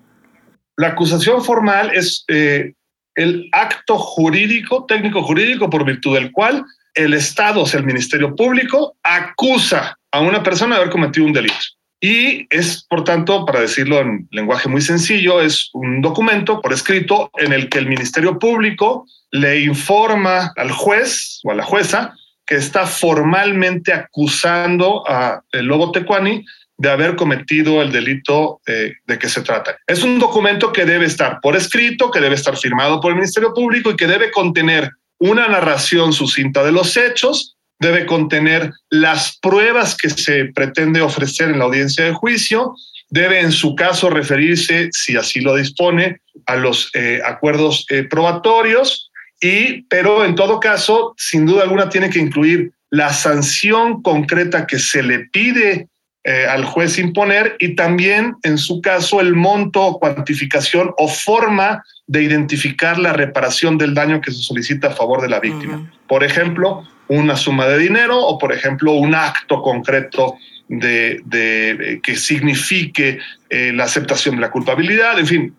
La 0.75 0.89
acusación 0.89 1.43
formal 1.43 1.91
es 1.93 2.25
eh, 2.27 2.73
el 3.15 3.49
acto 3.53 3.97
jurídico, 3.97 4.85
técnico 4.85 5.23
jurídico, 5.23 5.69
por 5.69 5.85
virtud 5.85 6.15
del 6.15 6.31
cual 6.31 6.65
el 6.93 7.13
Estado, 7.13 7.61
o 7.61 7.65
sea, 7.65 7.79
el 7.79 7.85
Ministerio 7.85 8.35
Público, 8.35 8.97
acusa 9.03 9.97
a 10.11 10.19
una 10.19 10.43
persona 10.43 10.75
de 10.75 10.81
haber 10.81 10.91
cometido 10.91 11.25
un 11.25 11.33
delito. 11.33 11.55
Y 12.01 12.47
es, 12.49 12.85
por 12.89 13.03
tanto, 13.03 13.45
para 13.45 13.59
decirlo 13.59 13.99
en 13.99 14.27
lenguaje 14.31 14.69
muy 14.69 14.81
sencillo, 14.81 15.41
es 15.41 15.69
un 15.73 16.01
documento 16.01 16.61
por 16.61 16.71
escrito 16.71 17.29
en 17.37 17.51
el 17.51 17.67
que 17.67 17.79
el 17.79 17.87
Ministerio 17.87 18.39
Público 18.39 19.05
le 19.31 19.61
informa 19.61 20.53
al 20.55 20.71
juez 20.71 21.41
o 21.43 21.51
a 21.51 21.55
la 21.55 21.63
jueza 21.63 22.13
que 22.45 22.55
está 22.55 22.87
formalmente 22.87 23.93
acusando 23.93 25.03
a 25.07 25.43
el 25.51 25.65
Lobo 25.65 25.91
Tecuani 25.91 26.43
de 26.77 26.89
haber 26.89 27.15
cometido 27.17 27.81
el 27.81 27.91
delito 27.91 28.61
eh, 28.65 28.93
de 29.05 29.19
que 29.19 29.27
se 29.27 29.41
trata. 29.41 29.77
Es 29.85 30.01
un 30.01 30.17
documento 30.17 30.71
que 30.71 30.85
debe 30.85 31.05
estar 31.05 31.39
por 31.41 31.57
escrito, 31.57 32.09
que 32.09 32.21
debe 32.21 32.35
estar 32.35 32.57
firmado 32.57 33.01
por 33.01 33.11
el 33.11 33.17
Ministerio 33.17 33.53
Público 33.53 33.91
y 33.91 33.97
que 33.97 34.07
debe 34.07 34.31
contener 34.31 34.89
una 35.19 35.47
narración 35.49 36.13
sucinta 36.13 36.63
de 36.63 36.71
los 36.71 36.95
hechos, 36.95 37.57
debe 37.79 38.05
contener 38.05 38.71
las 38.89 39.37
pruebas 39.41 39.95
que 39.95 40.09
se 40.09 40.45
pretende 40.45 41.01
ofrecer 41.01 41.49
en 41.49 41.59
la 41.59 41.65
audiencia 41.65 42.05
de 42.05 42.13
juicio, 42.13 42.75
debe 43.09 43.39
en 43.39 43.51
su 43.51 43.75
caso 43.75 44.09
referirse, 44.09 44.89
si 44.91 45.15
así 45.15 45.39
lo 45.41 45.55
dispone, 45.55 46.21
a 46.45 46.55
los 46.55 46.91
eh, 46.93 47.21
acuerdos 47.25 47.85
eh, 47.89 48.03
probatorios, 48.03 49.09
y, 49.41 49.83
pero 49.83 50.25
en 50.25 50.35
todo 50.35 50.59
caso, 50.59 51.13
sin 51.17 51.45
duda 51.45 51.63
alguna, 51.63 51.89
tiene 51.89 52.09
que 52.09 52.19
incluir 52.19 52.71
la 52.89 53.13
sanción 53.13 54.01
concreta 54.01 54.67
que 54.67 54.79
se 54.79 55.01
le 55.01 55.19
pide 55.31 55.87
eh, 56.25 56.45
al 56.47 56.65
juez 56.65 56.99
imponer 56.99 57.55
y 57.59 57.75
también, 57.75 58.35
en 58.43 58.57
su 58.57 58.81
caso, 58.81 59.21
el 59.21 59.35
monto, 59.35 59.97
cuantificación 59.99 60.91
o 60.97 61.07
forma 61.07 61.83
de 62.07 62.23
identificar 62.23 62.99
la 62.99 63.13
reparación 63.13 63.77
del 63.77 63.93
daño 63.93 64.19
que 64.19 64.31
se 64.31 64.41
solicita 64.41 64.89
a 64.89 64.91
favor 64.91 65.21
de 65.21 65.29
la 65.29 65.39
víctima. 65.39 65.89
Por 66.07 66.25
ejemplo, 66.25 66.85
una 67.09 67.35
suma 67.35 67.67
de 67.67 67.77
dinero 67.77 68.17
o, 68.17 68.37
por 68.37 68.53
ejemplo, 68.53 68.93
un 68.93 69.13
acto 69.13 69.61
concreto 69.61 70.37
de, 70.69 71.19
de 71.25 71.99
que 72.01 72.15
signifique 72.15 73.19
eh, 73.49 73.71
la 73.73 73.85
aceptación 73.85 74.35
de 74.35 74.41
la 74.41 74.51
culpabilidad, 74.51 75.17
en 75.19 75.27
fin, 75.27 75.55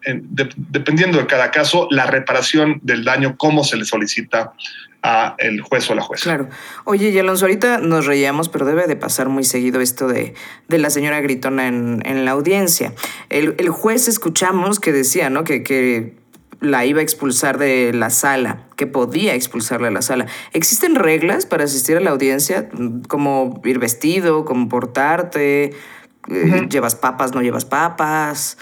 dependiendo 0.57 1.19
de 1.19 1.27
cada 1.27 1.51
caso, 1.51 1.89
la 1.91 2.07
reparación 2.07 2.79
del 2.83 3.05
daño, 3.05 3.37
cómo 3.37 3.65
se 3.65 3.77
le 3.77 3.85
solicita 3.85 4.53
a 5.03 5.35
el 5.39 5.61
juez 5.63 5.91
o 5.91 5.95
la 5.95 6.03
jueza. 6.03 6.25
Claro. 6.25 6.49
Oye, 6.85 7.09
y 7.09 7.19
Alonso, 7.19 7.47
ahorita 7.47 7.79
nos 7.79 8.07
reíamos, 8.07 8.49
pero 8.49 8.67
debe 8.67 8.87
de 8.87 8.97
pasar 8.97 9.29
muy 9.29 9.45
seguido 9.45 9.81
esto 9.81 10.07
de, 10.07 10.35
de 10.69 10.79
la 10.79 10.91
señora 10.91 11.21
gritona 11.21 11.67
en, 11.67 12.03
en 12.05 12.25
la 12.25 12.31
audiencia. 12.33 12.93
El, 13.29 13.57
el, 13.59 13.71
juez 13.71 14.07
escuchamos 14.09 14.79
que 14.79 14.93
decía, 14.93 15.31
¿no? 15.31 15.43
Que, 15.43 15.63
que 15.63 16.20
la 16.61 16.85
iba 16.85 17.01
a 17.01 17.03
expulsar 17.03 17.59
de 17.59 17.93
la 17.93 18.11
sala, 18.11 18.67
que 18.77 18.87
podía 18.87 19.35
expulsarla 19.35 19.89
de 19.89 19.95
la 19.95 20.03
sala. 20.03 20.27
¿Existen 20.53 20.95
reglas 20.95 21.47
para 21.47 21.65
asistir 21.65 21.97
a 21.97 22.01
la 22.01 22.11
audiencia? 22.11 22.69
Como 23.09 23.61
ir 23.65 23.79
vestido, 23.79 24.45
como 24.45 24.69
portarte, 24.69 25.75
eh, 26.29 26.67
llevas 26.69 26.95
papas, 26.95 27.35
no 27.35 27.41
llevas 27.41 27.65
papas. 27.65 28.59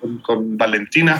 con, 0.00 0.18
con, 0.18 0.56
Valentina. 0.56 1.18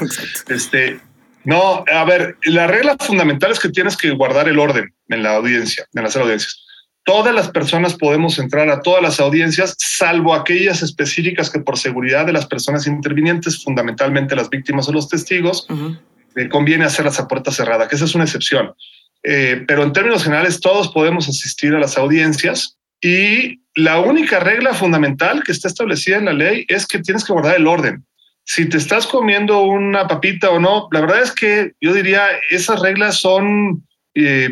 Este, 0.48 1.00
no, 1.44 1.84
a 1.90 2.04
ver, 2.04 2.36
la 2.42 2.66
regla 2.66 2.96
fundamental 3.00 3.52
es 3.52 3.60
que 3.60 3.70
tienes 3.70 3.96
que 3.96 4.10
guardar 4.10 4.48
el 4.48 4.58
orden 4.58 4.92
en 5.08 5.22
la 5.22 5.36
audiencia, 5.36 5.86
en 5.94 6.02
las 6.02 6.16
audiencias. 6.16 6.66
Todas 7.04 7.34
las 7.34 7.50
personas 7.50 7.94
podemos 7.94 8.38
entrar 8.38 8.68
a 8.68 8.82
todas 8.82 9.02
las 9.02 9.20
audiencias, 9.20 9.74
salvo 9.78 10.34
aquellas 10.34 10.82
específicas 10.82 11.50
que 11.50 11.60
por 11.60 11.78
seguridad 11.78 12.26
de 12.26 12.32
las 12.32 12.46
personas 12.46 12.86
intervinientes, 12.86 13.62
fundamentalmente 13.62 14.36
las 14.36 14.50
víctimas 14.50 14.88
o 14.88 14.92
los 14.92 15.08
testigos, 15.08 15.66
uh 15.70 15.74
-huh. 15.74 16.00
eh, 16.36 16.48
conviene 16.48 16.84
hacerlas 16.84 17.18
a 17.18 17.26
puerta 17.26 17.50
cerrada, 17.50 17.88
que 17.88 17.96
esa 17.96 18.04
es 18.04 18.14
una 18.14 18.24
excepción. 18.24 18.74
Eh, 19.22 19.64
pero 19.66 19.82
en 19.82 19.92
términos 19.92 20.24
generales, 20.24 20.60
todos 20.60 20.88
podemos 20.88 21.28
asistir 21.28 21.74
a 21.74 21.80
las 21.80 21.98
audiencias 21.98 22.76
y 23.00 23.60
la 23.74 24.00
única 24.00 24.40
regla 24.40 24.74
fundamental 24.74 25.42
que 25.42 25.52
está 25.52 25.68
establecida 25.68 26.16
en 26.16 26.26
la 26.26 26.32
ley 26.32 26.66
es 26.68 26.86
que 26.86 26.98
tienes 26.98 27.24
que 27.24 27.32
guardar 27.32 27.56
el 27.56 27.66
orden 27.66 28.04
si 28.50 28.68
te 28.68 28.78
estás 28.78 29.06
comiendo 29.06 29.60
una 29.62 30.08
papita 30.08 30.50
o 30.50 30.58
no, 30.58 30.88
la 30.90 31.02
verdad 31.02 31.22
es 31.22 31.32
que 31.32 31.72
yo 31.80 31.92
diría 31.92 32.26
esas 32.50 32.80
reglas 32.80 33.20
son 33.20 33.86
eh, 34.14 34.50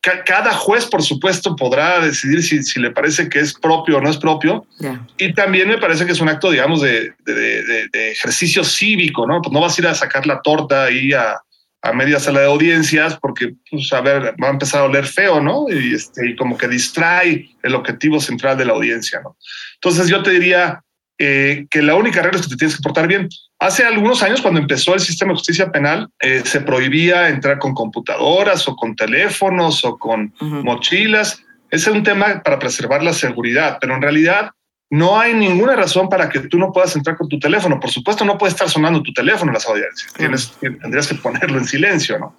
ca 0.00 0.24
cada 0.24 0.52
juez, 0.52 0.86
por 0.86 1.02
supuesto, 1.02 1.54
podrá 1.56 2.00
decidir 2.00 2.42
si, 2.42 2.62
si, 2.62 2.80
le 2.80 2.90
parece 2.90 3.28
que 3.28 3.40
es 3.40 3.54
propio 3.54 3.98
o 3.98 4.00
no 4.00 4.10
es 4.10 4.16
propio. 4.16 4.66
Yeah. 4.78 5.06
Y 5.18 5.32
también 5.32 5.68
me 5.68 5.78
parece 5.78 6.06
que 6.06 6.12
es 6.12 6.20
un 6.20 6.28
acto, 6.28 6.50
digamos, 6.50 6.80
de, 6.82 7.12
de, 7.24 7.34
de, 7.34 7.88
de, 7.92 8.10
ejercicio 8.12 8.64
cívico, 8.64 9.26
¿no? 9.26 9.40
Pues 9.40 9.52
no 9.52 9.60
vas 9.60 9.76
a 9.76 9.80
ir 9.80 9.86
a 9.88 9.94
sacar 9.94 10.26
la 10.26 10.40
torta 10.42 10.84
ahí 10.84 11.12
a, 11.12 11.36
a 11.82 11.92
media 11.92 12.18
sala 12.18 12.40
de 12.40 12.46
audiencias 12.46 13.18
porque, 13.20 13.54
pues, 13.70 13.92
a 13.92 14.00
ver, 14.00 14.34
va 14.42 14.48
a 14.48 14.52
empezar 14.52 14.80
a 14.80 14.84
oler 14.84 15.06
feo, 15.06 15.40
¿no? 15.40 15.66
Y, 15.68 15.94
este, 15.94 16.30
y 16.30 16.36
como 16.36 16.56
que 16.56 16.68
distrae 16.68 17.48
el 17.62 17.74
objetivo 17.74 18.20
central 18.20 18.56
de 18.58 18.64
la 18.64 18.72
audiencia, 18.72 19.20
¿no? 19.22 19.36
Entonces 19.74 20.08
yo 20.08 20.22
te 20.22 20.30
diría, 20.30 20.82
eh, 21.18 21.66
que 21.70 21.82
la 21.82 21.94
única 21.94 22.22
regla 22.22 22.38
es 22.38 22.46
que 22.46 22.50
te 22.50 22.56
tienes 22.56 22.76
que 22.76 22.82
portar 22.82 23.08
bien. 23.08 23.28
Hace 23.58 23.84
algunos 23.84 24.22
años, 24.22 24.42
cuando 24.42 24.60
empezó 24.60 24.94
el 24.94 25.00
sistema 25.00 25.32
de 25.32 25.36
justicia 25.36 25.72
penal, 25.72 26.08
eh, 26.20 26.42
se 26.44 26.60
prohibía 26.60 27.28
entrar 27.28 27.58
con 27.58 27.74
computadoras 27.74 28.68
o 28.68 28.76
con 28.76 28.94
teléfonos 28.94 29.84
o 29.84 29.96
con 29.96 30.32
uh 30.40 30.44
-huh. 30.44 30.62
mochilas. 30.62 31.42
Ese 31.70 31.90
es 31.90 31.96
un 31.96 32.02
tema 32.02 32.42
para 32.44 32.58
preservar 32.58 33.02
la 33.02 33.12
seguridad, 33.12 33.78
pero 33.80 33.94
en 33.94 34.02
realidad 34.02 34.50
no 34.90 35.18
hay 35.18 35.34
ninguna 35.34 35.74
razón 35.74 36.08
para 36.08 36.28
que 36.28 36.40
tú 36.40 36.58
no 36.58 36.72
puedas 36.72 36.94
entrar 36.94 37.16
con 37.16 37.28
tu 37.28 37.38
teléfono. 37.38 37.80
Por 37.80 37.90
supuesto, 37.90 38.24
no 38.24 38.38
puede 38.38 38.52
estar 38.52 38.68
sonando 38.68 39.02
tu 39.02 39.12
teléfono 39.12 39.50
en 39.50 39.54
las 39.54 39.66
audiencias. 39.66 40.10
Uh 40.10 40.14
-huh. 40.14 40.18
Tienes, 40.18 40.52
tendrías 40.60 41.08
que 41.08 41.14
ponerlo 41.14 41.58
en 41.58 41.64
silencio, 41.64 42.18
¿no? 42.18 42.36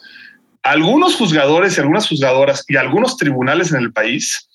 Algunos 0.63 1.15
juzgadores 1.15 1.77
y 1.77 1.81
algunas 1.81 2.07
juzgadoras 2.07 2.63
y 2.67 2.75
algunos 2.75 3.17
tribunales 3.17 3.71
en 3.71 3.79
el 3.79 3.91
país 3.91 4.46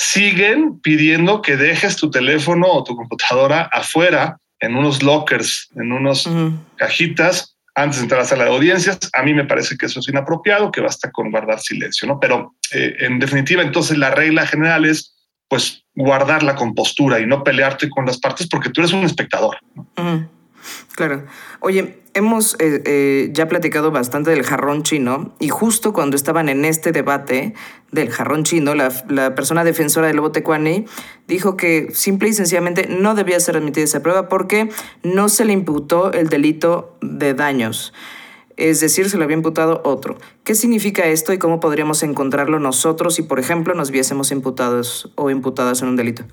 siguen 0.00 0.80
pidiendo 0.80 1.42
que 1.42 1.58
dejes 1.58 1.94
tu 1.96 2.10
teléfono 2.10 2.66
o 2.66 2.82
tu 2.82 2.96
computadora 2.96 3.68
afuera 3.70 4.38
en 4.58 4.74
unos 4.74 5.02
lockers, 5.02 5.68
en 5.76 5.92
unos 5.92 6.26
uh 6.26 6.30
-huh. 6.30 6.58
cajitas 6.76 7.54
antes 7.74 7.98
de 7.98 8.04
entrar 8.04 8.20
a 8.20 8.22
la 8.22 8.28
sala 8.28 8.44
de 8.44 8.50
audiencias. 8.50 8.98
A 9.12 9.22
mí 9.22 9.34
me 9.34 9.44
parece 9.44 9.76
que 9.76 9.86
eso 9.86 10.00
es 10.00 10.08
inapropiado, 10.08 10.72
que 10.72 10.80
basta 10.80 11.10
con 11.10 11.30
guardar 11.30 11.60
silencio, 11.60 12.08
¿no? 12.08 12.18
Pero 12.18 12.54
eh, 12.72 12.96
en 13.00 13.18
definitiva, 13.18 13.62
entonces 13.62 13.98
la 13.98 14.10
regla 14.10 14.46
general 14.46 14.86
es 14.86 15.14
pues 15.48 15.84
guardar 15.94 16.42
la 16.42 16.54
compostura 16.54 17.20
y 17.20 17.26
no 17.26 17.44
pelearte 17.44 17.90
con 17.90 18.06
las 18.06 18.18
partes 18.18 18.48
porque 18.48 18.70
tú 18.70 18.80
eres 18.80 18.92
un 18.92 19.04
espectador. 19.04 19.58
¿no? 19.74 19.82
Uh 19.98 20.02
-huh. 20.02 20.28
Claro. 20.94 21.24
Oye, 21.60 22.02
hemos 22.14 22.54
eh, 22.54 22.82
eh, 22.84 23.30
ya 23.32 23.48
platicado 23.48 23.90
bastante 23.90 24.30
del 24.30 24.42
jarrón 24.42 24.82
chino 24.82 25.34
y 25.38 25.48
justo 25.48 25.92
cuando 25.92 26.16
estaban 26.16 26.48
en 26.48 26.64
este 26.64 26.92
debate 26.92 27.54
del 27.92 28.10
jarrón 28.10 28.44
chino, 28.44 28.74
la, 28.74 28.92
la 29.08 29.34
persona 29.34 29.64
defensora 29.64 30.06
del 30.08 30.16
Lobo 30.16 30.32
Tecuani 30.32 30.86
dijo 31.26 31.56
que 31.56 31.88
simple 31.92 32.28
y 32.28 32.32
sencillamente 32.32 32.86
no 32.88 33.14
debía 33.14 33.40
ser 33.40 33.56
admitida 33.56 33.84
esa 33.84 34.02
prueba 34.02 34.28
porque 34.28 34.68
no 35.02 35.28
se 35.28 35.44
le 35.44 35.52
imputó 35.52 36.12
el 36.12 36.28
delito 36.28 36.96
de 37.00 37.34
daños. 37.34 37.92
Es 38.56 38.80
decir, 38.80 39.08
se 39.08 39.16
le 39.16 39.24
había 39.24 39.38
imputado 39.38 39.80
otro. 39.84 40.18
¿Qué 40.44 40.54
significa 40.54 41.06
esto 41.06 41.32
y 41.32 41.38
cómo 41.38 41.60
podríamos 41.60 42.02
encontrarlo 42.02 42.60
nosotros 42.60 43.14
si, 43.14 43.22
por 43.22 43.40
ejemplo, 43.40 43.72
nos 43.72 43.90
viésemos 43.90 44.30
imputados 44.32 45.10
o 45.14 45.30
imputadas 45.30 45.80
en 45.80 45.88
un 45.88 45.96
delito? 45.96 46.24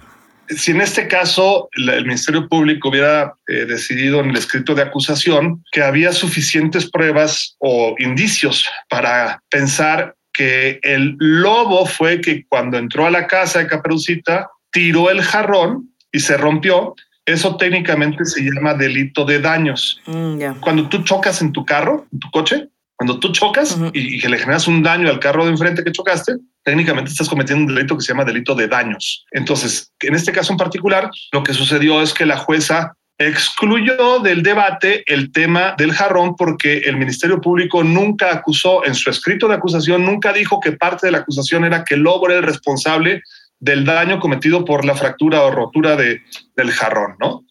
Si 0.50 0.72
en 0.72 0.82
este 0.82 1.08
caso 1.08 1.70
el 1.76 2.06
Ministerio 2.06 2.48
Público 2.48 2.90
hubiera 2.90 3.34
eh, 3.48 3.66
decidido 3.66 4.20
en 4.20 4.30
el 4.30 4.38
escrito 4.38 4.76
de 4.76 4.84
acusación 4.84 5.64
que 5.72 5.82
había 5.82 6.12
suficientes 6.12 6.90
pruebas 6.90 7.56
o 7.60 7.96
indicios 8.00 8.66
para 8.90 9.42
pensar 9.50 10.16
que 10.34 10.80
el 10.84 11.16
lobo 11.20 11.86
fue 11.86 12.22
que 12.22 12.46
cuando 12.48 12.78
entró 12.78 13.08
a 13.08 13.12
la 13.12 13.28
casa 13.28 13.60
de 13.60 13.68
Caperucita 13.68 14.50
tiró 14.72 15.10
el 15.10 15.22
jarrón 15.22 15.90
y 16.12 16.20
se 16.20 16.38
rompió, 16.38 16.96
eso 17.26 17.58
técnicamente 17.58 18.24
se 18.24 18.42
llama 18.42 18.74
delito 18.74 19.26
de 19.26 19.42
daños. 19.42 20.00
Mm, 20.06 20.60
cuando 20.62 20.88
tú 20.88 21.04
chocas 21.04 21.42
en 21.42 21.52
tu 21.52 21.66
carro, 21.66 22.06
en 22.14 22.20
tu 22.20 22.32
coche, 22.32 22.70
cuando 22.98 23.20
tú 23.20 23.32
chocas 23.32 23.78
y, 23.94 24.20
que 24.20 24.28
le 24.28 24.40
generas 24.40 24.68
un 24.68 24.82
daño 24.82 25.08
al 25.10 25.20
carro 25.20 25.46
de 25.46 25.52
enfrente 25.52 25.84
que 25.84 25.92
chocaste, 25.92 26.34
técnicamente 26.64 27.12
estás 27.12 27.30
cometiendo 27.30 27.66
un 27.66 27.76
delito 27.76 27.96
que 27.96 28.04
se 28.04 28.12
llama 28.12 28.26
delito 28.26 28.56
de 28.56 28.68
daños. 28.68 29.24
Entonces, 29.32 29.94
en 30.00 30.16
este 30.16 30.32
caso 30.32 30.52
en 30.52 30.58
particular, 30.58 31.10
lo 31.32 31.44
que 31.44 31.54
sucedió 31.54 32.02
es 32.02 32.14
que 32.14 32.26
la 32.26 32.38
jueza 32.38 32.94
excluyó 33.20 34.20
del 34.20 34.42
debate 34.42 35.04
el 35.06 35.32
tema 35.32 35.76
del 35.78 35.94
jarrón 35.94 36.36
porque 36.36 36.80
el 36.80 36.98
Ministerio 36.98 37.40
Público 37.40 37.84
nunca 37.84 38.34
acusó 38.34 38.84
en 38.86 38.96
su 38.96 39.10
escrito 39.10 39.48
de 39.48 39.56
acusación, 39.56 40.04
nunca 40.04 40.34
dijo 40.34 40.60
que 40.60 40.72
parte 40.72 41.08
de 41.08 41.12
la 41.12 41.20
acusación 41.20 41.66
era 41.66 41.84
que 41.84 41.98
lobo 41.98 42.28
era 42.30 42.40
el 42.40 42.44
responsable 42.44 43.22
del 43.60 43.86
daño 43.86 44.20
cometido 44.20 44.66
por 44.66 44.86
la 44.86 44.96
fractura 44.96 45.44
o 45.44 45.52
rotura 45.52 45.96
de, 45.96 46.22
del 46.56 46.72
jarrón, 46.72 47.16
¿no? 47.20 47.44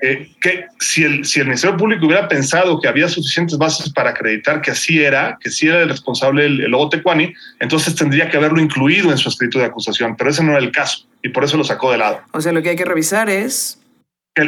Eh, 0.00 0.30
que 0.40 0.66
si 0.78 1.02
el, 1.02 1.24
si 1.24 1.40
el 1.40 1.46
Ministerio 1.46 1.76
Público 1.76 2.06
hubiera 2.06 2.28
pensado 2.28 2.80
que 2.80 2.86
había 2.86 3.08
suficientes 3.08 3.58
bases 3.58 3.92
para 3.92 4.10
acreditar 4.10 4.62
que 4.62 4.70
así 4.70 5.02
era, 5.02 5.36
que 5.40 5.50
sí 5.50 5.66
era 5.66 5.82
el 5.82 5.88
responsable 5.88 6.46
el, 6.46 6.60
el 6.60 6.70
lobo 6.70 6.88
Tecuani, 6.88 7.34
entonces 7.58 7.96
tendría 7.96 8.30
que 8.30 8.36
haberlo 8.36 8.60
incluido 8.60 9.10
en 9.10 9.18
su 9.18 9.28
escrito 9.28 9.58
de 9.58 9.64
acusación, 9.64 10.14
pero 10.16 10.30
ese 10.30 10.44
no 10.44 10.52
era 10.52 10.60
el 10.60 10.70
caso 10.70 11.08
y 11.22 11.30
por 11.30 11.42
eso 11.42 11.56
lo 11.56 11.64
sacó 11.64 11.90
de 11.90 11.98
lado. 11.98 12.20
O 12.30 12.40
sea, 12.40 12.52
lo 12.52 12.62
que 12.62 12.70
hay 12.70 12.76
que 12.76 12.84
revisar 12.84 13.28
es 13.28 13.77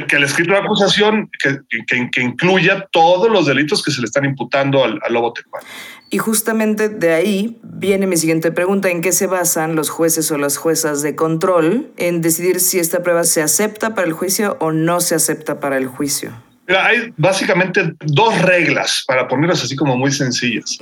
que 0.09 0.17
el, 0.17 0.25
escrito 0.25 0.53
de 0.53 0.59
acusación 0.59 1.31
que, 1.43 1.59
que, 1.87 2.21
incluya 2.21 2.87
todos 2.93 3.31
los 3.31 3.47
delitos 3.47 3.83
que 3.83 3.91
se 3.91 4.01
le 4.01 4.07
están 4.07 4.25
imputando 4.25 4.85
al, 4.85 5.01
lobo 5.11 5.33
tecuani. 5.33 5.67
Y 6.11 6.19
justamente 6.19 6.89
de 6.89 7.13
ahí 7.13 7.59
viene 7.63 8.07
mi 8.07 8.17
siguiente 8.17 8.53
pregunta, 8.53 8.91
¿en 8.91 9.01
qué 9.01 9.13
se 9.13 9.27
basan 9.27 9.77
los 9.77 9.91
jueces 9.91 10.31
o 10.31 10.39
las 10.39 10.57
juezas 10.57 11.03
de 11.03 11.15
control 11.15 11.91
en 11.97 12.21
decidir 12.21 12.61
si 12.61 12.79
esta 12.79 13.03
prueba 13.03 13.25
se 13.25 13.43
acepta 13.43 13.95
para 13.95 14.07
el 14.07 14.13
juicio 14.13 14.57
o 14.61 14.73
no 14.73 15.01
se 15.01 15.15
acepta 15.15 15.61
para 15.61 15.77
el 15.77 15.87
juicio? 15.87 16.33
hay 16.69 17.13
básicamente 17.17 17.95
dos 17.99 18.41
reglas, 18.43 19.03
para 19.07 19.27
ponerlas 19.27 19.65
así 19.65 19.75
como 19.75 19.97
muy 19.97 20.13
sencillas. 20.13 20.79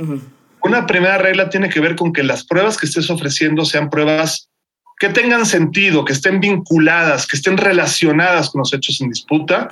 Una 0.62 0.86
primera 0.86 1.16
regla 1.16 1.48
tiene 1.48 1.70
que 1.70 1.80
ver 1.80 1.96
con 1.96 2.12
que 2.12 2.22
las 2.22 2.44
pruebas 2.44 2.76
que 2.76 2.84
estés 2.84 3.08
ofreciendo 3.08 3.64
sean 3.64 3.88
pruebas 3.88 4.50
que 4.98 5.08
tengan 5.08 5.46
sentido, 5.46 6.04
que 6.04 6.12
estén 6.12 6.40
vinculadas, 6.40 7.26
que 7.26 7.36
estén 7.36 7.56
relacionadas 7.56 8.50
con 8.50 8.60
los 8.60 8.74
hechos 8.74 9.00
en 9.00 9.10
disputa 9.10 9.68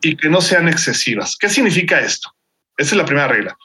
y 0.00 0.16
que 0.16 0.28
no 0.28 0.40
sean 0.40 0.68
excesivas. 0.68 1.36
¿Qué 1.36 1.48
significa 1.48 2.00
esto? 2.00 2.30
Esa 2.76 2.94
es 2.94 2.96
la 2.96 3.04
primera 3.04 3.28
regla. 3.28 3.56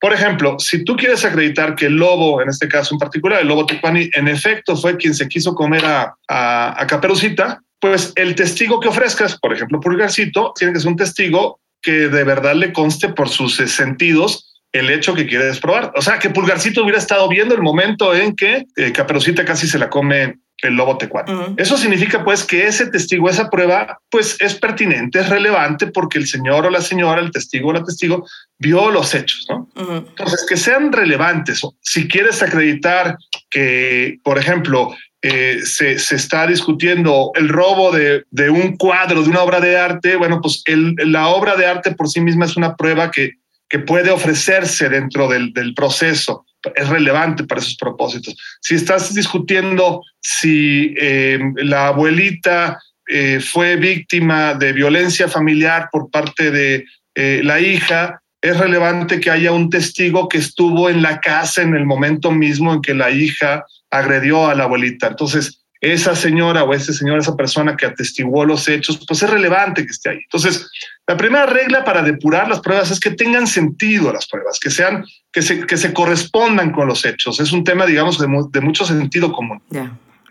Por 0.00 0.12
ejemplo, 0.12 0.58
si 0.58 0.84
tú 0.84 0.96
quieres 0.96 1.24
acreditar 1.24 1.74
que 1.74 1.86
el 1.86 1.96
lobo, 1.96 2.40
en 2.40 2.48
este 2.48 2.68
caso 2.68 2.94
en 2.94 2.98
particular, 2.98 3.40
el 3.40 3.48
lobo 3.48 3.66
Tupani, 3.66 4.08
en 4.14 4.28
efecto 4.28 4.76
fue 4.76 4.96
quien 4.96 5.14
se 5.14 5.28
quiso 5.28 5.54
comer 5.54 5.84
a, 5.84 6.14
a, 6.28 6.86
Caperucita, 6.86 7.60
pues 7.80 8.12
el 8.14 8.34
testigo 8.34 8.80
que 8.80 8.88
ofrezcas, 8.88 9.38
por 9.38 9.52
ejemplo, 9.52 9.80
Pulgarcito, 9.80 10.52
tiene 10.56 10.72
que 10.72 10.80
ser 10.80 10.88
un 10.88 10.96
testigo 10.96 11.60
que 11.82 12.08
de 12.08 12.24
verdad 12.24 12.54
le 12.54 12.72
conste 12.72 13.08
por 13.08 13.28
sus 13.28 13.56
sentidos 13.56 14.47
el 14.72 14.90
hecho 14.90 15.14
que 15.14 15.26
quieres 15.26 15.58
probar. 15.60 15.92
O 15.96 16.02
sea, 16.02 16.18
que 16.18 16.30
Pulgarcito 16.30 16.82
hubiera 16.82 16.98
estado 16.98 17.28
viendo 17.28 17.54
el 17.54 17.62
momento 17.62 18.14
en 18.14 18.36
que 18.36 18.66
eh, 18.76 18.92
Caperucita 18.92 19.44
casi 19.44 19.66
se 19.66 19.78
la 19.78 19.88
come 19.88 20.38
el 20.62 20.74
lobo 20.74 20.98
tecuano. 20.98 21.54
Eso 21.56 21.76
significa 21.76 22.24
pues 22.24 22.44
que 22.44 22.66
ese 22.66 22.88
testigo, 22.88 23.30
esa 23.30 23.48
prueba, 23.48 24.00
pues 24.10 24.36
es 24.40 24.54
pertinente, 24.56 25.20
es 25.20 25.28
relevante 25.28 25.86
porque 25.86 26.18
el 26.18 26.26
señor 26.26 26.66
o 26.66 26.70
la 26.70 26.80
señora, 26.80 27.20
el 27.20 27.30
testigo 27.30 27.68
o 27.68 27.72
la 27.72 27.84
testigo 27.84 28.26
vio 28.58 28.90
los 28.90 29.14
hechos, 29.14 29.46
¿no? 29.48 29.68
Entonces, 29.76 30.44
que 30.48 30.56
sean 30.56 30.92
relevantes. 30.92 31.60
Si 31.80 32.08
quieres 32.08 32.42
acreditar 32.42 33.16
que, 33.50 34.18
por 34.24 34.36
ejemplo, 34.36 34.92
eh, 35.22 35.60
se, 35.64 35.98
se, 35.98 36.16
está 36.16 36.46
discutiendo 36.46 37.30
el 37.34 37.48
robo 37.48 37.92
de, 37.92 38.24
de, 38.30 38.50
un 38.50 38.76
cuadro, 38.76 39.22
de 39.22 39.28
una 39.28 39.42
obra 39.42 39.60
de 39.60 39.76
arte, 39.76 40.16
bueno, 40.16 40.40
pues 40.40 40.62
el, 40.66 40.94
la 40.96 41.28
obra 41.28 41.56
de 41.56 41.66
arte 41.66 41.92
por 41.92 42.08
sí 42.08 42.20
misma 42.20 42.46
es 42.46 42.56
una 42.56 42.76
prueba 42.76 43.10
que 43.10 43.32
que 43.68 43.78
puede 43.78 44.10
ofrecerse 44.10 44.88
dentro 44.88 45.28
del, 45.28 45.52
proceso 45.74 46.44
es 46.74 46.88
relevante 46.88 47.44
para 47.44 47.60
esos 47.60 47.76
propósitos. 47.76 48.36
Si 48.60 48.74
estás 48.74 49.14
discutiendo 49.14 50.02
si 50.20 50.94
eh, 50.98 51.38
la 51.56 51.88
abuelita 51.88 52.80
eh, 53.08 53.40
fue 53.40 53.76
víctima 53.76 54.54
de 54.54 54.72
violencia 54.72 55.28
familiar 55.28 55.88
por 55.92 56.10
parte 56.10 56.50
de 56.50 56.84
eh, 57.14 57.40
la 57.44 57.60
hija, 57.60 58.20
es 58.40 58.56
relevante 58.56 59.20
que 59.20 59.30
haya 59.30 59.52
un 59.52 59.70
testigo 59.70 60.28
que 60.28 60.38
estuvo 60.38 60.88
en 60.90 61.02
la 61.02 61.20
casa 61.20 61.62
en 61.62 61.74
el 61.74 61.86
momento 61.86 62.30
mismo 62.30 62.74
en 62.74 62.82
que 62.82 62.94
la 62.94 63.10
hija 63.10 63.64
agredió 63.90 64.48
a 64.48 64.54
la 64.54 64.64
abuelita. 64.64 65.08
Entonces, 65.08 65.64
esa 65.80 66.16
señora 66.16 66.64
o 66.64 66.74
ese 66.74 66.92
señor, 66.92 67.18
esa 67.18 67.36
persona 67.36 67.76
que 67.76 67.86
atestiguó 67.86 68.44
los 68.44 68.68
hechos, 68.68 69.00
pues 69.06 69.22
es 69.22 69.30
relevante 69.30 69.84
que 69.84 69.92
esté 69.92 70.10
ahí. 70.10 70.18
Entonces, 70.24 70.68
la 71.06 71.16
primera 71.16 71.46
regla 71.46 71.84
para 71.84 72.02
depurar 72.02 72.48
las 72.48 72.60
pruebas 72.60 72.90
es 72.90 72.98
que 72.98 73.10
tengan 73.10 73.46
sentido 73.46 74.12
las 74.12 74.26
pruebas, 74.26 74.58
que 74.58 74.70
sean, 74.70 75.04
que 75.32 75.42
se, 75.42 75.66
que 75.66 75.76
se 75.76 75.92
correspondan 75.92 76.72
con 76.72 76.88
los 76.88 77.04
hechos. 77.04 77.38
Es 77.38 77.52
un 77.52 77.62
tema, 77.62 77.86
digamos, 77.86 78.18
de, 78.18 78.60
mucho 78.60 78.84
sentido 78.84 79.32
común. 79.32 79.62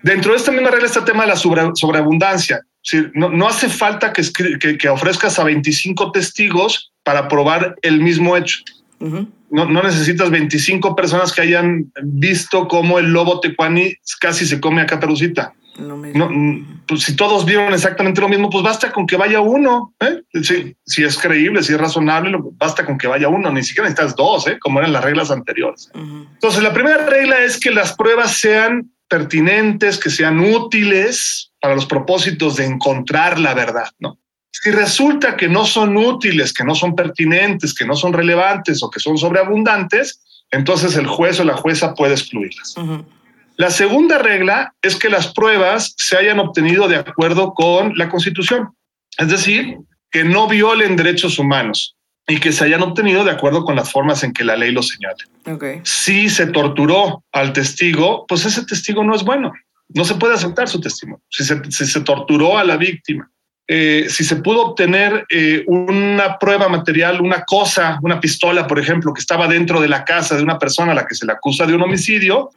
Dentro 0.02 0.32
de 0.32 0.38
esta 0.38 0.52
misma 0.52 0.70
regla 0.70 0.86
está 0.86 1.00
el 1.00 1.06
tema 1.06 1.24
de 1.24 1.30
la 1.30 1.36
sobreabundancia. 1.36 2.60
no, 3.14 3.30
no, 3.30 3.48
hace 3.48 3.68
falta 3.68 4.12
que, 4.12 4.22
que, 4.78 4.88
ofrezcas 4.88 5.38
a 5.38 5.44
25 5.44 6.12
testigos 6.12 6.92
para 7.02 7.26
probar 7.26 7.74
el 7.82 8.00
mismo 8.00 8.36
hecho 8.36 8.60
no, 9.00 9.64
no, 9.64 9.82
necesitas 9.82 10.30
25 10.30 10.94
personas 10.96 11.32
que 11.32 11.42
hayan 11.42 11.92
visto 12.02 12.68
cómo 12.68 12.98
el 12.98 13.12
lobo 13.12 13.40
tecuani 13.40 13.94
casi 14.20 14.46
se 14.46 14.60
come 14.60 14.82
a 14.82 14.86
Caperucita. 14.86 15.54
No, 15.78 16.28
pues 16.86 17.02
si 17.02 17.14
todos 17.14 17.44
vieron 17.44 17.72
exactamente 17.72 18.20
lo 18.20 18.28
mismo, 18.28 18.50
pues 18.50 18.64
basta 18.64 18.90
con 18.90 19.06
que 19.06 19.16
vaya 19.16 19.40
uno. 19.40 19.94
¿eh? 20.00 20.22
Si, 20.84 21.04
es 21.04 21.18
creíble, 21.18 21.62
si 21.62 21.72
es 21.72 21.78
razonable, 21.78 22.36
basta 22.54 22.84
con 22.84 22.98
que 22.98 23.06
vaya 23.06 23.28
uno. 23.28 23.52
Ni 23.52 23.62
siquiera 23.62 23.88
necesitas 23.88 24.16
dos, 24.16 24.48
¿eh? 24.48 24.58
como 24.60 24.80
eran 24.80 24.92
las 24.92 25.04
reglas 25.04 25.30
anteriores. 25.30 25.90
Entonces, 25.94 26.62
la 26.62 26.72
primera 26.72 27.06
regla 27.06 27.44
es 27.44 27.60
que 27.60 27.70
las 27.70 27.94
pruebas 27.94 28.32
sean 28.32 28.90
pertinentes, 29.08 29.98
que 29.98 30.10
sean 30.10 30.40
útiles 30.40 31.52
para 31.60 31.76
los 31.76 31.86
propósitos 31.86 32.56
de 32.56 32.64
encontrar 32.64 33.38
la 33.38 33.54
verdad, 33.54 33.88
¿no? 34.00 34.18
Si 34.60 34.72
resulta 34.72 35.36
que 35.36 35.48
no 35.48 35.64
son 35.64 35.96
útiles, 35.96 36.52
que 36.52 36.64
no 36.64 36.74
son 36.74 36.96
pertinentes, 36.96 37.72
que 37.72 37.84
no 37.84 37.94
son 37.94 38.12
relevantes 38.12 38.82
o 38.82 38.90
que 38.90 38.98
son 38.98 39.16
sobreabundantes, 39.16 40.20
entonces 40.50 40.96
el 40.96 41.06
juez 41.06 41.38
o 41.38 41.44
la 41.44 41.56
jueza 41.56 41.94
puede 41.94 42.14
excluirlas. 42.14 42.74
La 43.56 43.70
segunda 43.70 44.18
regla 44.18 44.74
es 44.82 44.96
que 44.96 45.10
las 45.10 45.32
pruebas 45.32 45.94
se 45.96 46.16
hayan 46.16 46.40
obtenido 46.40 46.88
de 46.88 46.96
acuerdo 46.96 47.54
con 47.54 47.96
la 47.96 48.08
Constitución, 48.08 48.70
es 49.16 49.28
decir, 49.28 49.76
que 50.10 50.24
no 50.24 50.48
violen 50.48 50.96
derechos 50.96 51.38
humanos 51.38 51.94
y 52.26 52.40
que 52.40 52.50
se 52.50 52.64
hayan 52.64 52.82
obtenido 52.82 53.24
de 53.24 53.30
acuerdo 53.30 53.64
con 53.64 53.76
las 53.76 53.92
formas 53.92 54.24
en 54.24 54.32
que 54.32 54.44
la 54.44 54.56
ley 54.56 54.72
lo 54.72 54.82
señale. 54.82 55.24
Si 55.84 56.28
se 56.30 56.46
torturó 56.48 57.22
al 57.30 57.52
testigo, 57.52 58.24
pues 58.26 58.44
ese 58.44 58.64
testigo 58.64 59.04
no 59.04 59.14
es 59.14 59.22
bueno. 59.22 59.52
No 59.90 60.04
se 60.04 60.16
puede 60.16 60.34
aceptar 60.34 60.68
su 60.68 60.80
testimonio. 60.80 61.22
Si 61.30 61.44
se, 61.44 61.62
si 61.70 61.86
se 61.86 62.00
torturó 62.00 62.58
a 62.58 62.64
la 62.64 62.76
víctima, 62.76 63.30
eh, 63.70 64.06
si 64.08 64.24
se 64.24 64.36
pudo 64.36 64.68
obtener 64.68 65.26
eh, 65.28 65.62
una 65.66 66.38
prueba 66.38 66.70
material, 66.70 67.20
una 67.20 67.44
cosa, 67.44 67.98
una 68.00 68.18
pistola, 68.18 68.66
por 68.66 68.78
ejemplo, 68.78 69.12
que 69.12 69.20
estaba 69.20 69.46
dentro 69.46 69.78
de 69.78 69.88
la 69.88 70.06
casa 70.06 70.36
de 70.36 70.42
una 70.42 70.58
persona 70.58 70.92
a 70.92 70.94
la 70.94 71.06
que 71.06 71.14
se 71.14 71.26
le 71.26 71.32
acusa 71.32 71.66
de 71.66 71.74
un 71.74 71.82
homicidio, 71.82 72.50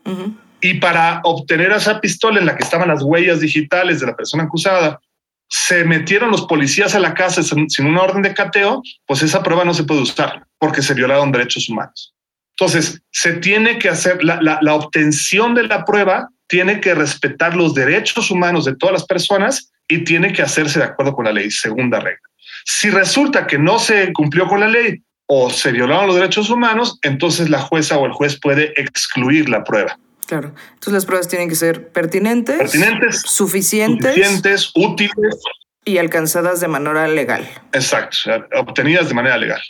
y 0.62 0.76
para 0.76 1.20
obtener 1.26 1.74
esa 1.74 2.00
pistola 2.00 2.40
en 2.40 2.46
la 2.46 2.56
que 2.56 2.64
estaban 2.64 2.88
las 2.88 3.04
huellas 3.04 3.42
digitales 3.42 4.00
de 4.00 4.06
la 4.06 4.16
persona 4.16 4.44
acusada, 4.44 5.02
se 5.50 5.84
metieron 5.84 6.32
los 6.32 6.44
policías 6.44 6.96
a 6.96 7.00
la 7.00 7.14
casa 7.14 7.44
sin, 7.44 7.68
una 7.86 8.04
orden 8.04 8.22
de 8.22 8.34
cateo, 8.34 8.82
pues 9.06 9.22
esa 9.22 9.44
prueba 9.44 9.66
no 9.66 9.74
se 9.74 9.84
puede 9.84 10.02
usar 10.02 10.46
porque 10.60 10.82
se 10.82 10.94
violaron 10.94 11.34
derechos 11.34 11.68
humanos. 11.68 12.14
Entonces, 12.58 13.02
se 13.12 13.34
tiene 13.34 13.80
que 13.80 13.90
hacer 13.90 14.24
la, 14.24 14.40
la 14.62 14.74
obtención 14.76 15.56
de 15.56 15.64
la 15.64 15.84
prueba, 15.84 16.30
tiene 16.52 16.82
que 16.82 16.94
respetar 16.94 17.56
los 17.56 17.74
derechos 17.74 18.30
humanos 18.30 18.66
de 18.66 18.76
todas 18.76 18.92
las 18.92 19.06
personas 19.06 19.72
y 19.88 20.04
tiene 20.04 20.34
que 20.34 20.42
hacerse 20.42 20.80
de 20.80 20.86
acuerdo 20.86 21.16
con 21.16 21.24
la 21.24 21.32
ley, 21.32 21.50
segunda 21.50 22.02
regla. 22.02 22.28
Si 22.66 22.90
resulta 22.90 23.48
que 23.48 23.58
no 23.58 23.80
se 23.80 24.12
cumplió 24.12 24.46
con 24.48 24.60
la 24.60 24.68
ley 24.68 25.02
o 25.28 25.50
se 25.50 25.72
violaron 25.72 26.08
los 26.08 26.18
derechos 26.18 26.50
humanos, 26.50 27.00
entonces 27.04 27.50
la 27.50 27.62
jueza 27.62 27.98
o 27.98 28.06
el 28.06 28.12
juez 28.12 28.38
puede 28.38 28.74
excluir 28.76 29.48
la 29.48 29.64
prueba. 29.64 29.98
Claro. 30.28 30.54
Entonces 30.74 30.94
las 30.94 31.06
pruebas 31.06 31.30
tienen 31.30 31.48
que 31.48 31.56
ser 31.56 31.88
pertinentes, 31.88 32.58
pertinentes 32.58 33.22
suficientes, 33.22 34.14
suficientes 34.14 34.72
útiles 34.76 35.38
y 35.86 36.00
alcanzadas 36.00 36.60
de 36.60 36.68
manera 36.68 37.08
legal. 37.08 37.48
Exacto, 37.72 38.18
obtenidas 38.58 39.08
de 39.08 39.14
manera 39.14 39.38
legal. 39.38 39.62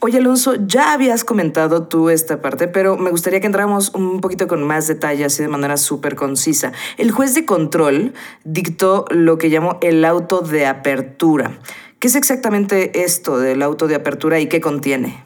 Oye, 0.00 0.18
Alonso, 0.18 0.54
ya 0.66 0.92
habías 0.92 1.24
comentado 1.24 1.88
tú 1.88 2.10
esta 2.10 2.42
parte, 2.42 2.68
pero 2.68 2.98
me 2.98 3.10
gustaría 3.10 3.40
que 3.40 3.46
entráramos 3.46 3.94
un 3.94 4.20
poquito 4.20 4.46
con 4.46 4.62
más 4.62 4.86
detalle, 4.86 5.24
así 5.24 5.42
de 5.42 5.48
manera 5.48 5.78
súper 5.78 6.16
concisa. 6.16 6.72
El 6.98 7.10
juez 7.10 7.34
de 7.34 7.46
control 7.46 8.12
dictó 8.44 9.06
lo 9.10 9.38
que 9.38 9.48
llamó 9.48 9.78
el 9.80 10.04
auto 10.04 10.40
de 10.40 10.66
apertura. 10.66 11.58
¿Qué 11.98 12.08
es 12.08 12.14
exactamente 12.14 13.04
esto 13.04 13.38
del 13.38 13.62
auto 13.62 13.88
de 13.88 13.94
apertura 13.94 14.38
y 14.38 14.48
qué 14.48 14.60
contiene? 14.60 15.24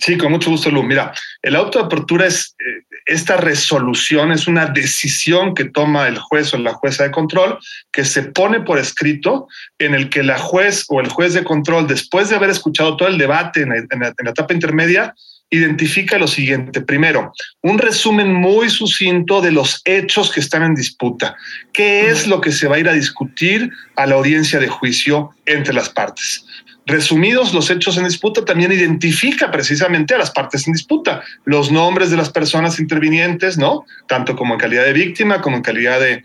Sí, 0.00 0.16
con 0.16 0.32
mucho 0.32 0.50
gusto, 0.50 0.70
Lu. 0.70 0.82
Mira, 0.82 1.12
el 1.42 1.54
auto 1.54 1.78
de 1.78 1.84
apertura 1.84 2.26
es 2.26 2.56
eh, 2.58 2.84
esta 3.04 3.36
resolución, 3.36 4.32
es 4.32 4.46
una 4.46 4.66
decisión 4.66 5.54
que 5.54 5.66
toma 5.66 6.08
el 6.08 6.16
juez 6.18 6.54
o 6.54 6.58
la 6.58 6.72
jueza 6.72 7.04
de 7.04 7.10
control 7.10 7.58
que 7.92 8.04
se 8.04 8.22
pone 8.22 8.60
por 8.60 8.78
escrito 8.78 9.46
en 9.78 9.94
el 9.94 10.08
que 10.08 10.22
la 10.22 10.38
juez 10.38 10.86
o 10.88 11.00
el 11.00 11.08
juez 11.08 11.34
de 11.34 11.44
control, 11.44 11.86
después 11.86 12.30
de 12.30 12.36
haber 12.36 12.48
escuchado 12.48 12.96
todo 12.96 13.08
el 13.08 13.18
debate 13.18 13.62
en, 13.62 13.68
la, 13.68 14.08
etapa 14.08 14.54
intermedia, 14.54 15.14
identifica 15.50 16.16
lo 16.16 16.28
siguiente. 16.28 16.80
Primero, 16.80 17.32
un 17.60 17.78
resumen 17.78 18.32
muy 18.32 18.70
sucinto 18.70 19.42
de 19.42 19.52
los 19.52 19.82
hechos 19.84 20.30
que 20.32 20.40
están 20.40 20.62
en 20.62 20.74
disputa. 20.74 21.36
¿Qué 21.72 22.08
es 22.08 22.26
lo 22.26 22.40
que 22.40 22.52
se 22.52 22.68
va 22.68 22.76
a 22.76 22.78
ir 22.78 22.88
a 22.88 22.94
discutir 22.94 23.70
a 23.96 24.06
la 24.06 24.14
audiencia 24.14 24.60
de 24.60 24.68
juicio 24.68 25.30
entre 25.44 25.74
las 25.74 25.90
partes? 25.90 26.46
Resumidos 26.90 27.54
los 27.54 27.70
hechos 27.70 27.96
en 27.98 28.04
disputa, 28.04 28.44
también 28.44 28.72
identifica 28.72 29.52
precisamente 29.52 30.12
a 30.12 30.18
las 30.18 30.32
partes 30.32 30.66
en 30.66 30.72
disputa, 30.72 31.22
los 31.44 31.70
nombres 31.70 32.10
de 32.10 32.16
las 32.16 32.30
personas 32.30 32.80
intervinientes, 32.80 33.56
¿no? 33.56 33.84
Tanto 34.08 34.34
como 34.34 34.54
en 34.54 34.60
calidad 34.60 34.84
de 34.84 34.92
víctima 34.92 35.40
como 35.40 35.56
en 35.56 35.62
calidad 35.62 36.00
de, 36.00 36.24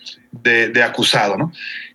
de, 0.70 0.84
acusado, 0.84 1.38
¿no? 1.38 1.52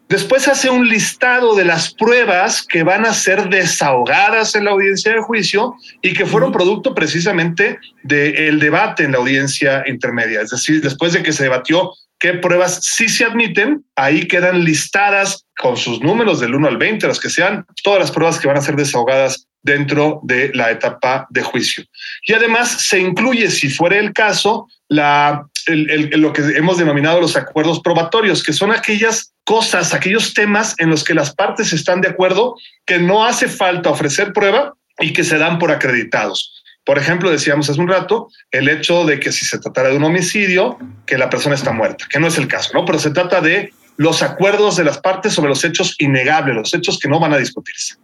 Después 0.09 0.47
hace 0.47 0.71
un 0.71 0.89
listado 0.89 1.57
de 1.57 1.65
las 1.65 1.93
pruebas 1.93 2.63
que 2.63 2.85
van 2.85 3.07
a 3.07 3.13
ser 3.13 3.49
desahogadas 3.49 4.55
en 4.55 4.67
la 4.67 4.71
audiencia 4.71 5.15
de 5.15 5.21
juicio 5.21 5.75
y 6.01 6.13
que 6.13 6.27
fueron 6.27 6.53
producto 6.53 6.95
precisamente 6.95 7.81
del 8.05 8.61
debate 8.61 9.03
en 9.03 9.13
la 9.13 9.19
audiencia 9.19 9.83
intermedia. 9.89 10.43
Es 10.43 10.51
decir, 10.51 10.81
después 10.81 11.13
de 11.13 11.25
que 11.25 11.33
se 11.33 11.43
debatió 11.43 11.93
qué 12.21 12.35
pruebas 12.35 12.85
sí 12.85 13.09
se 13.09 13.25
admiten, 13.25 13.85
ahí 13.97 14.29
quedan 14.29 14.63
listadas 14.63 15.47
con 15.59 15.77
sus 15.77 16.01
números 16.01 16.39
del 16.39 16.55
1 16.55 16.69
al 16.69 16.77
20, 16.77 17.09
las 17.09 17.19
que 17.19 17.31
sean, 17.31 17.65
todas 17.83 17.99
las 17.99 18.13
pruebas 18.13 18.39
que 18.39 18.47
van 18.47 18.59
a 18.59 18.61
ser 18.61 18.77
desahogadas 18.77 19.47
dentro 19.63 20.21
de 20.23 20.51
la 20.55 20.71
etapa 20.71 21.27
de 21.31 21.43
juicio. 21.43 21.85
Y 22.27 22.33
además 22.35 22.71
se 22.71 22.99
incluye, 22.99 23.51
si 23.51 23.69
fuera 23.69 23.97
el 23.97 24.13
caso, 24.13 24.69
lo 24.89 26.33
que 26.33 26.43
hemos 26.57 26.79
denominado 26.79 27.21
los 27.21 27.37
acuerdos 27.37 27.81
probatorios, 27.81 28.43
que 28.43 28.53
son 28.53 28.71
aquellas 28.71 29.33
cosas, 29.45 29.95
aquellos 29.95 30.35
temas 30.35 30.75
en 30.79 30.91
los 30.91 31.05
que 31.05 31.15
las 31.15 31.35
partes 31.35 31.73
están 31.73 32.01
de 32.01 32.09
acuerdo 32.09 32.55
que 32.87 32.99
no 32.99 33.25
hace 33.25 33.49
falta 33.49 33.91
ofrecer 33.91 34.33
prueba 34.33 34.75
y 34.99 35.13
que 35.13 35.25
se 35.25 35.39
dan 35.39 35.59
por 35.59 35.71
acreditados. 35.71 36.60
Por 36.91 36.99
ejemplo, 36.99 37.31
decíamos 37.31 37.71
hace 37.71 37.81
un 37.81 37.87
rato 37.87 38.31
el 38.51 38.69
hecho 38.69 39.05
de 39.05 39.21
que 39.21 39.31
si 39.31 39.47
se 39.47 39.61
tratara 39.61 39.91
de 39.91 39.97
un 39.97 40.03
homicidio, 40.03 40.77
que 41.07 41.17
la 41.17 41.31
persona 41.31 41.55
está 41.55 41.71
muerta, 41.71 42.07
que 42.11 42.19
no 42.19 42.27
es 42.27 42.37
el 42.37 42.49
caso, 42.49 42.73
¿no? 42.75 42.85
Pero 42.85 42.99
se 42.99 43.13
trata 43.13 43.41
de 43.41 43.73
los 43.97 44.25
acuerdos 44.25 44.77
de 44.77 44.83
las 44.83 44.99
partes 44.99 45.33
sobre 45.33 45.51
los 45.51 45.63
hechos 45.63 45.95
innegables, 46.01 46.57
los 46.57 46.75
hechos 46.75 46.99
que 46.99 47.09
no 47.09 47.21
van 47.21 47.33
a 47.33 47.37
discutirse. 47.37 47.95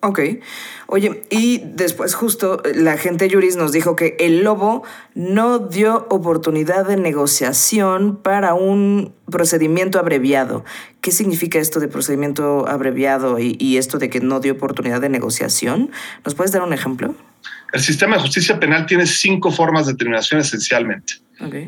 Ok. 0.00 0.20
Oye, 0.86 1.24
y 1.28 1.62
después 1.64 2.14
justo 2.14 2.62
la 2.74 2.96
gente 2.96 3.28
Juris 3.30 3.56
nos 3.56 3.72
dijo 3.72 3.96
que 3.96 4.16
el 4.20 4.44
lobo 4.44 4.84
no 5.14 5.58
dio 5.58 6.06
oportunidad 6.10 6.86
de 6.86 6.96
negociación 6.96 8.16
para 8.16 8.54
un 8.54 9.12
procedimiento 9.30 9.98
abreviado. 9.98 10.64
¿Qué 11.00 11.10
significa 11.10 11.58
esto 11.58 11.80
de 11.80 11.88
procedimiento 11.88 12.68
abreviado 12.68 13.38
y, 13.38 13.56
y 13.58 13.76
esto 13.76 13.98
de 13.98 14.08
que 14.08 14.20
no 14.20 14.40
dio 14.40 14.52
oportunidad 14.52 15.00
de 15.00 15.08
negociación? 15.08 15.90
¿Nos 16.24 16.34
puedes 16.34 16.52
dar 16.52 16.62
un 16.62 16.72
ejemplo? 16.72 17.14
El 17.72 17.80
sistema 17.80 18.16
de 18.16 18.22
justicia 18.22 18.58
penal 18.58 18.86
tiene 18.86 19.06
cinco 19.06 19.50
formas 19.50 19.86
de 19.86 19.92
determinación 19.92 20.40
esencialmente. 20.40 21.14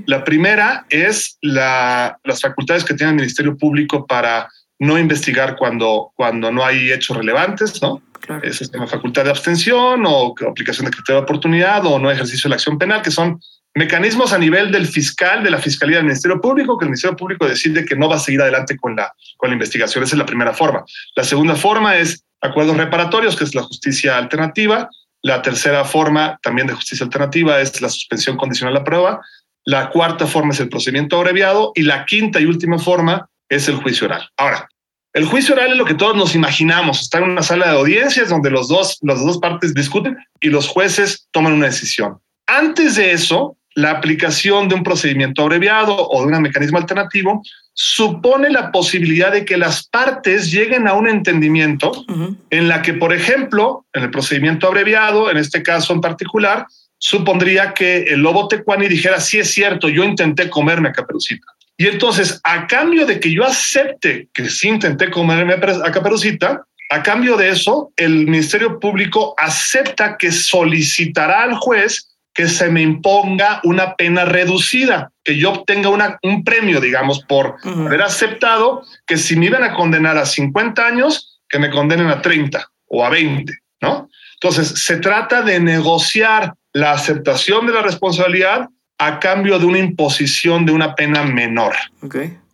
La 0.07 0.25
primera 0.25 0.85
es 0.89 1.39
las 1.43 2.41
facultades 2.41 2.85
que 2.85 2.95
tiene 2.95 3.11
el 3.11 3.17
Ministerio 3.17 3.57
Público 3.57 4.05
para 4.07 4.49
no 4.81 4.99
investigar 4.99 5.57
cuando, 5.57 6.11
cuando 6.17 6.51
no 6.51 6.65
hay 6.65 6.91
hechos 6.91 7.17
relevantes, 7.17 7.81
¿no? 7.81 8.03
Claro. 8.31 8.47
Es 8.47 8.61
una 8.73 8.87
facultad 8.87 9.25
de 9.25 9.31
abstención 9.31 10.05
o 10.07 10.33
aplicación 10.49 10.85
de 10.85 10.93
criterio 10.93 11.21
de 11.21 11.25
oportunidad 11.25 11.85
o 11.85 11.99
no 11.99 12.13
ejercicio 12.13 12.45
de 12.45 12.51
la 12.51 12.55
acción 12.55 12.79
penal, 12.79 13.03
que 13.03 13.11
son 13.11 13.41
mecanismos 13.75 14.33
a 14.33 14.39
nivel 14.39 14.71
del 14.71 14.87
fiscal, 14.87 15.43
de 15.43 15.51
la 15.51 15.59
Fiscalía 15.59 15.97
del 15.97 16.07
Ministerio 16.07 16.41
Público, 16.41 16.79
que 16.79 16.85
el 16.85 16.91
Ministerio 16.91 17.17
Público 17.17 17.49
decide 17.49 17.85
que 17.85 17.97
no 17.97 18.09
va 18.09 18.15
a 18.15 18.21
seguir 18.21 18.41
adelante 18.41 18.77
con 18.77 18.95
la, 18.95 19.13
con 19.37 19.51
la 19.51 19.55
investigación. 19.55 20.05
Esa 20.05 20.15
es 20.15 20.19
la 20.19 20.27
primera 20.27 20.55
forma. 20.55 20.85
La 21.17 21.25
segunda 21.25 21.57
forma 21.57 21.97
es 21.97 22.25
acuerdos 22.41 22.77
reparatorios, 22.77 23.35
que 23.35 23.43
es 23.43 23.53
la 23.57 23.63
justicia 23.63 24.17
alternativa. 24.17 24.89
La 25.23 25.43
tercera 25.43 25.85
forma 25.85 26.39
también 26.41 26.69
de 26.69 26.75
justicia 26.75 27.03
alternativa 27.03 27.61
es 27.61 27.81
la 27.81 27.89
suspensión 27.89 28.37
condicional 28.37 28.77
a 28.77 28.85
prueba. 28.85 29.21
La 29.65 29.91
cuarta 29.91 30.29
forma 30.29 30.53
es 30.53 30.61
el 30.61 30.69
procedimiento 30.69 31.17
abreviado 31.17 31.73
y 31.75 31.83
la 31.83 32.05
quinta 32.05 32.39
y 32.39 32.45
última 32.45 32.79
forma 32.79 33.29
es 33.49 33.67
el 33.67 33.75
juicio 33.75 34.07
oral. 34.07 34.29
Ahora, 34.37 34.69
el 35.13 35.25
juicio 35.25 35.55
oral 35.55 35.73
es 35.73 35.77
lo 35.77 35.85
que 35.85 35.95
todos 35.95 36.17
nos 36.17 36.35
imaginamos, 36.35 37.03
está 37.03 37.19
en 37.19 37.25
una 37.25 37.43
sala 37.43 37.67
de 37.67 37.79
audiencias 37.79 38.29
donde 38.29 38.51
los 38.51 38.69
dos, 38.69 38.99
las 39.03 39.25
dos 39.25 39.39
partes 39.39 39.75
discuten 39.75 40.17
y 40.41 40.51
los 40.51 40.69
jueces 40.69 41.27
toman 41.33 41.55
una 41.55 41.67
decisión. 41.67 42.19
Antes 42.47 42.97
de 42.97 43.13
eso, 43.13 43.57
la 43.75 43.91
aplicación 43.91 44.69
de 44.69 44.75
un 44.75 44.83
procedimiento 44.83 45.43
abreviado 45.43 45.97
o 45.97 46.21
de 46.27 46.33
un 46.33 46.43
mecanismo 46.43 46.79
alternativo 46.79 47.43
supone 47.73 48.51
la 48.51 48.73
posibilidad 48.73 49.33
de 49.33 49.45
que 49.45 49.57
las 49.57 49.89
partes 49.89 50.51
lleguen 50.51 50.87
a 50.87 50.95
un 50.95 51.09
entendimiento 51.09 51.93
en 52.51 52.69
la 52.69 52.83
que, 52.83 52.95
por 52.95 53.13
ejemplo, 53.13 53.87
en 53.93 54.05
el 54.05 54.11
procedimiento 54.11 54.67
abreviado, 54.67 55.31
en 55.31 55.37
este 55.37 55.63
caso 55.63 55.93
en 55.93 56.01
particular, 56.01 56.67
supondría 57.01 57.73
que 57.73 58.03
el 58.05 58.21
lobo 58.21 58.47
tecuani 58.47 58.87
dijera, 58.87 59.21
sí 59.21 59.39
es 59.39 59.53
cierto, 59.53 59.89
yo 59.89 60.05
intenté 60.05 60.49
comerme 60.51 60.91
a 60.91 60.93
Caperucita. 60.93 61.47
Y 61.77 61.87
entonces, 61.87 62.41
a 62.45 62.67
cambio 62.67 63.07
de 63.07 63.19
que 63.19 63.33
yo 63.33 63.43
acepte 63.45 64.29
que 64.35 64.51
sí 64.51 64.69
intenté 64.69 65.11
comerme 65.11 65.55
a 65.55 65.91
Caperucita, 65.91 66.63
a 66.91 67.03
cambio 67.03 67.37
de 67.39 67.49
eso, 67.49 67.91
el 67.97 68.27
Ministerio 68.27 68.79
Público 68.79 69.35
acepta 69.39 70.19
que 70.19 70.31
solicitará 70.31 71.45
al 71.45 71.55
juez 71.55 72.11
que 72.35 72.49
se 72.49 72.69
me 72.69 72.83
imponga 72.83 73.61
una 73.65 73.95
pena 73.95 74.27
reducida, 74.27 75.11
que 75.25 75.39
yo 75.39 75.53
obtenga 75.53 75.89
una, 75.89 76.19
un 76.23 76.45
premio, 76.45 76.81
digamos, 76.81 77.25
por 77.25 77.57
haber 77.65 78.03
aceptado 78.03 78.83
que 79.07 79.17
si 79.17 79.37
me 79.37 79.47
iban 79.47 79.65
a 79.65 79.75
condenar 79.75 80.19
a 80.19 80.27
50 80.27 80.87
años, 80.87 81.41
que 81.49 81.59
me 81.59 81.71
condenen 81.71 82.09
a 82.09 82.21
30 82.21 82.71
o 82.89 83.05
a 83.05 83.09
20, 83.09 83.53
¿no? 83.81 84.11
Entonces, 84.43 84.83
se 84.83 84.97
trata 84.97 85.43
de 85.43 85.61
negociar 85.61 86.55
la 86.73 86.93
aceptación 86.93 87.67
de 87.67 87.75
la 87.75 87.83
responsabilidad 87.83 88.69
a 88.99 89.19
cambio 89.19 89.59
de 89.59 89.67
una 89.67 89.79
imposición 89.79 90.65
de 90.65 90.73
una 90.73 90.95
pena 90.95 91.25
menor. 91.25 91.75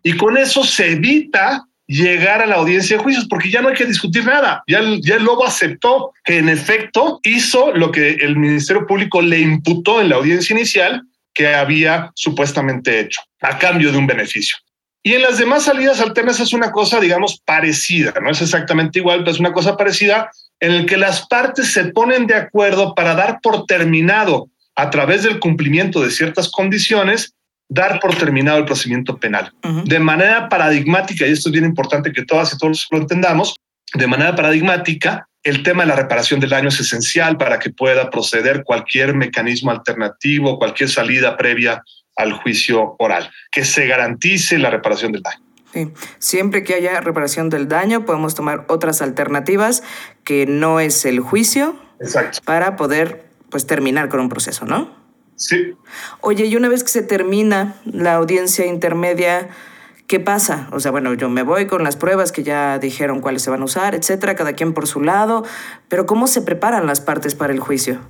Y 0.03 0.17
con 0.17 0.37
eso 0.37 0.65
se 0.65 0.93
evita 0.93 1.65
llegar 1.87 2.43
a 2.43 2.47
la 2.47 2.57
audiencia 2.57 2.97
de 2.97 3.03
juicios, 3.03 3.27
porque 3.29 3.51
ya 3.51 3.63
no 3.63 3.69
hay 3.69 3.75
que 3.75 3.85
discutir 3.85 4.25
nada. 4.25 4.63
Ya 4.67 4.81
el, 4.81 5.01
ya 5.01 5.17
el 5.17 5.25
lobo 5.25 5.47
aceptó 5.47 6.13
que 6.25 6.39
en 6.39 6.49
efecto 6.49 7.21
hizo 7.23 7.73
lo 7.73 7.93
que 7.93 8.11
el 8.15 8.37
Ministerio 8.37 8.87
Público 8.87 9.23
le 9.23 9.39
imputó 9.39 10.01
en 10.01 10.09
la 10.09 10.17
audiencia 10.17 10.55
inicial 10.55 11.03
que 11.33 11.55
había 11.55 12.11
supuestamente 12.15 12.99
hecho, 12.99 13.21
a 13.41 13.59
cambio 13.59 13.93
de 13.93 13.99
un 13.99 14.07
beneficio. 14.07 14.57
Y 15.03 15.13
en 15.13 15.23
las 15.23 15.39
demás 15.39 15.65
salidas 15.65 16.01
alternas 16.01 16.41
es 16.41 16.53
una 16.53 16.73
cosa, 16.73 16.99
digamos, 16.99 17.41
parecida, 17.45 18.13
no 18.21 18.31
es 18.31 18.43
exactamente 18.43 18.99
igual, 18.99 19.21
pero 19.21 19.31
es 19.31 19.39
una 19.39 19.53
cosa 19.53 19.77
parecida 19.77 20.31
en 20.61 20.73
el 20.73 20.87
que 20.87 20.97
las 20.97 21.27
partes 21.27 21.73
se 21.73 21.87
ponen 21.87 22.27
de 22.27 22.35
acuerdo 22.35 22.95
para 22.95 23.15
dar 23.15 23.41
por 23.43 23.67
terminado 23.67 24.49
a 24.75 24.91
través 24.91 25.23
del 25.23 25.39
cumplimiento 25.39 26.01
de 26.01 26.11
ciertas 26.11 26.51
condiciones 26.51 27.35
dar 27.69 27.99
por 28.01 28.15
terminado 28.15 28.59
el 28.59 28.65
procedimiento 28.65 29.17
penal. 29.19 29.53
De 29.85 29.99
manera 29.99 30.49
paradigmática, 30.49 31.27
y 31.27 31.33
esto 31.33 31.49
es 31.49 31.53
bien 31.53 31.65
importante 31.65 32.13
que 32.13 32.25
todas 32.25 32.53
y 32.53 32.59
todos 32.59 32.87
lo 32.91 32.99
entendamos, 32.99 33.55
de 33.95 34.07
manera 34.07 34.35
paradigmática, 34.37 35.29
el 35.43 35.63
tema 35.63 35.83
de 35.83 35.89
la 35.89 35.97
reparación 35.97 36.41
del 36.41 36.51
daño 36.51 36.69
es 36.69 36.81
esencial 36.81 37.37
para 37.37 37.59
que 37.59 37.71
pueda 37.71 38.11
proceder 38.11 38.65
cualquier 38.65 39.15
mecanismo 39.15 39.71
alternativo, 39.71 40.59
cualquier 40.59 40.89
salida 40.89 41.37
previa 41.37 41.83
al 42.17 42.33
juicio 42.33 42.97
oral, 42.99 43.31
que 43.51 43.65
se 43.65 43.87
garantice 43.87 44.59
la 44.59 44.71
reparación 44.71 45.13
del 45.13 45.23
daño. 45.23 45.46
Sí. 45.77 45.93
Siempre 46.19 46.65
que 46.65 46.73
haya 46.73 47.03
reparación 47.03 47.51
del 47.51 47.69
daño, 47.69 48.07
podemos 48.07 48.35
tomar 48.35 48.65
otras 48.69 49.03
alternativas 49.03 49.83
que 50.25 50.47
no 50.47 50.81
es 50.81 51.05
el 51.05 51.21
juicio 51.21 51.77
para 52.47 52.77
poder 52.77 53.27
pues, 53.51 53.67
terminar 53.67 54.09
con 54.09 54.21
un 54.21 54.31
proceso, 54.31 54.65
¿no? 54.65 54.97
Sí. 55.35 55.75
Oye, 56.23 56.47
y 56.47 56.57
una 56.57 56.71
vez 56.71 56.83
que 56.83 56.89
se 56.89 57.03
termina 57.03 57.75
la 57.85 58.15
audiencia 58.15 58.65
intermedia, 58.65 59.51
¿qué 60.07 60.19
pasa? 60.19 60.67
O 60.73 60.81
sea, 60.81 60.93
bueno, 60.93 61.13
yo 61.13 61.29
me 61.29 61.43
voy 61.43 61.67
con 61.67 61.85
las 61.85 61.97
pruebas 61.97 62.33
que 62.33 62.43
ya 62.43 62.79
dijeron 62.79 63.21
cuáles 63.21 63.43
se 63.43 63.51
van 63.51 63.61
a 63.61 63.67
usar, 63.67 63.95
etcétera, 63.95 64.35
cada 64.35 64.55
quien 64.55 64.73
por 64.73 64.87
su 64.87 65.03
lado, 65.03 65.45
pero 65.89 66.07
¿cómo 66.07 66.27
se 66.27 66.41
preparan 66.41 66.87
las 66.87 67.03
partes 67.03 67.35
para 67.35 67.53
el 67.53 67.61
juicio? 67.61 68.01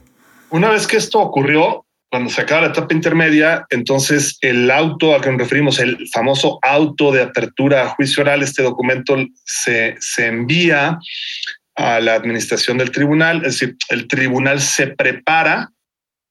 Una 0.51 0.71
vez 0.71 0.87
que 0.87 0.99
esto 0.99 1.19
ocurrió, 1.19 1.85
cuando 2.11 2.31
se 2.31 2.41
acaba 2.41 2.63
la 2.63 2.69
etapa 2.69 2.95
intermedia, 2.95 3.67
entonces 3.71 4.39
el 4.41 4.71
auto 4.71 5.15
al 5.15 5.21
que 5.21 5.31
nos 5.31 5.39
referimos, 5.39 5.79
el 5.79 6.09
famoso 6.13 6.59
auto 6.63 7.13
de 7.13 7.23
apertura 7.23 7.83
a 7.83 7.89
juicio 7.91 8.23
oral, 8.23 8.43
este 8.43 8.63
documento 8.63 9.17
se, 9.45 9.97
se 9.99 10.27
envía 10.27 10.99
a 11.75 12.01
la 12.01 12.15
administración 12.15 12.79
del 12.79 12.91
tribunal, 12.91 13.39
es 13.39 13.59
decir, 13.59 13.77
el 13.89 14.09
tribunal 14.09 14.61
se 14.61 14.89
prepara, 14.89 15.73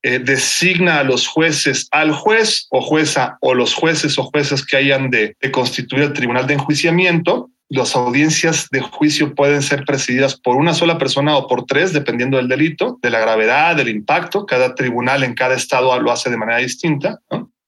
eh, 0.02 0.20
designa 0.20 1.00
a 1.00 1.04
los 1.04 1.28
jueces, 1.28 1.88
al 1.92 2.12
juez 2.12 2.68
o 2.70 2.80
jueza 2.82 3.38
o 3.42 3.54
los 3.54 3.74
jueces 3.74 4.18
o 4.18 4.24
juezas 4.24 4.64
que 4.64 4.78
hayan 4.78 5.10
de, 5.10 5.36
de 5.42 5.52
constituir 5.52 6.04
el 6.04 6.14
tribunal 6.14 6.46
de 6.46 6.54
enjuiciamiento. 6.54 7.50
Las 7.70 7.96
audiencias 7.96 8.68
de 8.70 8.82
juicio 8.82 9.34
pueden 9.34 9.62
ser 9.62 9.86
presididas 9.86 10.40
por 10.40 10.56
una 10.56 10.74
sola 10.74 10.98
persona 10.98 11.36
o 11.36 11.48
por 11.48 11.66
tres, 11.66 11.94
dependiendo 11.94 12.38
del 12.38 12.48
delito, 12.48 13.00
de 13.02 13.10
la 13.10 13.20
gravedad, 13.20 13.76
del 13.76 13.90
impacto. 13.90 14.46
Cada 14.46 14.76
tribunal 14.76 15.24
en 15.24 15.34
cada 15.34 15.56
estado 15.56 16.00
lo 16.00 16.12
hace 16.12 16.30
de 16.30 16.38
manera 16.38 16.60
distinta. 16.60 17.20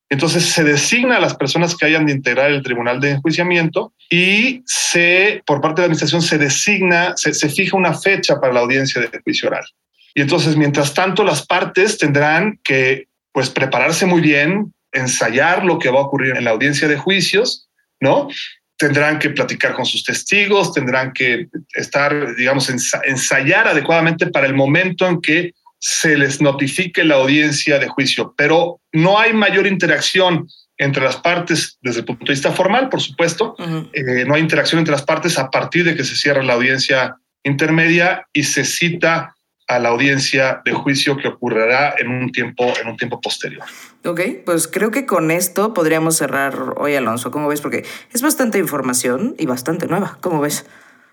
Entonces 0.09 0.45
se 0.45 0.63
designa 0.63 1.17
a 1.17 1.19
las 1.19 1.35
personas 1.35 1.75
que 1.75 1.85
hayan 1.85 2.05
de 2.05 2.13
integrar 2.13 2.51
el 2.51 2.63
tribunal 2.63 3.01
de 3.01 3.11
enjuiciamiento 3.11 3.93
y 4.09 4.61
se, 4.65 5.41
por 5.45 5.59
parte 5.59 5.81
de 5.81 5.87
la 5.87 5.93
administración, 5.93 6.21
se 6.21 6.37
designa, 6.37 7.13
se, 7.17 7.33
se 7.33 7.49
fija 7.49 7.75
una 7.75 7.93
fecha 7.93 8.39
para 8.39 8.53
la 8.53 8.61
audiencia 8.61 9.01
de 9.01 9.09
juicio 9.21 9.49
oral. 9.49 9.65
Y 10.13 10.21
entonces, 10.21 10.55
mientras 10.55 10.93
tanto, 10.93 11.23
las 11.23 11.45
partes 11.45 11.97
tendrán 11.97 12.59
que 12.63 13.07
pues 13.33 13.49
prepararse 13.49 14.05
muy 14.05 14.21
bien, 14.21 14.73
ensayar 14.91 15.63
lo 15.63 15.77
que 15.77 15.89
va 15.89 15.99
a 15.99 16.03
ocurrir 16.03 16.37
en 16.37 16.45
la 16.45 16.51
audiencia 16.51 16.87
de 16.87 16.97
juicios, 16.97 17.69
¿no? 17.99 18.29
Tendrán 18.77 19.19
que 19.19 19.31
platicar 19.31 19.73
con 19.73 19.85
sus 19.85 20.03
testigos, 20.03 20.73
tendrán 20.73 21.11
que 21.11 21.47
estar, 21.73 22.35
digamos, 22.35 22.69
ensayar 22.69 23.67
adecuadamente 23.67 24.27
para 24.27 24.45
el 24.45 24.53
momento 24.53 25.07
en 25.07 25.19
que 25.21 25.53
se 25.79 26.17
les 26.17 26.41
notifique 26.41 27.03
la 27.03 27.15
audiencia 27.15 27.79
de 27.79 27.87
juicio, 27.87 28.33
pero 28.37 28.79
no 28.91 29.19
hay 29.19 29.33
mayor 29.33 29.67
interacción 29.67 30.47
entre 30.77 31.03
las 31.03 31.17
partes 31.17 31.77
desde 31.81 31.99
el 31.99 32.05
punto 32.05 32.25
de 32.25 32.33
vista 32.33 32.51
formal, 32.51 32.89
por 32.89 33.01
supuesto. 33.01 33.55
Uh 33.57 33.63
-huh. 33.63 33.89
eh, 33.93 34.25
no 34.25 34.35
hay 34.35 34.41
interacción 34.41 34.79
entre 34.79 34.91
las 34.91 35.03
partes 35.03 35.37
a 35.37 35.49
partir 35.49 35.83
de 35.83 35.95
que 35.95 36.03
se 36.03 36.15
cierra 36.15 36.43
la 36.43 36.53
audiencia 36.53 37.15
intermedia 37.43 38.27
y 38.33 38.43
se 38.43 38.63
cita 38.63 39.35
a 39.67 39.79
la 39.79 39.89
audiencia 39.89 40.61
de 40.63 40.71
juicio 40.71 41.17
que 41.17 41.27
ocurrirá 41.27 41.95
en 41.97 42.07
un 42.07 42.31
tiempo, 42.31 42.73
en 42.81 42.87
un 42.87 42.97
tiempo 42.97 43.19
posterior. 43.19 43.65
Ok, 44.07 44.21
pues 44.45 44.67
creo 44.67 44.89
que 44.89 45.05
con 45.05 45.31
esto 45.31 45.73
podríamos 45.73 46.15
cerrar 46.15 46.75
hoy, 46.77 46.95
Alonso. 46.95 47.29
¿Cómo 47.29 47.49
ves? 47.49 47.59
Porque 47.59 47.83
es 48.13 48.21
bastante 48.21 48.57
información 48.57 49.35
y 49.37 49.45
bastante 49.45 49.87
nueva. 49.87 50.17
¿Cómo 50.21 50.39
ves? 50.39 50.65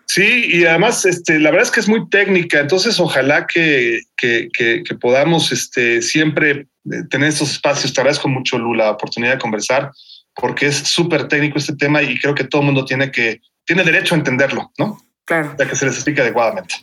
Sí, 0.06 0.46
y 0.48 0.64
además, 0.64 1.04
este, 1.04 1.40
la 1.40 1.50
verdad 1.50 1.66
es 1.66 1.72
que 1.72 1.80
es 1.80 1.88
muy 1.88 2.08
técnica, 2.08 2.60
entonces 2.60 3.00
ojalá 3.00 3.46
que, 3.46 4.02
que, 4.16 4.48
que, 4.52 4.82
que 4.84 4.94
podamos 4.94 5.50
este, 5.50 6.02
siempre 6.02 6.68
tener 7.10 7.30
estos 7.30 7.52
espacios. 7.52 7.92
Te 7.92 8.00
agradezco 8.00 8.28
mucho, 8.28 8.58
Lu, 8.58 8.74
la 8.74 8.92
oportunidad 8.92 9.32
de 9.32 9.38
conversar, 9.38 9.90
porque 10.34 10.66
es 10.66 10.76
súper 10.76 11.26
técnico 11.26 11.58
este 11.58 11.74
tema 11.74 12.02
y 12.02 12.18
creo 12.20 12.34
que 12.34 12.44
todo 12.44 12.60
el 12.60 12.66
mundo 12.66 12.84
tiene 12.84 13.10
que 13.10 13.40
tiene 13.64 13.82
derecho 13.82 14.14
a 14.14 14.18
entenderlo, 14.18 14.70
¿no? 14.78 14.98
Claro. 15.24 15.56
Ya 15.58 15.66
que 15.66 15.74
se 15.74 15.86
les 15.86 15.94
explique 15.94 16.20
adecuadamente. 16.20 16.74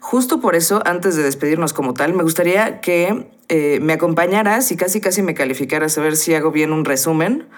Justo 0.00 0.40
por 0.40 0.56
eso, 0.56 0.82
antes 0.86 1.14
de 1.14 1.22
despedirnos 1.22 1.72
como 1.72 1.94
tal, 1.94 2.14
me 2.14 2.22
gustaría 2.22 2.80
que 2.80 3.30
eh, 3.48 3.78
me 3.80 3.92
acompañaras 3.92 4.72
y 4.72 4.76
casi 4.76 5.00
casi 5.00 5.22
me 5.22 5.34
calificaras 5.34 5.96
a 5.98 6.00
ver 6.00 6.16
si 6.16 6.34
hago 6.34 6.50
bien 6.50 6.72
un 6.72 6.84
resumen, 6.84 7.48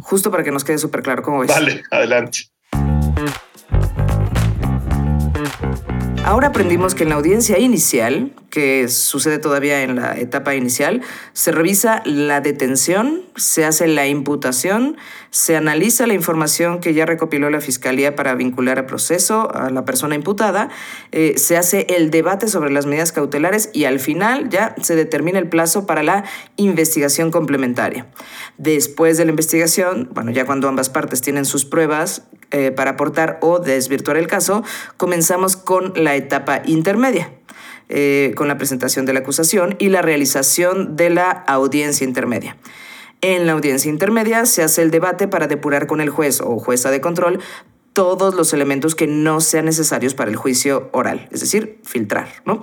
justo 0.00 0.30
para 0.30 0.44
que 0.44 0.50
nos 0.50 0.64
quede 0.64 0.78
súper 0.78 1.02
claro 1.02 1.22
cómo 1.22 1.40
ves. 1.40 1.48
Vale, 1.48 1.82
adelante. 1.90 2.50
Ahora 6.28 6.48
aprendimos 6.48 6.94
que 6.94 7.04
en 7.04 7.08
la 7.08 7.14
audiencia 7.14 7.58
inicial, 7.58 8.34
que 8.50 8.88
sucede 8.88 9.38
todavía 9.38 9.82
en 9.82 9.96
la 9.96 10.14
etapa 10.18 10.54
inicial, 10.54 11.00
se 11.32 11.52
revisa 11.52 12.02
la 12.04 12.42
detención, 12.42 13.22
se 13.36 13.64
hace 13.64 13.86
la 13.86 14.06
imputación, 14.06 14.98
se 15.30 15.56
analiza 15.56 16.06
la 16.06 16.12
información 16.12 16.80
que 16.80 16.92
ya 16.92 17.06
recopiló 17.06 17.48
la 17.48 17.62
Fiscalía 17.62 18.14
para 18.14 18.34
vincular 18.34 18.78
a 18.78 18.84
proceso 18.84 19.50
a 19.54 19.70
la 19.70 19.86
persona 19.86 20.16
imputada, 20.16 20.68
eh, 21.12 21.38
se 21.38 21.56
hace 21.56 21.86
el 21.88 22.10
debate 22.10 22.48
sobre 22.48 22.70
las 22.70 22.84
medidas 22.84 23.12
cautelares 23.12 23.70
y 23.72 23.86
al 23.86 23.98
final 23.98 24.50
ya 24.50 24.74
se 24.82 24.96
determina 24.96 25.38
el 25.38 25.48
plazo 25.48 25.86
para 25.86 26.02
la 26.02 26.24
investigación 26.56 27.30
complementaria. 27.30 28.06
Después 28.58 29.16
de 29.16 29.24
la 29.24 29.30
investigación, 29.30 30.10
bueno, 30.12 30.30
ya 30.30 30.44
cuando 30.44 30.68
ambas 30.68 30.90
partes 30.90 31.22
tienen 31.22 31.46
sus 31.46 31.64
pruebas 31.64 32.24
eh, 32.50 32.70
para 32.70 32.92
aportar 32.92 33.38
o 33.42 33.58
desvirtuar 33.58 34.16
el 34.16 34.26
caso, 34.26 34.64
comenzamos 34.96 35.56
con 35.56 35.92
la 35.96 36.17
etapa 36.18 36.62
intermedia. 36.66 37.32
Eh, 37.90 38.34
con 38.36 38.48
la 38.48 38.58
presentación 38.58 39.06
de 39.06 39.14
la 39.14 39.20
acusación 39.20 39.74
y 39.78 39.88
la 39.88 40.02
realización 40.02 40.94
de 40.94 41.08
la 41.08 41.30
audiencia 41.30 42.06
intermedia. 42.06 42.58
En 43.22 43.46
la 43.46 43.52
audiencia 43.52 43.88
intermedia 43.88 44.44
se 44.44 44.62
hace 44.62 44.82
el 44.82 44.90
debate 44.90 45.26
para 45.26 45.46
depurar 45.46 45.86
con 45.86 46.02
el 46.02 46.10
juez 46.10 46.42
o 46.42 46.58
jueza 46.58 46.90
de 46.90 47.00
control 47.00 47.40
todos 47.94 48.34
los 48.34 48.52
elementos 48.52 48.94
que 48.94 49.06
no 49.06 49.40
sean 49.40 49.64
necesarios 49.64 50.14
para 50.14 50.30
el 50.30 50.36
juicio 50.36 50.90
oral, 50.92 51.28
es 51.32 51.40
decir, 51.40 51.80
filtrar, 51.82 52.28
¿no? 52.44 52.60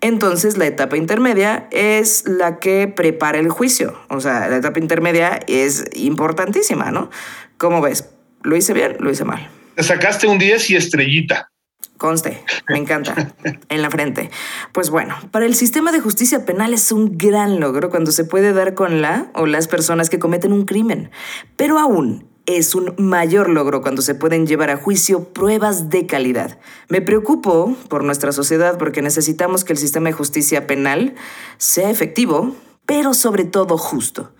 Entonces, 0.00 0.56
la 0.56 0.66
etapa 0.66 0.96
intermedia 0.96 1.66
es 1.72 2.24
la 2.28 2.60
que 2.60 2.86
prepara 2.86 3.38
el 3.38 3.48
juicio. 3.48 3.98
O 4.08 4.20
sea, 4.20 4.48
la 4.48 4.58
etapa 4.58 4.78
intermedia 4.78 5.40
es 5.48 5.86
importantísima, 5.94 6.92
¿no? 6.92 7.10
¿Cómo 7.56 7.80
ves? 7.80 8.10
¿Lo 8.42 8.54
hice 8.54 8.72
bien? 8.72 8.98
¿Lo 9.00 9.10
hice 9.10 9.24
mal? 9.24 9.50
Te 9.74 9.82
sacaste 9.82 10.28
un 10.28 10.38
10 10.38 10.70
y 10.70 10.76
estrellita. 10.76 11.50
Conste, 11.98 12.44
me 12.68 12.78
encanta. 12.78 13.34
en 13.68 13.82
la 13.82 13.90
frente. 13.90 14.30
Pues 14.72 14.88
bueno, 14.88 15.16
para 15.32 15.46
el 15.46 15.54
sistema 15.54 15.90
de 15.92 16.00
justicia 16.00 16.46
penal 16.46 16.72
es 16.72 16.92
un 16.92 17.18
gran 17.18 17.58
logro 17.58 17.90
cuando 17.90 18.12
se 18.12 18.24
puede 18.24 18.52
dar 18.52 18.74
con 18.74 19.02
la 19.02 19.30
o 19.34 19.46
las 19.46 19.66
personas 19.66 20.08
que 20.08 20.20
cometen 20.20 20.52
un 20.52 20.64
crimen. 20.64 21.10
Pero 21.56 21.78
aún 21.78 22.28
es 22.46 22.74
un 22.74 22.94
mayor 22.96 23.50
logro 23.50 23.82
cuando 23.82 24.00
se 24.00 24.14
pueden 24.14 24.46
llevar 24.46 24.70
a 24.70 24.76
juicio 24.76 25.24
pruebas 25.34 25.90
de 25.90 26.06
calidad. 26.06 26.58
Me 26.88 27.02
preocupo 27.02 27.76
por 27.88 28.04
nuestra 28.04 28.32
sociedad 28.32 28.78
porque 28.78 29.02
necesitamos 29.02 29.64
que 29.64 29.74
el 29.74 29.78
sistema 29.78 30.08
de 30.08 30.14
justicia 30.14 30.66
penal 30.66 31.14
sea 31.58 31.90
efectivo, 31.90 32.54
pero 32.86 33.12
sobre 33.12 33.44
todo 33.44 33.76
justo. 33.76 34.32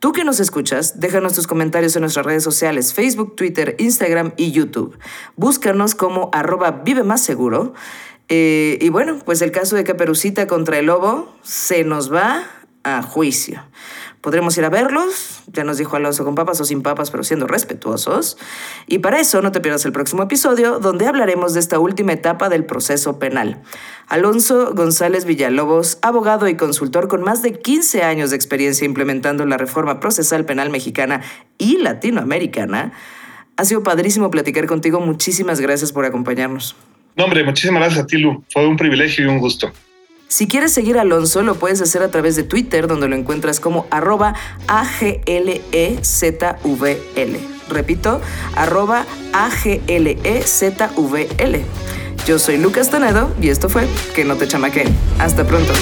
Tú 0.00 0.12
que 0.12 0.22
nos 0.22 0.38
escuchas, 0.38 1.00
déjanos 1.00 1.32
tus 1.32 1.48
comentarios 1.48 1.96
en 1.96 2.02
nuestras 2.02 2.24
redes 2.24 2.44
sociales, 2.44 2.94
Facebook, 2.94 3.34
Twitter, 3.34 3.74
Instagram 3.80 4.32
y 4.36 4.52
YouTube. 4.52 4.96
Búscanos 5.34 5.96
como 5.96 6.30
arroba 6.32 6.70
vive 6.70 7.02
más 7.02 7.20
seguro. 7.24 7.74
Eh, 8.28 8.78
y 8.80 8.90
bueno, 8.90 9.18
pues 9.24 9.42
el 9.42 9.50
caso 9.50 9.74
de 9.74 9.82
Caperucita 9.82 10.46
contra 10.46 10.78
el 10.78 10.86
lobo 10.86 11.34
se 11.42 11.82
nos 11.82 12.12
va 12.12 12.44
a 12.84 13.02
juicio. 13.02 13.60
Podremos 14.20 14.58
ir 14.58 14.64
a 14.64 14.68
verlos, 14.68 15.42
ya 15.46 15.62
nos 15.62 15.78
dijo 15.78 15.94
Alonso 15.94 16.24
con 16.24 16.34
papas 16.34 16.60
o 16.60 16.64
sin 16.64 16.82
papas, 16.82 17.10
pero 17.12 17.22
siendo 17.22 17.46
respetuosos. 17.46 18.36
Y 18.88 18.98
para 18.98 19.20
eso 19.20 19.40
no 19.42 19.52
te 19.52 19.60
pierdas 19.60 19.84
el 19.84 19.92
próximo 19.92 20.24
episodio, 20.24 20.80
donde 20.80 21.06
hablaremos 21.06 21.54
de 21.54 21.60
esta 21.60 21.78
última 21.78 22.14
etapa 22.14 22.48
del 22.48 22.64
proceso 22.64 23.20
penal. 23.20 23.62
Alonso 24.08 24.74
González 24.74 25.24
Villalobos, 25.24 25.98
abogado 26.02 26.48
y 26.48 26.56
consultor 26.56 27.06
con 27.06 27.22
más 27.22 27.42
de 27.42 27.52
15 27.52 28.02
años 28.02 28.30
de 28.30 28.36
experiencia 28.36 28.84
implementando 28.84 29.46
la 29.46 29.56
reforma 29.56 30.00
procesal 30.00 30.44
penal 30.44 30.70
mexicana 30.70 31.22
y 31.56 31.78
latinoamericana, 31.78 32.92
ha 33.56 33.64
sido 33.64 33.84
padrísimo 33.84 34.30
platicar 34.30 34.66
contigo. 34.66 34.98
Muchísimas 35.00 35.60
gracias 35.60 35.92
por 35.92 36.04
acompañarnos. 36.04 36.74
No, 37.16 37.24
hombre, 37.24 37.44
muchísimas 37.44 37.82
gracias 37.82 38.04
a 38.04 38.06
ti, 38.06 38.18
Lu. 38.18 38.44
Fue 38.52 38.66
un 38.66 38.76
privilegio 38.76 39.24
y 39.24 39.28
un 39.28 39.38
gusto. 39.38 39.72
Si 40.28 40.46
quieres 40.46 40.72
seguir 40.74 40.98
a 40.98 41.00
Alonso, 41.02 41.42
lo 41.42 41.54
puedes 41.54 41.80
hacer 41.80 42.02
a 42.02 42.10
través 42.10 42.36
de 42.36 42.42
Twitter, 42.42 42.86
donde 42.86 43.08
lo 43.08 43.16
encuentras 43.16 43.60
como 43.60 43.86
arroba 43.90 44.34
AGLEZVL. 44.66 45.88
Repito, 47.70 48.20
arroba 48.54 49.06
AGLEZVL. 49.32 50.04
Yo 52.26 52.38
soy 52.38 52.58
Lucas 52.58 52.90
Tonedo 52.90 53.34
y 53.40 53.48
esto 53.48 53.70
fue 53.70 53.88
Que 54.14 54.26
no 54.26 54.36
te 54.36 54.46
chamaquen. 54.46 54.94
Hasta 55.18 55.44
pronto. 55.46 55.72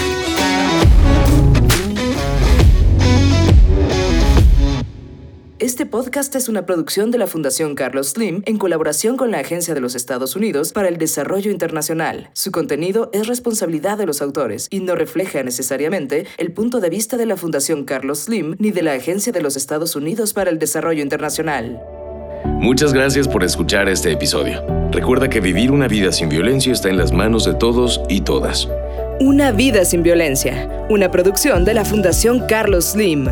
Este 5.59 5.87
podcast 5.87 6.35
es 6.37 6.51
una 6.51 6.67
producción 6.67 7.11
de 7.11 7.17
la 7.17 7.27
Fundación 7.27 7.77
Carlos 7.77 8.11
Slim 8.11 8.43
en 8.45 8.59
colaboración 8.59 9.17
con 9.17 9.31
la 9.31 9.39
Agencia 9.39 9.73
de 9.73 9.81
los 9.81 9.95
Estados 9.95 10.37
Unidos 10.37 10.75
para 10.75 10.89
el 10.89 10.99
Desarrollo 10.99 11.51
Internacional. 11.51 12.29
Su 12.35 12.53
contenido 12.53 13.09
es 13.15 13.27
responsabilidad 13.27 13.97
de 13.97 14.05
los 14.05 14.21
autores 14.21 14.69
y 14.69 14.81
no 14.81 14.95
refleja 14.95 15.43
necesariamente 15.43 16.27
el 16.37 16.53
punto 16.53 16.81
de 16.81 16.91
vista 16.91 17.17
de 17.17 17.25
la 17.25 17.39
Fundación 17.39 17.85
Carlos 17.87 18.25
Slim 18.25 18.57
ni 18.59 18.71
de 18.71 18.83
la 18.83 18.93
Agencia 18.93 19.33
de 19.33 19.41
los 19.41 19.57
Estados 19.57 19.97
Unidos 19.97 20.35
para 20.35 20.51
el 20.51 20.59
Desarrollo 20.59 21.03
Internacional. 21.03 21.81
Muchas 22.45 22.93
gracias 22.93 23.27
por 23.27 23.43
escuchar 23.43 23.89
este 23.89 24.13
episodio. 24.13 24.63
Recuerda 24.93 25.31
que 25.31 25.41
vivir 25.41 25.71
una 25.71 25.89
vida 25.89 26.13
sin 26.13 26.29
violencia 26.29 26.71
está 26.71 26.91
en 26.91 26.99
las 26.99 27.13
manos 27.13 27.47
de 27.47 27.55
todos 27.55 28.03
y 28.11 28.21
todas. 28.21 28.69
Una 29.21 29.53
vida 29.53 29.87
sin 29.87 30.03
violencia, 30.03 30.87
una 30.91 31.11
producción 31.11 31.65
de 31.65 31.73
la 31.73 31.87
Fundación 31.87 32.47
Carlos 32.47 32.91
Slim. 32.93 33.31